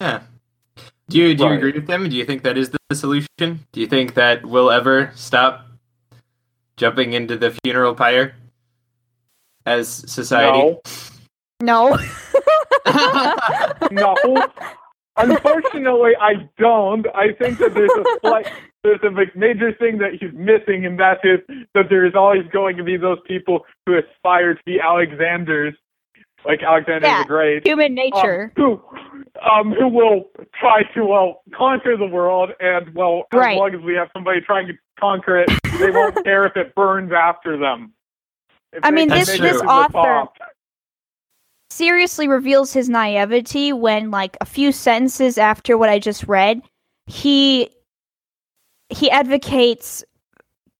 yeah 0.00 0.20
do 1.08 1.18
you 1.18 1.34
do 1.34 1.44
you 1.44 1.48
Right. 1.50 1.58
agree 1.58 1.72
with 1.72 1.86
them 1.86 2.08
do 2.08 2.16
you 2.16 2.24
think 2.24 2.42
that 2.42 2.56
is 2.58 2.70
the 2.70 2.78
solution 2.94 3.28
do 3.72 3.80
you 3.80 3.86
think 3.86 4.14
that 4.14 4.44
we'll 4.44 4.70
ever 4.70 5.12
stop 5.14 5.66
jumping 6.76 7.12
into 7.12 7.36
the 7.36 7.50
funeral 7.64 7.94
pyre 7.94 8.34
as 9.66 9.88
society 9.88 10.76
No, 11.62 11.92
No. 11.92 11.98
no. 13.90 14.14
Unfortunately, 15.16 16.12
I 16.20 16.48
don't. 16.58 17.06
I 17.14 17.32
think 17.38 17.58
that 17.58 17.74
there's 17.74 17.90
a 17.90 18.04
slight. 18.20 18.46
there's 18.82 19.00
a 19.02 19.10
major 19.38 19.72
thing 19.74 19.98
that 19.98 20.12
he's 20.18 20.32
missing, 20.32 20.86
and 20.86 20.98
that 20.98 21.18
is 21.22 21.40
that 21.74 21.84
there's 21.90 22.14
always 22.14 22.42
going 22.52 22.76
to 22.78 22.82
be 22.84 22.96
those 22.96 23.18
people 23.26 23.60
who 23.86 23.98
aspire 23.98 24.54
to 24.54 24.60
be 24.64 24.80
Alexanders, 24.80 25.74
like 26.46 26.62
Alexander 26.62 27.06
Yeah. 27.06 27.22
the 27.22 27.28
Great, 27.28 27.66
Human 27.66 27.92
um, 27.92 27.94
nature. 27.94 28.52
who 28.56 28.82
um 29.48 29.72
who 29.78 29.88
will 29.88 30.30
try 30.58 30.82
to 30.94 31.04
well 31.04 31.42
conquer 31.54 31.96
the 31.98 32.06
world, 32.06 32.50
and 32.60 32.94
well, 32.94 33.24
as 33.34 33.38
long 33.58 33.74
as 33.74 33.82
we 33.82 33.94
have 33.94 34.08
somebody 34.14 34.40
trying 34.40 34.66
to 34.66 34.72
conquer 34.98 35.40
it, 35.40 35.50
they 35.78 35.90
won't 35.90 36.16
care 36.24 36.46
if 36.46 36.56
it 36.56 36.74
burns 36.74 37.12
after 37.12 37.58
them. 37.58 37.92
If 38.72 38.82
I 38.82 38.90
mean, 38.90 39.08
this- 39.10 39.38
this 39.38 39.60
author-. 39.60 40.24
Seriously 41.72 42.28
reveals 42.28 42.72
his 42.72 42.88
naivety 42.88 43.72
when 43.72 44.10
like 44.10 44.36
a 44.40 44.44
few 44.46 44.72
sentences 44.72 45.38
after 45.38 45.76
what 45.78 45.88
I 45.88 45.98
just 45.98 46.24
read, 46.24 46.62
he 47.06 47.70
he 48.88 49.10
advocates 49.10 50.04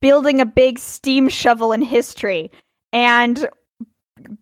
building 0.00 0.40
a 0.40 0.46
big 0.46 0.78
steam 0.78 1.28
shovel 1.28 1.72
in 1.72 1.82
history 1.82 2.50
and 2.92 3.48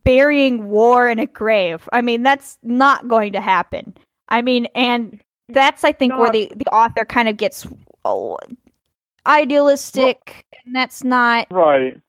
burying 0.04 0.68
war 0.68 1.08
in 1.08 1.18
a 1.18 1.26
grave. 1.26 1.88
I 1.92 2.02
mean, 2.02 2.22
that's 2.22 2.58
not 2.62 3.08
going 3.08 3.32
to 3.32 3.40
happen. 3.40 3.94
I 4.28 4.42
mean, 4.42 4.66
and 4.74 5.20
that's 5.48 5.84
I 5.84 5.92
think 5.92 6.16
where 6.16 6.30
the 6.30 6.52
the 6.56 6.66
author 6.66 7.04
kind 7.04 7.28
of 7.28 7.36
gets 7.36 7.66
oh, 8.04 8.38
idealistic, 9.26 10.46
and 10.64 10.74
that's 10.74 11.04
not 11.04 11.46
Right. 11.50 12.00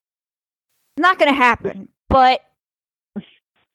not 0.97 1.19
going 1.19 1.31
to 1.31 1.35
happen. 1.37 1.89
But 2.09 2.41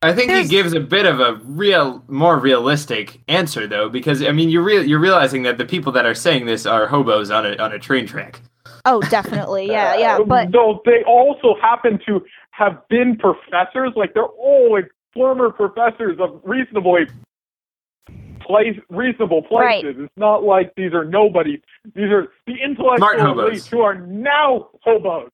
I 0.07 0.13
think 0.15 0.29
There's- 0.29 0.45
he 0.47 0.51
gives 0.51 0.73
a 0.73 0.81
bit 0.81 1.05
of 1.07 1.21
a 1.21 1.41
real, 1.45 2.03
more 2.09 2.39
realistic 2.39 3.21
answer 3.29 3.67
though, 3.67 3.89
because 3.89 4.23
I 4.23 4.33
mean, 4.33 4.49
you're 4.49 4.63
real, 4.63 4.83
you're 4.85 4.99
realizing 5.01 5.43
that 5.45 5.59
the 5.59 5.65
people 5.65 5.93
that 5.93 6.07
are 6.07 6.15
saying 6.15 6.47
this 6.47 6.65
are 6.67 6.87
hobos 6.87 7.31
on 7.31 7.45
a 7.47 7.57
on 7.57 7.73
a 7.73 7.79
train 7.79 8.07
track. 8.07 8.41
oh, 8.85 9.01
definitely, 9.03 9.67
yeah, 9.71 9.97
yeah. 9.97 10.17
Uh, 10.17 10.25
But 10.25 10.53
though 10.53 10.81
they 10.85 11.03
also 11.05 11.57
happen 11.61 11.99
to 12.07 12.25
have 12.53 12.87
been 12.89 13.17
professors, 13.17 13.93
like 13.97 14.15
they're 14.15 14.25
all 14.25 14.73
like 14.73 14.89
former 15.13 15.51
professors 15.51 16.19
of 16.21 16.41
reasonably 16.45 17.07
place 18.41 18.79
reasonable 18.91 19.43
Right. 19.51 19.83
places. 19.83 20.03
It's 20.05 20.13
not 20.17 20.45
like 20.45 20.73
these 20.77 20.93
are 20.93 21.05
nobody. 21.05 21.61
These 21.95 22.11
are 22.13 22.29
the 22.47 22.55
intellectual 22.63 23.35
elites 23.35 23.67
who 23.69 23.81
are 23.81 23.95
now 23.95 24.69
hobos. 24.85 25.31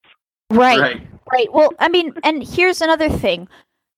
right, 0.51 0.81
Right. 0.81 1.07
Right. 1.33 1.53
Well, 1.53 1.73
I 1.79 1.89
mean, 1.89 2.13
and 2.25 2.43
here's 2.43 2.81
another 2.81 3.09
thing. 3.09 3.49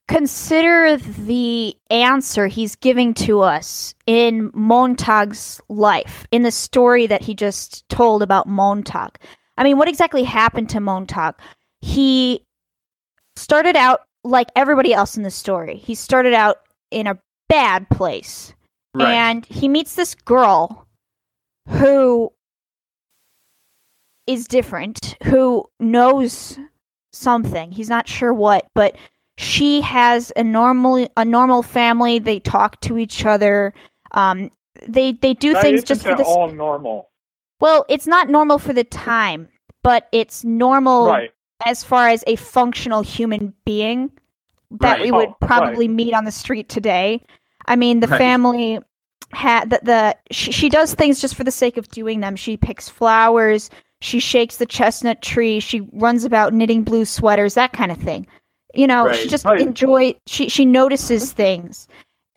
Consider 0.06 0.98
the 0.98 1.74
answer 1.90 2.46
he's 2.46 2.76
giving 2.76 3.14
to 3.14 3.40
us 3.40 3.94
in 4.06 4.50
Montag's 4.52 5.60
life, 5.68 6.26
in 6.30 6.42
the 6.42 6.50
story 6.50 7.06
that 7.06 7.22
he 7.22 7.34
just 7.34 7.88
told 7.88 8.22
about 8.22 8.46
Montag. 8.46 9.18
I 9.56 9.64
mean, 9.64 9.78
what 9.78 9.88
exactly 9.88 10.22
happened 10.22 10.68
to 10.70 10.80
Montag? 10.80 11.34
He 11.80 12.44
started 13.36 13.76
out 13.76 14.00
like 14.24 14.48
everybody 14.56 14.92
else 14.92 15.16
in 15.16 15.22
the 15.22 15.30
story. 15.30 15.76
He 15.76 15.94
started 15.94 16.34
out 16.34 16.58
in 16.90 17.06
a 17.06 17.18
bad 17.48 17.88
place. 17.88 18.52
Right. 18.94 19.12
And 19.12 19.46
he 19.46 19.68
meets 19.68 19.94
this 19.94 20.14
girl 20.14 20.86
who 21.68 22.30
is 24.26 24.46
different, 24.46 25.16
who 25.24 25.64
knows 25.80 26.58
something. 27.12 27.72
He's 27.72 27.88
not 27.88 28.08
sure 28.08 28.32
what, 28.32 28.66
but 28.74 28.96
she 29.36 29.80
has 29.80 30.32
a 30.36 30.44
normal 30.44 31.08
a 31.16 31.24
normal 31.24 31.62
family. 31.62 32.18
They 32.18 32.40
talk 32.40 32.80
to 32.82 32.98
each 32.98 33.24
other. 33.26 33.74
Um, 34.12 34.50
they 34.86 35.12
they 35.12 35.34
do 35.34 35.52
That 35.54 35.62
things 35.62 35.84
just 35.84 36.02
for 36.02 36.14
the 36.14 36.24
all 36.24 36.50
normal. 36.50 37.10
Well, 37.60 37.84
it's 37.88 38.06
not 38.06 38.28
normal 38.28 38.58
for 38.58 38.72
the 38.72 38.84
time, 38.84 39.48
but 39.82 40.08
it's 40.12 40.44
normal 40.44 41.06
right. 41.08 41.30
as 41.66 41.82
far 41.82 42.08
as 42.08 42.22
a 42.26 42.36
functional 42.36 43.02
human 43.02 43.54
being 43.64 44.10
that 44.80 44.94
Right. 44.94 45.02
we 45.02 45.10
would 45.12 45.28
Oh, 45.28 45.36
right. 45.40 45.48
probably 45.48 45.88
meet 45.88 46.14
on 46.14 46.24
the 46.24 46.32
street 46.32 46.68
today. 46.68 47.22
I 47.66 47.76
mean, 47.76 48.00
the 48.00 48.08
Right. 48.08 48.18
family 48.18 48.78
had 49.32 49.70
the, 49.70 49.80
the 49.82 50.16
she, 50.30 50.52
she 50.52 50.68
does 50.68 50.94
things 50.94 51.20
just 51.20 51.34
for 51.34 51.44
the 51.44 51.50
sake 51.50 51.76
of 51.76 51.88
doing 51.88 52.20
them. 52.20 52.36
She 52.36 52.56
picks 52.56 52.88
flowers, 52.88 53.70
she 54.00 54.20
shakes 54.20 54.56
the 54.58 54.66
chestnut 54.66 55.22
tree, 55.22 55.58
she 55.60 55.80
runs 55.92 56.24
about 56.24 56.52
knitting 56.52 56.82
blue 56.84 57.04
sweaters, 57.04 57.54
that 57.54 57.72
kind 57.72 57.90
of 57.90 57.98
thing. 57.98 58.26
You 58.74 58.86
know, 58.86 59.12
she 59.12 59.28
just 59.28 59.44
Right. 59.44 59.60
enjoy 59.60 60.14
she 60.26 60.48
she 60.48 60.64
notices 60.64 61.26
mm-hmm. 61.26 61.36
things. 61.36 61.88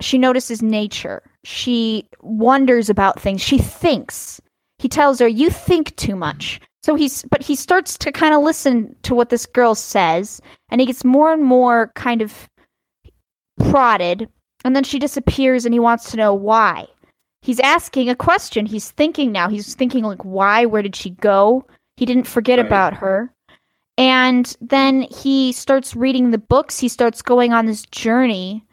She 0.01 0.17
notices 0.17 0.61
nature. 0.61 1.23
She 1.43 2.07
wonders 2.21 2.89
about 2.89 3.19
things. 3.19 3.41
She 3.41 3.57
thinks. 3.57 4.39
He 4.79 4.87
tells 4.87 5.19
her, 5.19 5.27
"You 5.27 5.49
think 5.49 5.95
too 5.95 6.15
much." 6.15 6.59
So 6.83 6.95
he's 6.95 7.23
but 7.31 7.41
he 7.41 7.55
starts 7.55 7.97
to 7.97 8.11
kind 8.11 8.33
of 8.33 8.43
listen 8.43 8.95
to 9.03 9.13
what 9.15 9.29
this 9.29 9.45
girl 9.45 9.75
says 9.75 10.39
and 10.69 10.79
he 10.79 10.87
gets 10.87 11.03
more 11.03 11.33
and 11.33 11.43
more 11.43 11.91
kind 11.95 12.21
of 12.21 12.47
prodded 13.69 14.29
and 14.63 14.75
then 14.75 14.83
she 14.83 14.99
disappears 14.99 15.65
and 15.65 15.73
he 15.73 15.79
wants 15.79 16.11
to 16.11 16.17
know 16.17 16.33
why. 16.33 16.87
He's 17.41 17.59
asking 17.59 18.09
a 18.09 18.15
question. 18.15 18.65
He's 18.65 18.91
thinking 18.91 19.31
now. 19.31 19.49
He's 19.49 19.75
thinking 19.75 20.03
like 20.03 20.23
why? 20.23 20.65
Where 20.65 20.81
did 20.81 20.95
she 20.95 21.09
go? 21.11 21.65
He 21.97 22.05
didn't 22.05 22.27
forget 22.27 22.59
Right. 22.59 22.65
about 22.65 22.93
her. 22.95 23.33
And 23.97 24.55
then 24.61 25.03
he 25.03 25.51
starts 25.51 25.95
reading 25.95 26.31
the 26.31 26.37
books. 26.37 26.79
He 26.79 26.87
starts 26.87 27.21
going 27.21 27.53
on 27.53 27.65
this 27.65 27.83
journey. 27.87 28.63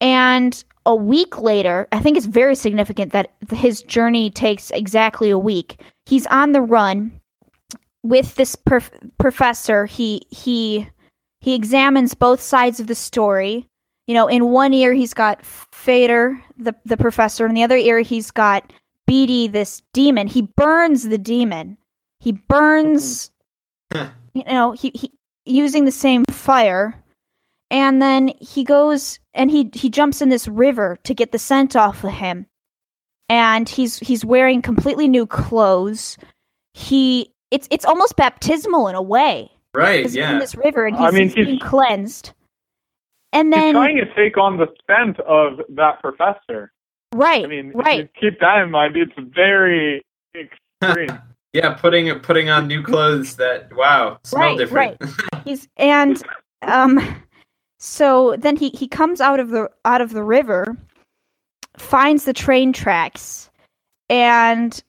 And 0.00 0.62
a 0.84 0.94
week 0.94 1.40
later, 1.40 1.86
I 1.92 2.00
think 2.00 2.16
it's 2.16 2.26
very 2.26 2.56
significant 2.56 3.12
that 3.12 3.32
his 3.52 3.82
journey 3.82 4.30
takes 4.30 4.70
exactly 4.72 5.30
a 5.30 5.38
week. 5.38 5.80
He's 6.06 6.26
on 6.26 6.52
the 6.52 6.60
run 6.60 7.20
with 8.02 8.34
this 8.34 8.56
prof- 8.56 8.90
professor. 9.18 9.86
He 9.86 10.22
he 10.30 10.88
he 11.40 11.54
examines 11.54 12.14
both 12.14 12.40
sides 12.40 12.80
of 12.80 12.88
the 12.88 12.94
story. 12.96 13.68
You 14.08 14.14
know, 14.14 14.26
in 14.26 14.46
one 14.46 14.74
ear 14.74 14.92
he's 14.92 15.14
got 15.14 15.44
Faber, 15.44 16.42
the 16.58 16.74
the 16.84 16.96
professor, 16.96 17.46
in 17.46 17.54
the 17.54 17.62
other 17.62 17.76
ear 17.76 18.00
he's 18.00 18.32
got 18.32 18.72
Beatty, 19.06 19.46
this 19.48 19.82
demon. 19.92 20.26
He 20.26 20.42
burns 20.42 21.04
the 21.04 21.18
demon. 21.18 21.76
He 22.18 22.32
burns 22.32 23.30
hmm. 23.92 24.06
You 24.34 24.44
know, 24.44 24.72
he, 24.72 24.90
he 24.94 25.12
using 25.46 25.84
the 25.84 25.92
same 25.92 26.24
fire. 26.30 26.94
And 27.70 28.02
then 28.02 28.32
he 28.40 28.64
goes 28.64 29.18
and 29.32 29.50
he 29.50 29.70
he 29.72 29.88
jumps 29.88 30.20
in 30.20 30.28
this 30.28 30.46
river 30.46 30.98
to 31.04 31.14
get 31.14 31.32
the 31.32 31.38
scent 31.38 31.74
off 31.74 32.04
of 32.04 32.10
him. 32.12 32.46
And 33.30 33.66
he's 33.68 33.98
he's 33.98 34.24
wearing 34.24 34.60
completely 34.60 35.08
new 35.08 35.26
clothes. 35.26 36.18
He 36.74 37.32
it's 37.50 37.68
it's 37.70 37.86
almost 37.86 38.16
baptismal 38.16 38.88
in 38.88 38.94
a 38.94 39.00
way. 39.02 39.50
right. 39.74 40.02
He's 40.04 40.16
in 40.16 40.38
this 40.38 40.54
river 40.54 40.84
and 40.86 40.96
he's, 40.96 41.04
I 41.06 41.10
mean, 41.12 41.22
he's 41.24 41.34
he's- 41.34 41.46
being 41.46 41.58
cleansed. 41.60 42.32
And 43.34 43.50
then 43.50 43.60
He's 43.60 43.66
then 43.68 43.74
trying 43.74 43.96
to 43.96 44.14
take 44.14 44.36
on 44.36 44.58
the 44.58 44.66
scent 44.86 45.18
of 45.20 45.60
that 45.70 46.02
professor. 46.02 46.70
right, 47.14 47.42
I 47.42 47.48
mean, 47.48 47.70
if 47.70 47.74
right. 47.76 48.10
keep 48.20 48.38
that 48.40 48.58
in 48.62 48.70
mind. 48.70 48.94
It's 48.94 49.12
very 49.34 50.02
extreme. 50.38 51.18
Yeah. 51.52 51.74
Putting 51.74 52.18
putting 52.20 52.48
on 52.48 52.66
new 52.66 52.82
clothes 52.82 53.36
that 53.36 53.74
wow 53.76 54.18
smell 54.24 54.56
Right, 54.56 54.58
different. 54.58 55.02
He's 55.44 55.68
and 55.76 56.22
um 56.62 57.22
so 57.78 58.36
then 58.38 58.56
he 58.56 58.70
he 58.70 58.86
comes 58.86 59.20
out 59.20 59.40
of 59.40 59.50
the 59.50 59.68
out 59.84 60.00
of 60.00 60.12
the 60.12 60.22
river, 60.22 60.76
finds 61.76 62.24
the 62.24 62.32
train 62.32 62.72
tracks, 62.72 63.50
and 64.08 64.82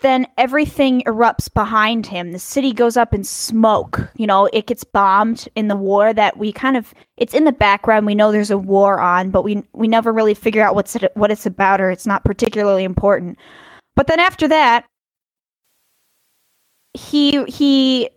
then 0.00 0.26
everything 0.36 1.02
erupts 1.02 1.52
behind 1.52 2.06
him. 2.06 2.32
The 2.32 2.38
city 2.38 2.72
goes 2.72 2.96
up 2.96 3.12
in 3.12 3.24
smoke. 3.24 4.00
You 4.16 4.26
know, 4.26 4.46
it 4.52 4.66
gets 4.66 4.84
bombed 4.84 5.48
in 5.56 5.68
the 5.68 5.76
war 5.76 6.12
that 6.12 6.38
we 6.38 6.52
kind 6.52 6.76
of 6.76 6.94
it's 7.18 7.34
in 7.34 7.44
the 7.44 7.52
background. 7.52 8.06
We 8.06 8.14
know 8.14 8.32
there's 8.32 8.50
a 8.50 8.58
war 8.58 8.98
on, 8.98 9.30
but 9.30 9.42
we 9.42 9.62
we 9.74 9.86
never 9.86 10.12
really 10.12 10.34
figure 10.34 10.62
out 10.62 10.74
what's 10.74 10.96
it 10.96 11.12
what 11.14 11.30
it's 11.30 11.46
about 11.46 11.80
or 11.80 11.90
it's 11.90 12.06
not 12.06 12.24
particularly 12.24 12.84
important. 12.84 13.38
But 13.94 14.06
then 14.06 14.20
after 14.20 14.48
that, 14.48 14.86
he 16.94 17.44
he 17.44 18.10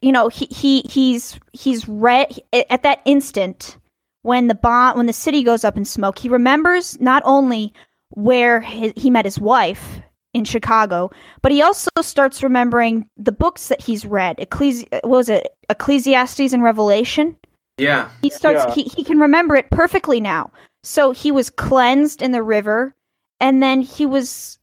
you 0.00 0.12
know 0.12 0.28
he, 0.28 0.46
he 0.46 0.82
he's 0.88 1.38
he's 1.52 1.88
read 1.88 2.38
at 2.52 2.82
that 2.82 3.00
instant 3.04 3.76
when 4.22 4.48
the 4.48 4.54
bomb 4.54 4.96
when 4.96 5.06
the 5.06 5.12
city 5.12 5.42
goes 5.42 5.64
up 5.64 5.76
in 5.76 5.84
smoke 5.84 6.18
he 6.18 6.28
remembers 6.28 7.00
not 7.00 7.22
only 7.24 7.72
where 8.10 8.60
he, 8.60 8.92
he 8.96 9.10
met 9.10 9.24
his 9.24 9.38
wife 9.38 10.00
in 10.34 10.44
chicago 10.44 11.10
but 11.42 11.52
he 11.52 11.62
also 11.62 11.90
starts 12.00 12.42
remembering 12.42 13.08
the 13.16 13.32
books 13.32 13.68
that 13.68 13.80
he's 13.80 14.04
read. 14.04 14.36
Ecclesi- 14.38 14.88
what 14.90 15.08
was 15.08 15.28
it? 15.28 15.46
Ecclesiastes 15.70 16.52
and 16.52 16.62
revelation? 16.62 17.36
Yeah. 17.78 18.08
he 18.22 18.30
starts 18.30 18.64
Yeah. 18.68 18.74
he, 18.74 18.82
he 18.84 19.04
can 19.04 19.18
remember 19.18 19.56
it 19.56 19.70
perfectly 19.70 20.20
now. 20.20 20.50
So 20.82 21.12
he 21.12 21.30
was 21.32 21.50
cleansed 21.50 22.20
in 22.20 22.32
the 22.32 22.42
river 22.42 22.94
and 23.40 23.62
then 23.62 23.80
he 23.80 24.06
was 24.06 24.58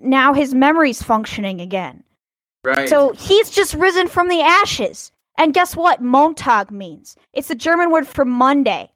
now 0.00 0.32
his 0.32 0.54
memory's 0.54 1.02
functioning 1.02 1.60
again 1.60 2.02
Right. 2.64 2.88
so 2.88 3.12
he's 3.12 3.50
just 3.50 3.74
risen 3.74 4.08
from 4.08 4.28
the 4.28 4.40
ashes. 4.40 5.12
And 5.38 5.54
guess 5.54 5.76
what? 5.76 6.02
Montag 6.02 6.70
means 6.70 7.16
it's 7.32 7.48
the 7.48 7.54
German 7.54 7.90
word 7.90 8.06
for 8.06 8.24
Monday. 8.24 8.90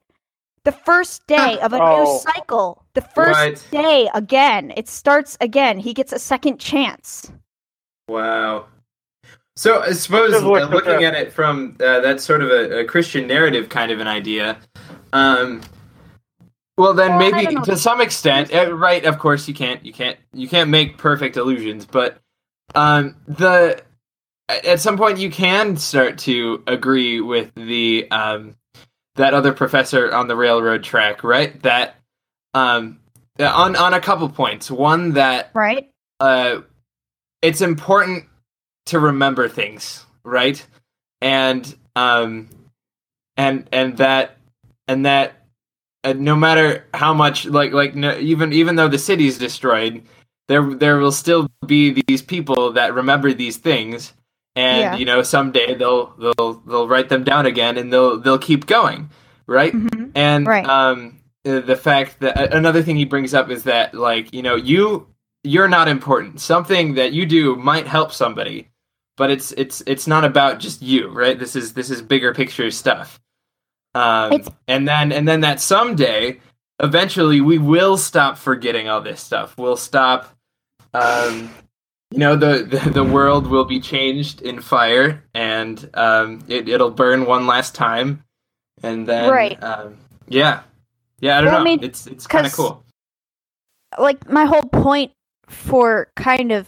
The 0.65 0.73
first 0.73 1.27
day 1.27 1.59
of 1.61 1.73
a 1.73 1.81
Oh. 1.83 2.05
new 2.05 2.21
cycle. 2.33 2.85
The 2.95 3.01
first 3.01 3.39
Right. 3.39 3.67
day 3.71 4.09
again. 4.15 4.73
It 4.77 4.89
starts 4.89 5.37
again. 5.41 5.79
He 5.79 5.93
gets 5.95 6.13
a 6.13 6.19
second 6.19 6.59
chance. 6.59 7.31
Wow. 8.09 8.67
So 9.57 9.83
I 9.83 9.93
suppose 9.93 10.33
uh, 10.35 10.39
looking 10.69 11.05
at 11.05 11.15
it 11.15 11.33
from 11.33 11.77
uh, 11.81 12.01
that's 12.01 12.25
sort 12.25 12.43
of 12.43 12.51
a, 12.51 12.81
a 12.81 12.85
Christian 12.85 13.27
narrative 13.27 13.69
kind 13.69 13.93
of 13.93 14.01
an 14.01 14.09
idea. 14.09 14.59
Um, 15.13 15.61
well, 16.79 16.95
then 16.95 17.17
Well, 17.17 17.31
maybe 17.31 17.55
to 17.65 17.77
some 17.77 18.01
extent, 18.01 18.53
uh, 18.55 18.73
right? 18.75 19.05
Of 19.05 19.19
course, 19.19 19.47
you 19.47 19.55
can't, 19.55 19.85
you 19.85 19.93
can't, 19.93 20.17
you 20.33 20.49
can't 20.49 20.71
make 20.71 20.97
perfect 20.97 21.37
illusions, 21.37 21.85
but 21.85 22.19
um, 22.75 23.17
the 23.27 23.83
at 24.49 24.81
some 24.81 24.97
point 24.97 25.19
you 25.19 25.31
can 25.31 25.77
start 25.77 26.19
to 26.19 26.63
agree 26.67 27.21
with 27.21 27.53
the 27.55 28.11
um, 28.11 28.57
that 29.17 29.35
other 29.35 29.53
professor 29.53 30.13
on 30.13 30.29
the 30.29 30.37
railroad 30.37 30.83
track, 30.83 31.25
right? 31.25 31.61
That 31.63 31.97
um, 32.55 33.01
on 33.39 33.77
on 33.77 33.95
a 33.95 34.01
couple 34.01 34.29
points. 34.29 34.71
One 34.71 35.13
that 35.13 35.51
Right? 35.55 35.91
uh, 36.21 36.61
it's 37.41 37.61
important 37.61 38.25
to 38.87 38.99
remember 38.99 39.49
things, 39.49 40.05
right? 40.25 40.65
And 41.21 41.75
um, 41.97 42.49
and 43.37 43.69
and 43.73 43.97
that 43.99 44.37
and 44.89 45.07
that 45.07 45.35
uh, 46.05 46.15
no 46.15 46.35
matter 46.35 46.85
how 46.95 47.15
much 47.15 47.47
like 47.47 47.73
like 47.73 47.95
no, 47.95 48.17
even 48.19 48.53
even 48.53 48.77
though 48.77 48.89
the 48.89 48.99
city's 48.99 49.39
destroyed, 49.39 50.03
there 50.49 50.63
there 50.75 50.99
will 50.99 51.13
still 51.13 51.49
be 51.67 52.03
these 52.07 52.23
people 52.23 52.73
that 52.73 52.95
remember 52.95 53.33
these 53.33 53.57
things, 53.57 54.13
and 54.57 54.81
Yeah. 54.81 54.97
you 54.97 55.05
know 55.05 55.23
someday 55.23 55.75
they'll 55.75 56.07
they'll 56.19 56.55
they'll 56.67 56.89
write 56.89 57.09
them 57.09 57.25
down 57.25 57.47
again, 57.47 57.79
and 57.79 57.93
they'll 57.93 58.19
they'll 58.19 58.39
keep 58.39 58.67
going, 58.67 59.11
right? 59.47 59.73
hmm 59.73 60.07
and 60.15 60.47
Right. 60.47 60.67
um 60.67 61.19
uh, 61.47 61.61
the 61.61 61.75
fact 61.77 62.21
that 62.21 62.53
another 62.55 62.83
thing 62.83 62.97
he 62.97 63.05
brings 63.05 63.35
up 63.35 63.51
is 63.51 63.65
that 63.65 63.95
like 63.95 64.33
you 64.35 64.43
know 64.43 64.55
you 64.57 65.07
you're 65.43 65.69
not 65.69 65.89
important 65.89 66.41
something 66.41 66.95
that 66.95 67.13
you 67.13 67.27
do 67.27 67.57
might 67.57 67.87
help 67.87 68.13
somebody 68.13 68.69
but 69.17 69.29
it's 69.31 69.51
it's 69.53 69.83
it's 69.87 70.07
not 70.07 70.25
about 70.25 70.61
just 70.61 70.83
you 70.83 71.09
right 71.09 71.39
this 71.39 71.57
is 71.57 71.73
this 71.73 71.91
is 71.91 72.01
bigger 72.01 72.33
picture 72.33 72.71
stuff 72.71 73.19
um 73.95 74.33
It's- 74.35 74.51
and 74.69 74.87
then 74.87 75.11
and 75.11 75.27
then 75.27 75.41
that 75.41 75.61
someday 75.61 76.39
eventually 76.81 77.41
we 77.41 77.59
will 77.59 77.97
stop 77.97 78.37
forgetting 78.39 78.89
all 78.89 79.01
this 79.01 79.21
stuff. 79.21 79.57
We'll 79.59 79.77
stop 79.77 80.35
um 80.95 81.51
you 82.11 82.19
know 82.19 82.37
the, 82.37 82.65
the 82.65 82.91
the 82.91 83.05
world 83.05 83.47
will 83.47 83.65
be 83.65 83.81
changed 83.81 84.43
in 84.43 84.61
fire 84.61 85.25
and 85.35 85.89
um 85.95 86.45
it, 86.49 86.69
it'll 86.69 86.91
burn 86.91 87.25
one 87.27 87.47
last 87.47 87.75
time. 87.75 88.25
And 88.83 89.07
then 89.07 89.31
Right. 89.31 89.63
um 89.63 89.97
yeah. 90.29 90.63
Yeah 91.21 91.39
i 91.39 91.41
don't 91.41 91.51
Well, 91.51 91.57
I 91.57 91.59
know. 91.61 91.65
mean, 91.65 91.85
it's 91.85 92.07
it's 92.07 92.27
kind 92.27 92.47
of 92.47 92.53
cool. 92.53 92.85
Like 93.99 94.29
my 94.29 94.45
whole 94.45 94.63
point 94.63 95.13
for 95.49 96.11
kind 96.17 96.51
of 96.53 96.67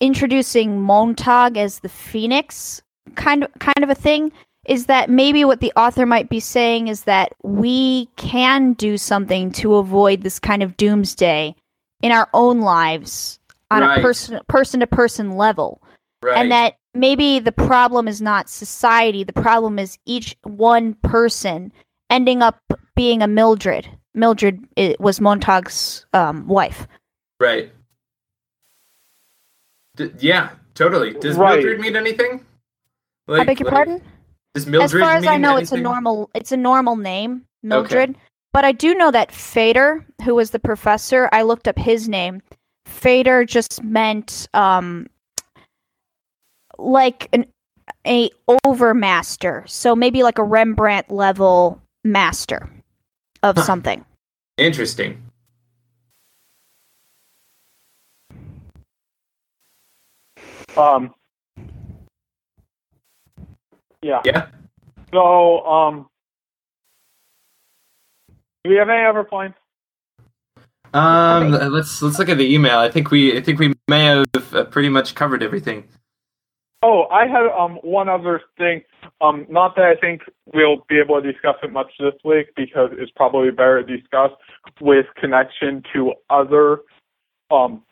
introducing 0.00 0.80
Montag 0.80 1.56
as 1.56 1.80
the 1.80 1.88
Phoenix 1.88 2.82
kind 3.14 3.44
of 3.44 3.50
kind 3.58 3.82
of 3.82 3.90
a 3.90 3.94
thing 3.94 4.32
is 4.68 4.86
that 4.86 5.08
maybe 5.10 5.44
what 5.44 5.60
the 5.60 5.72
author 5.76 6.04
might 6.06 6.28
be 6.28 6.40
saying 6.40 6.88
is 6.88 7.04
that 7.04 7.32
we 7.42 8.06
can 8.16 8.74
do 8.74 8.96
something 8.98 9.50
to 9.52 9.76
avoid 9.76 10.22
this 10.22 10.38
kind 10.38 10.62
of 10.62 10.76
doomsday 10.76 11.54
in 12.02 12.12
our 12.12 12.28
own 12.34 12.60
lives 12.60 13.40
on 13.70 13.82
Right. 13.82 13.98
a 13.98 14.02
person 14.02 14.40
person 14.48 14.80
to 14.80 14.86
person 14.86 15.36
level. 15.36 15.82
right. 16.22 16.36
and 16.36 16.50
that 16.52 16.74
maybe 16.94 17.38
the 17.38 17.52
problem 17.52 18.08
is 18.08 18.20
not 18.20 18.48
society 18.48 19.22
the 19.24 19.32
problem 19.32 19.78
is 19.78 19.98
each 20.06 20.36
one 20.42 20.94
person 21.02 21.72
ending 22.10 22.42
up 22.42 22.58
being 22.96 23.22
a 23.22 23.28
mildred. 23.28 23.88
Mildred 24.14 24.64
i- 24.76 24.96
was 24.98 25.20
montag's 25.20 26.04
um, 26.12 26.46
wife. 26.48 26.86
Right. 27.40 27.70
D- 29.96 30.10
yeah 30.18 30.50
totally. 30.74 31.12
Does 31.14 31.36
Right. 31.36 31.54
mildred 31.56 31.80
mean 31.80 31.96
anything? 31.96 32.44
I 33.28 33.44
beg 33.44 33.60
your 33.60 33.66
like, 33.66 33.74
pardon 33.74 34.02
does 34.54 34.66
mildred 34.66 35.02
as 35.02 35.08
far 35.08 35.16
as 35.16 35.26
i 35.26 35.32
mean 35.32 35.42
know 35.42 35.56
it's 35.56 35.72
a 35.72 35.76
normal 35.76 36.30
it's 36.34 36.52
a 36.52 36.56
normal 36.56 36.96
name 36.96 37.44
mildred 37.62 38.16
but 38.52 38.64
i 38.64 38.72
do 38.72 38.94
know 38.94 39.10
that 39.10 39.32
faber 39.32 40.04
who 40.24 40.34
was 40.34 40.50
the 40.50 40.58
professor 40.58 41.28
i 41.32 41.42
looked 41.42 41.68
up 41.68 41.78
his 41.78 42.08
name. 42.08 42.42
Faber 42.86 43.44
just 43.44 43.82
meant 43.84 44.48
um 44.54 45.06
like 46.78 47.28
an 47.32 47.44
a 48.06 48.30
overmaster 48.48 49.68
so 49.68 49.94
maybe 49.94 50.22
like 50.22 50.38
a 50.38 50.42
rembrandt 50.44 51.10
level 51.10 51.80
master 52.02 52.68
of 53.42 53.56
Huh. 53.56 53.62
something. 53.62 54.04
Interesting. 54.56 55.22
Um, 60.76 61.14
yeah. 64.02 64.20
yeah 64.24 64.46
So, 65.12 65.64
um, 65.66 66.06
do 68.64 68.70
we 68.70 68.76
have 68.76 68.88
any 68.88 69.04
other 69.04 69.24
points? 69.24 69.58
um 70.94 71.50
let's 71.50 72.00
let's 72.00 72.18
look 72.18 72.30
at 72.30 72.38
the 72.38 72.54
email 72.54 72.78
i 72.78 72.90
think 72.90 73.10
we 73.10 73.36
i 73.36 73.42
think 73.42 73.58
we 73.58 73.74
may 73.88 74.06
have 74.06 74.24
uh, 74.54 74.64
pretty 74.64 74.88
much 74.88 75.14
covered 75.14 75.42
everything 75.42 75.84
Oh, 76.80 77.06
I 77.10 77.26
had 77.26 77.44
um 77.58 77.72
one 77.82 78.08
other 78.08 78.40
thing. 78.56 78.82
Um, 79.20 79.46
not 79.50 79.74
that 79.74 79.84
I 79.84 79.96
think 79.96 80.22
we'll 80.54 80.86
be 80.88 81.00
able 81.00 81.20
to 81.20 81.32
discuss 81.32 81.56
it 81.64 81.72
much 81.72 81.90
this 81.98 82.14
week 82.24 82.46
because 82.54 82.90
it's 82.92 83.10
probably 83.16 83.50
better 83.50 83.82
discussed 83.82 84.36
with 84.80 85.06
connection 85.16 85.82
to 85.92 86.14
other 86.30 86.82
um 87.50 87.82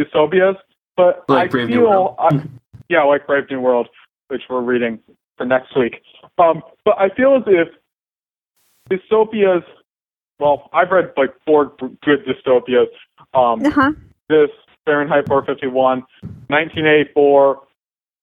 dystopias. 0.00 0.54
But 0.96 1.24
Like 1.28 1.48
I 1.48 1.50
Brave 1.50 1.68
New 1.68 1.80
feel, 1.80 1.90
World. 1.90 2.14
I, 2.20 2.42
yeah, 2.88 3.02
like 3.02 3.26
Brave 3.26 3.50
New 3.50 3.60
World, 3.60 3.88
which 4.28 4.42
we're 4.48 4.62
reading 4.62 4.98
for 5.36 5.46
next 5.46 5.76
week. 5.76 6.02
Um, 6.38 6.62
but 6.84 6.98
I 6.98 7.08
feel 7.14 7.36
as 7.36 7.42
if 7.46 7.68
dystopias. 8.90 9.62
Well, 10.38 10.68
I've 10.72 10.90
read 10.90 11.12
like 11.16 11.30
four 11.46 11.72
good 12.04 12.20
dystopias. 12.26 12.86
Um, 13.34 13.64
uh-huh 13.64 13.92
this 14.28 14.50
Fahrenheit 14.84 15.26
451, 15.28 16.00
1984, 16.48 17.60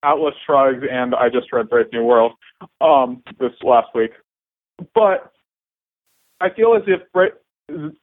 Atlas 0.02 0.34
Shrugged, 0.44 0.84
and 0.84 1.14
I 1.14 1.28
just 1.28 1.52
read 1.52 1.68
Brave 1.68 1.86
New 1.92 2.04
World 2.04 2.32
um, 2.80 3.22
this 3.38 3.52
last 3.62 3.88
week. 3.94 4.10
But 4.94 5.32
I 6.40 6.48
feel 6.50 6.74
as 6.74 6.82
if 6.86 7.00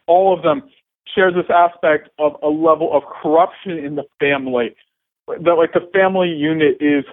all 0.07 0.35
of 0.35 0.43
them 0.43 0.63
share 1.13 1.31
this 1.31 1.49
aspect 1.53 2.09
of 2.17 2.33
a 2.41 2.47
level 2.47 2.95
of 2.95 3.03
corruption 3.21 3.77
in 3.77 3.95
the 3.95 4.03
family. 4.19 4.75
That 5.27 5.53
like 5.53 5.73
the 5.73 5.89
family 5.93 6.29
unit 6.29 6.77
is 6.79 7.05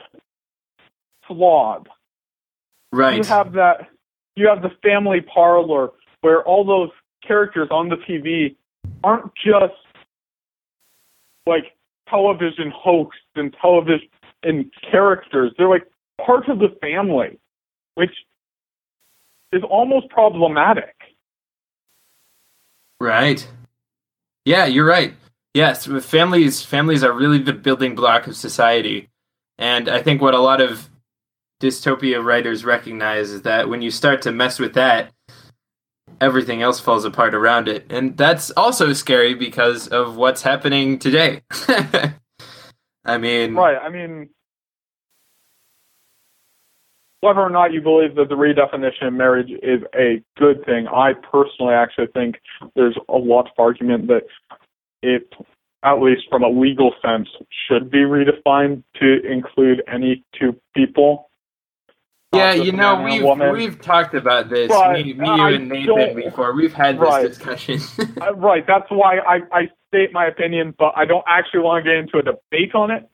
flawed. 1.28 1.88
right 2.92 3.18
You 3.18 3.24
have 3.24 3.52
that. 3.52 3.88
You 4.34 4.48
have 4.48 4.62
the 4.62 4.70
family 4.82 5.20
parlor 5.20 5.90
where 6.22 6.42
all 6.42 6.64
those 6.64 6.90
characters 7.26 7.68
on 7.70 7.88
the 7.88 7.96
TV 7.96 8.56
aren't 9.04 9.32
just 9.34 9.74
like 11.46 11.76
television 12.08 12.72
hosts 12.74 13.20
and 13.34 13.54
television 13.60 14.08
and 14.42 14.72
characters. 14.90 15.52
They're 15.56 15.68
like 15.68 15.86
part 16.24 16.48
of 16.48 16.58
the 16.58 16.76
family, 16.80 17.38
which 17.94 18.12
is 19.52 19.62
almost 19.68 20.08
problematic. 20.10 20.94
Right. 23.00 23.46
Yeah, 24.44 24.66
you're 24.66 24.86
right. 24.86 25.14
Yes, 25.54 25.86
families 26.04 26.62
families 26.62 27.02
are 27.02 27.12
really 27.12 27.38
the 27.38 27.52
building 27.52 27.94
block 27.94 28.26
of 28.26 28.36
society. 28.36 29.08
And 29.58 29.88
I 29.88 30.02
think 30.02 30.22
what 30.22 30.34
a 30.34 30.40
lot 30.40 30.60
of 30.60 30.88
dystopia 31.60 32.22
writers 32.22 32.64
recognize 32.64 33.30
is 33.30 33.42
that 33.42 33.68
when 33.68 33.82
you 33.82 33.90
start 33.90 34.22
to 34.22 34.32
mess 34.32 34.58
with 34.58 34.74
that, 34.74 35.12
everything 36.20 36.62
else 36.62 36.80
falls 36.80 37.04
apart 37.04 37.34
around 37.34 37.68
it. 37.68 37.86
And 37.90 38.16
that's 38.16 38.50
also 38.52 38.92
scary 38.92 39.34
because 39.34 39.88
of 39.88 40.16
what's 40.16 40.42
happening 40.42 40.98
today. 40.98 41.42
I 43.04 43.18
mean, 43.18 43.54
Right. 43.54 43.78
I 43.80 43.88
mean, 43.88 44.28
whether 47.20 47.40
or 47.40 47.50
not 47.50 47.72
you 47.72 47.80
believe 47.80 48.14
that 48.14 48.28
the 48.28 48.36
redefinition 48.36 49.08
of 49.08 49.12
marriage 49.12 49.50
is 49.62 49.82
a 49.94 50.22
good 50.38 50.64
thing, 50.64 50.86
I 50.86 51.14
personally 51.14 51.74
actually 51.74 52.06
think 52.08 52.36
there's 52.76 52.96
a 53.08 53.16
lot 53.16 53.46
of 53.46 53.52
argument 53.58 54.06
that 54.08 54.22
it, 55.02 55.32
at 55.82 55.94
least 55.94 56.22
from 56.30 56.44
a 56.44 56.48
legal 56.48 56.94
sense, 57.04 57.28
should 57.68 57.90
be 57.90 57.98
redefined 57.98 58.84
to 59.00 59.20
include 59.26 59.82
any 59.92 60.24
two 60.38 60.56
people. 60.76 61.27
Yeah, 62.32 62.52
you 62.52 62.72
know, 62.72 62.96
man 62.96 63.04
and 63.06 63.10
a 63.10 63.14
we've 63.14 63.22
woman. 63.24 63.52
we've 63.52 63.80
talked 63.80 64.14
about 64.14 64.50
this, 64.50 64.70
me, 64.70 65.14
me 65.14 65.26
you 65.26 65.46
and 65.46 65.68
Nathan 65.68 66.14
before. 66.16 66.52
We've 66.54 66.74
had 66.74 66.96
this 66.96 67.08
Right. 67.08 67.26
discussion. 67.26 67.80
Uh, 68.20 68.34
right. 68.34 68.64
That's 68.66 68.90
why 68.90 69.18
I, 69.18 69.38
I 69.52 69.68
state 69.88 70.12
my 70.12 70.26
opinion, 70.26 70.74
but 70.78 70.92
I 70.96 71.06
don't 71.06 71.24
actually 71.26 71.60
want 71.60 71.84
to 71.84 71.90
get 71.90 71.96
into 71.98 72.18
a 72.18 72.22
debate 72.22 72.74
on 72.74 72.90
it. 72.90 73.08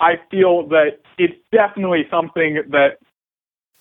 I 0.00 0.14
feel 0.30 0.66
that 0.68 0.98
it's 1.18 1.34
definitely 1.52 2.06
something 2.10 2.62
that, 2.70 2.98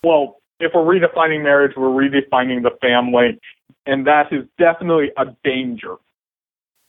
well, 0.04 0.38
if 0.60 0.72
we're 0.74 0.82
redefining 0.82 1.44
marriage, 1.44 1.74
we're 1.76 1.88
redefining 1.90 2.64
the 2.64 2.72
family, 2.82 3.40
and 3.86 4.06
that 4.08 4.32
is 4.32 4.46
definitely 4.60 5.12
a 5.18 5.26
danger. 5.44 5.96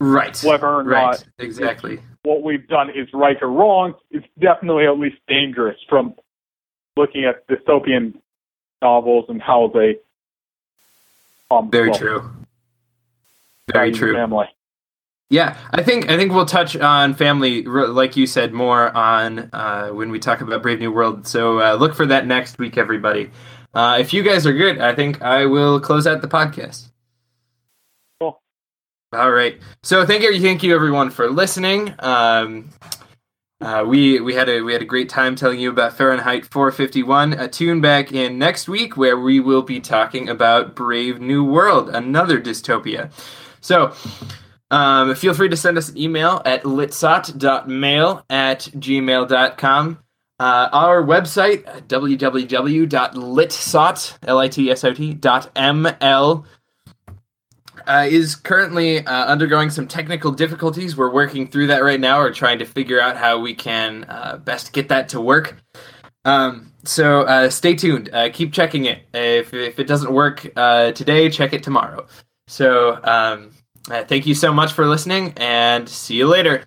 Right. 0.00 0.38
Whether 0.44 0.66
or 0.66 0.84
right. 0.84 1.10
not 1.10 1.24
exactly. 1.38 2.00
what 2.22 2.42
we've 2.42 2.66
done 2.68 2.90
is 2.90 3.08
right 3.12 3.36
or 3.42 3.48
wrong, 3.48 3.94
it's 4.10 4.26
definitely 4.40 4.86
at 4.86 4.98
least 4.98 5.16
dangerous 5.26 5.76
from 5.88 6.14
looking 6.98 7.24
at 7.24 7.46
dystopian 7.46 8.14
novels 8.82 9.26
and 9.28 9.40
how 9.40 9.70
they 9.72 9.96
um 11.50 11.70
Very 11.70 11.90
well, 11.90 11.98
true. 11.98 12.30
Very 13.72 13.92
true. 13.92 14.14
Family. 14.14 14.46
Yeah, 15.30 15.58
I 15.72 15.82
think 15.82 16.10
I 16.10 16.16
think 16.16 16.32
we'll 16.32 16.46
touch 16.46 16.74
on 16.74 17.14
family, 17.14 17.62
like 17.62 18.16
you 18.16 18.26
said, 18.26 18.54
more 18.54 18.94
on 18.96 19.50
uh, 19.52 19.88
when 19.88 20.10
we 20.10 20.18
talk 20.18 20.40
about 20.40 20.62
Brave 20.62 20.78
New 20.78 20.90
World. 20.90 21.26
So 21.26 21.60
uh, 21.60 21.74
look 21.74 21.94
for 21.94 22.06
that 22.06 22.26
next 22.26 22.58
week, 22.58 22.78
everybody. 22.78 23.30
Uh, 23.74 23.98
if 24.00 24.14
you 24.14 24.22
guys 24.22 24.46
are 24.46 24.54
good, 24.54 24.80
I 24.80 24.94
think 24.94 25.20
I 25.20 25.44
will 25.44 25.80
close 25.80 26.06
out 26.06 26.22
the 26.22 26.28
podcast. 26.28 26.88
Cool. 28.18 28.40
All 29.12 29.30
right. 29.30 29.58
So 29.82 30.06
thank 30.06 30.22
you, 30.22 30.40
thank 30.40 30.62
you 30.62 30.74
everyone 30.74 31.10
for 31.10 31.28
listening. 31.28 31.94
Um, 31.98 32.70
uh, 33.60 33.84
we 33.86 34.20
we 34.20 34.34
had 34.34 34.48
a 34.48 34.60
we 34.60 34.72
had 34.72 34.82
a 34.82 34.86
great 34.86 35.08
time 35.08 35.34
telling 35.34 35.58
you 35.58 35.70
about 35.70 35.92
Fahrenheit 35.94 36.44
451. 36.46 37.32
A 37.32 37.48
tune 37.48 37.80
back 37.80 38.12
in 38.12 38.38
next 38.38 38.68
week 38.68 38.96
where 38.96 39.18
we 39.18 39.40
will 39.40 39.62
be 39.62 39.80
talking 39.80 40.28
about 40.28 40.76
Brave 40.76 41.20
New 41.20 41.42
World, 41.44 41.90
another 41.90 42.40
dystopia. 42.40 43.10
So. 43.60 43.92
Um, 44.70 45.14
feel 45.14 45.32
free 45.32 45.48
to 45.48 45.56
send 45.56 45.78
us 45.78 45.88
an 45.88 45.96
email 45.96 46.42
at 46.44 46.64
litsot.mail 46.64 48.22
at 48.28 48.60
gmail.com. 48.60 49.98
Uh, 50.40 50.68
our 50.72 51.02
website, 51.02 51.64
www.litsot, 51.88 52.88
L-I-T-S-O-T, 54.22 55.14
dot 55.14 55.50
M-L, 55.56 56.44
uh, 57.88 58.06
is 58.08 58.36
currently 58.36 59.04
uh, 59.06 59.24
undergoing 59.26 59.70
some 59.70 59.88
technical 59.88 60.30
difficulties. 60.30 60.96
We're 60.96 61.12
working 61.12 61.48
through 61.48 61.68
that 61.68 61.82
right 61.82 61.98
now. 61.98 62.18
We're 62.18 62.32
trying 62.32 62.58
to 62.60 62.64
figure 62.64 63.00
out 63.00 63.16
how 63.16 63.40
we 63.40 63.54
can 63.54 64.04
uh, 64.08 64.36
best 64.44 64.72
get 64.72 64.88
that 64.90 65.08
to 65.10 65.20
work. 65.20 65.56
Um, 66.24 66.72
so 66.84 67.22
uh, 67.22 67.50
stay 67.50 67.74
tuned. 67.74 68.10
Uh, 68.12 68.28
keep 68.30 68.52
checking 68.52 68.84
it. 68.84 69.02
If, 69.14 69.54
if 69.54 69.78
it 69.78 69.86
doesn't 69.86 70.12
work 70.12 70.46
uh, 70.56 70.92
today, 70.92 71.30
check 71.30 71.52
it 71.52 71.62
tomorrow. 71.62 72.06
So 72.46 73.00
um, 73.04 73.50
thank 73.84 74.26
you 74.26 74.34
so 74.34 74.52
much 74.52 74.72
for 74.72 74.86
listening, 74.86 75.32
and 75.36 75.88
see 75.88 76.16
you 76.16 76.26
later. 76.26 76.64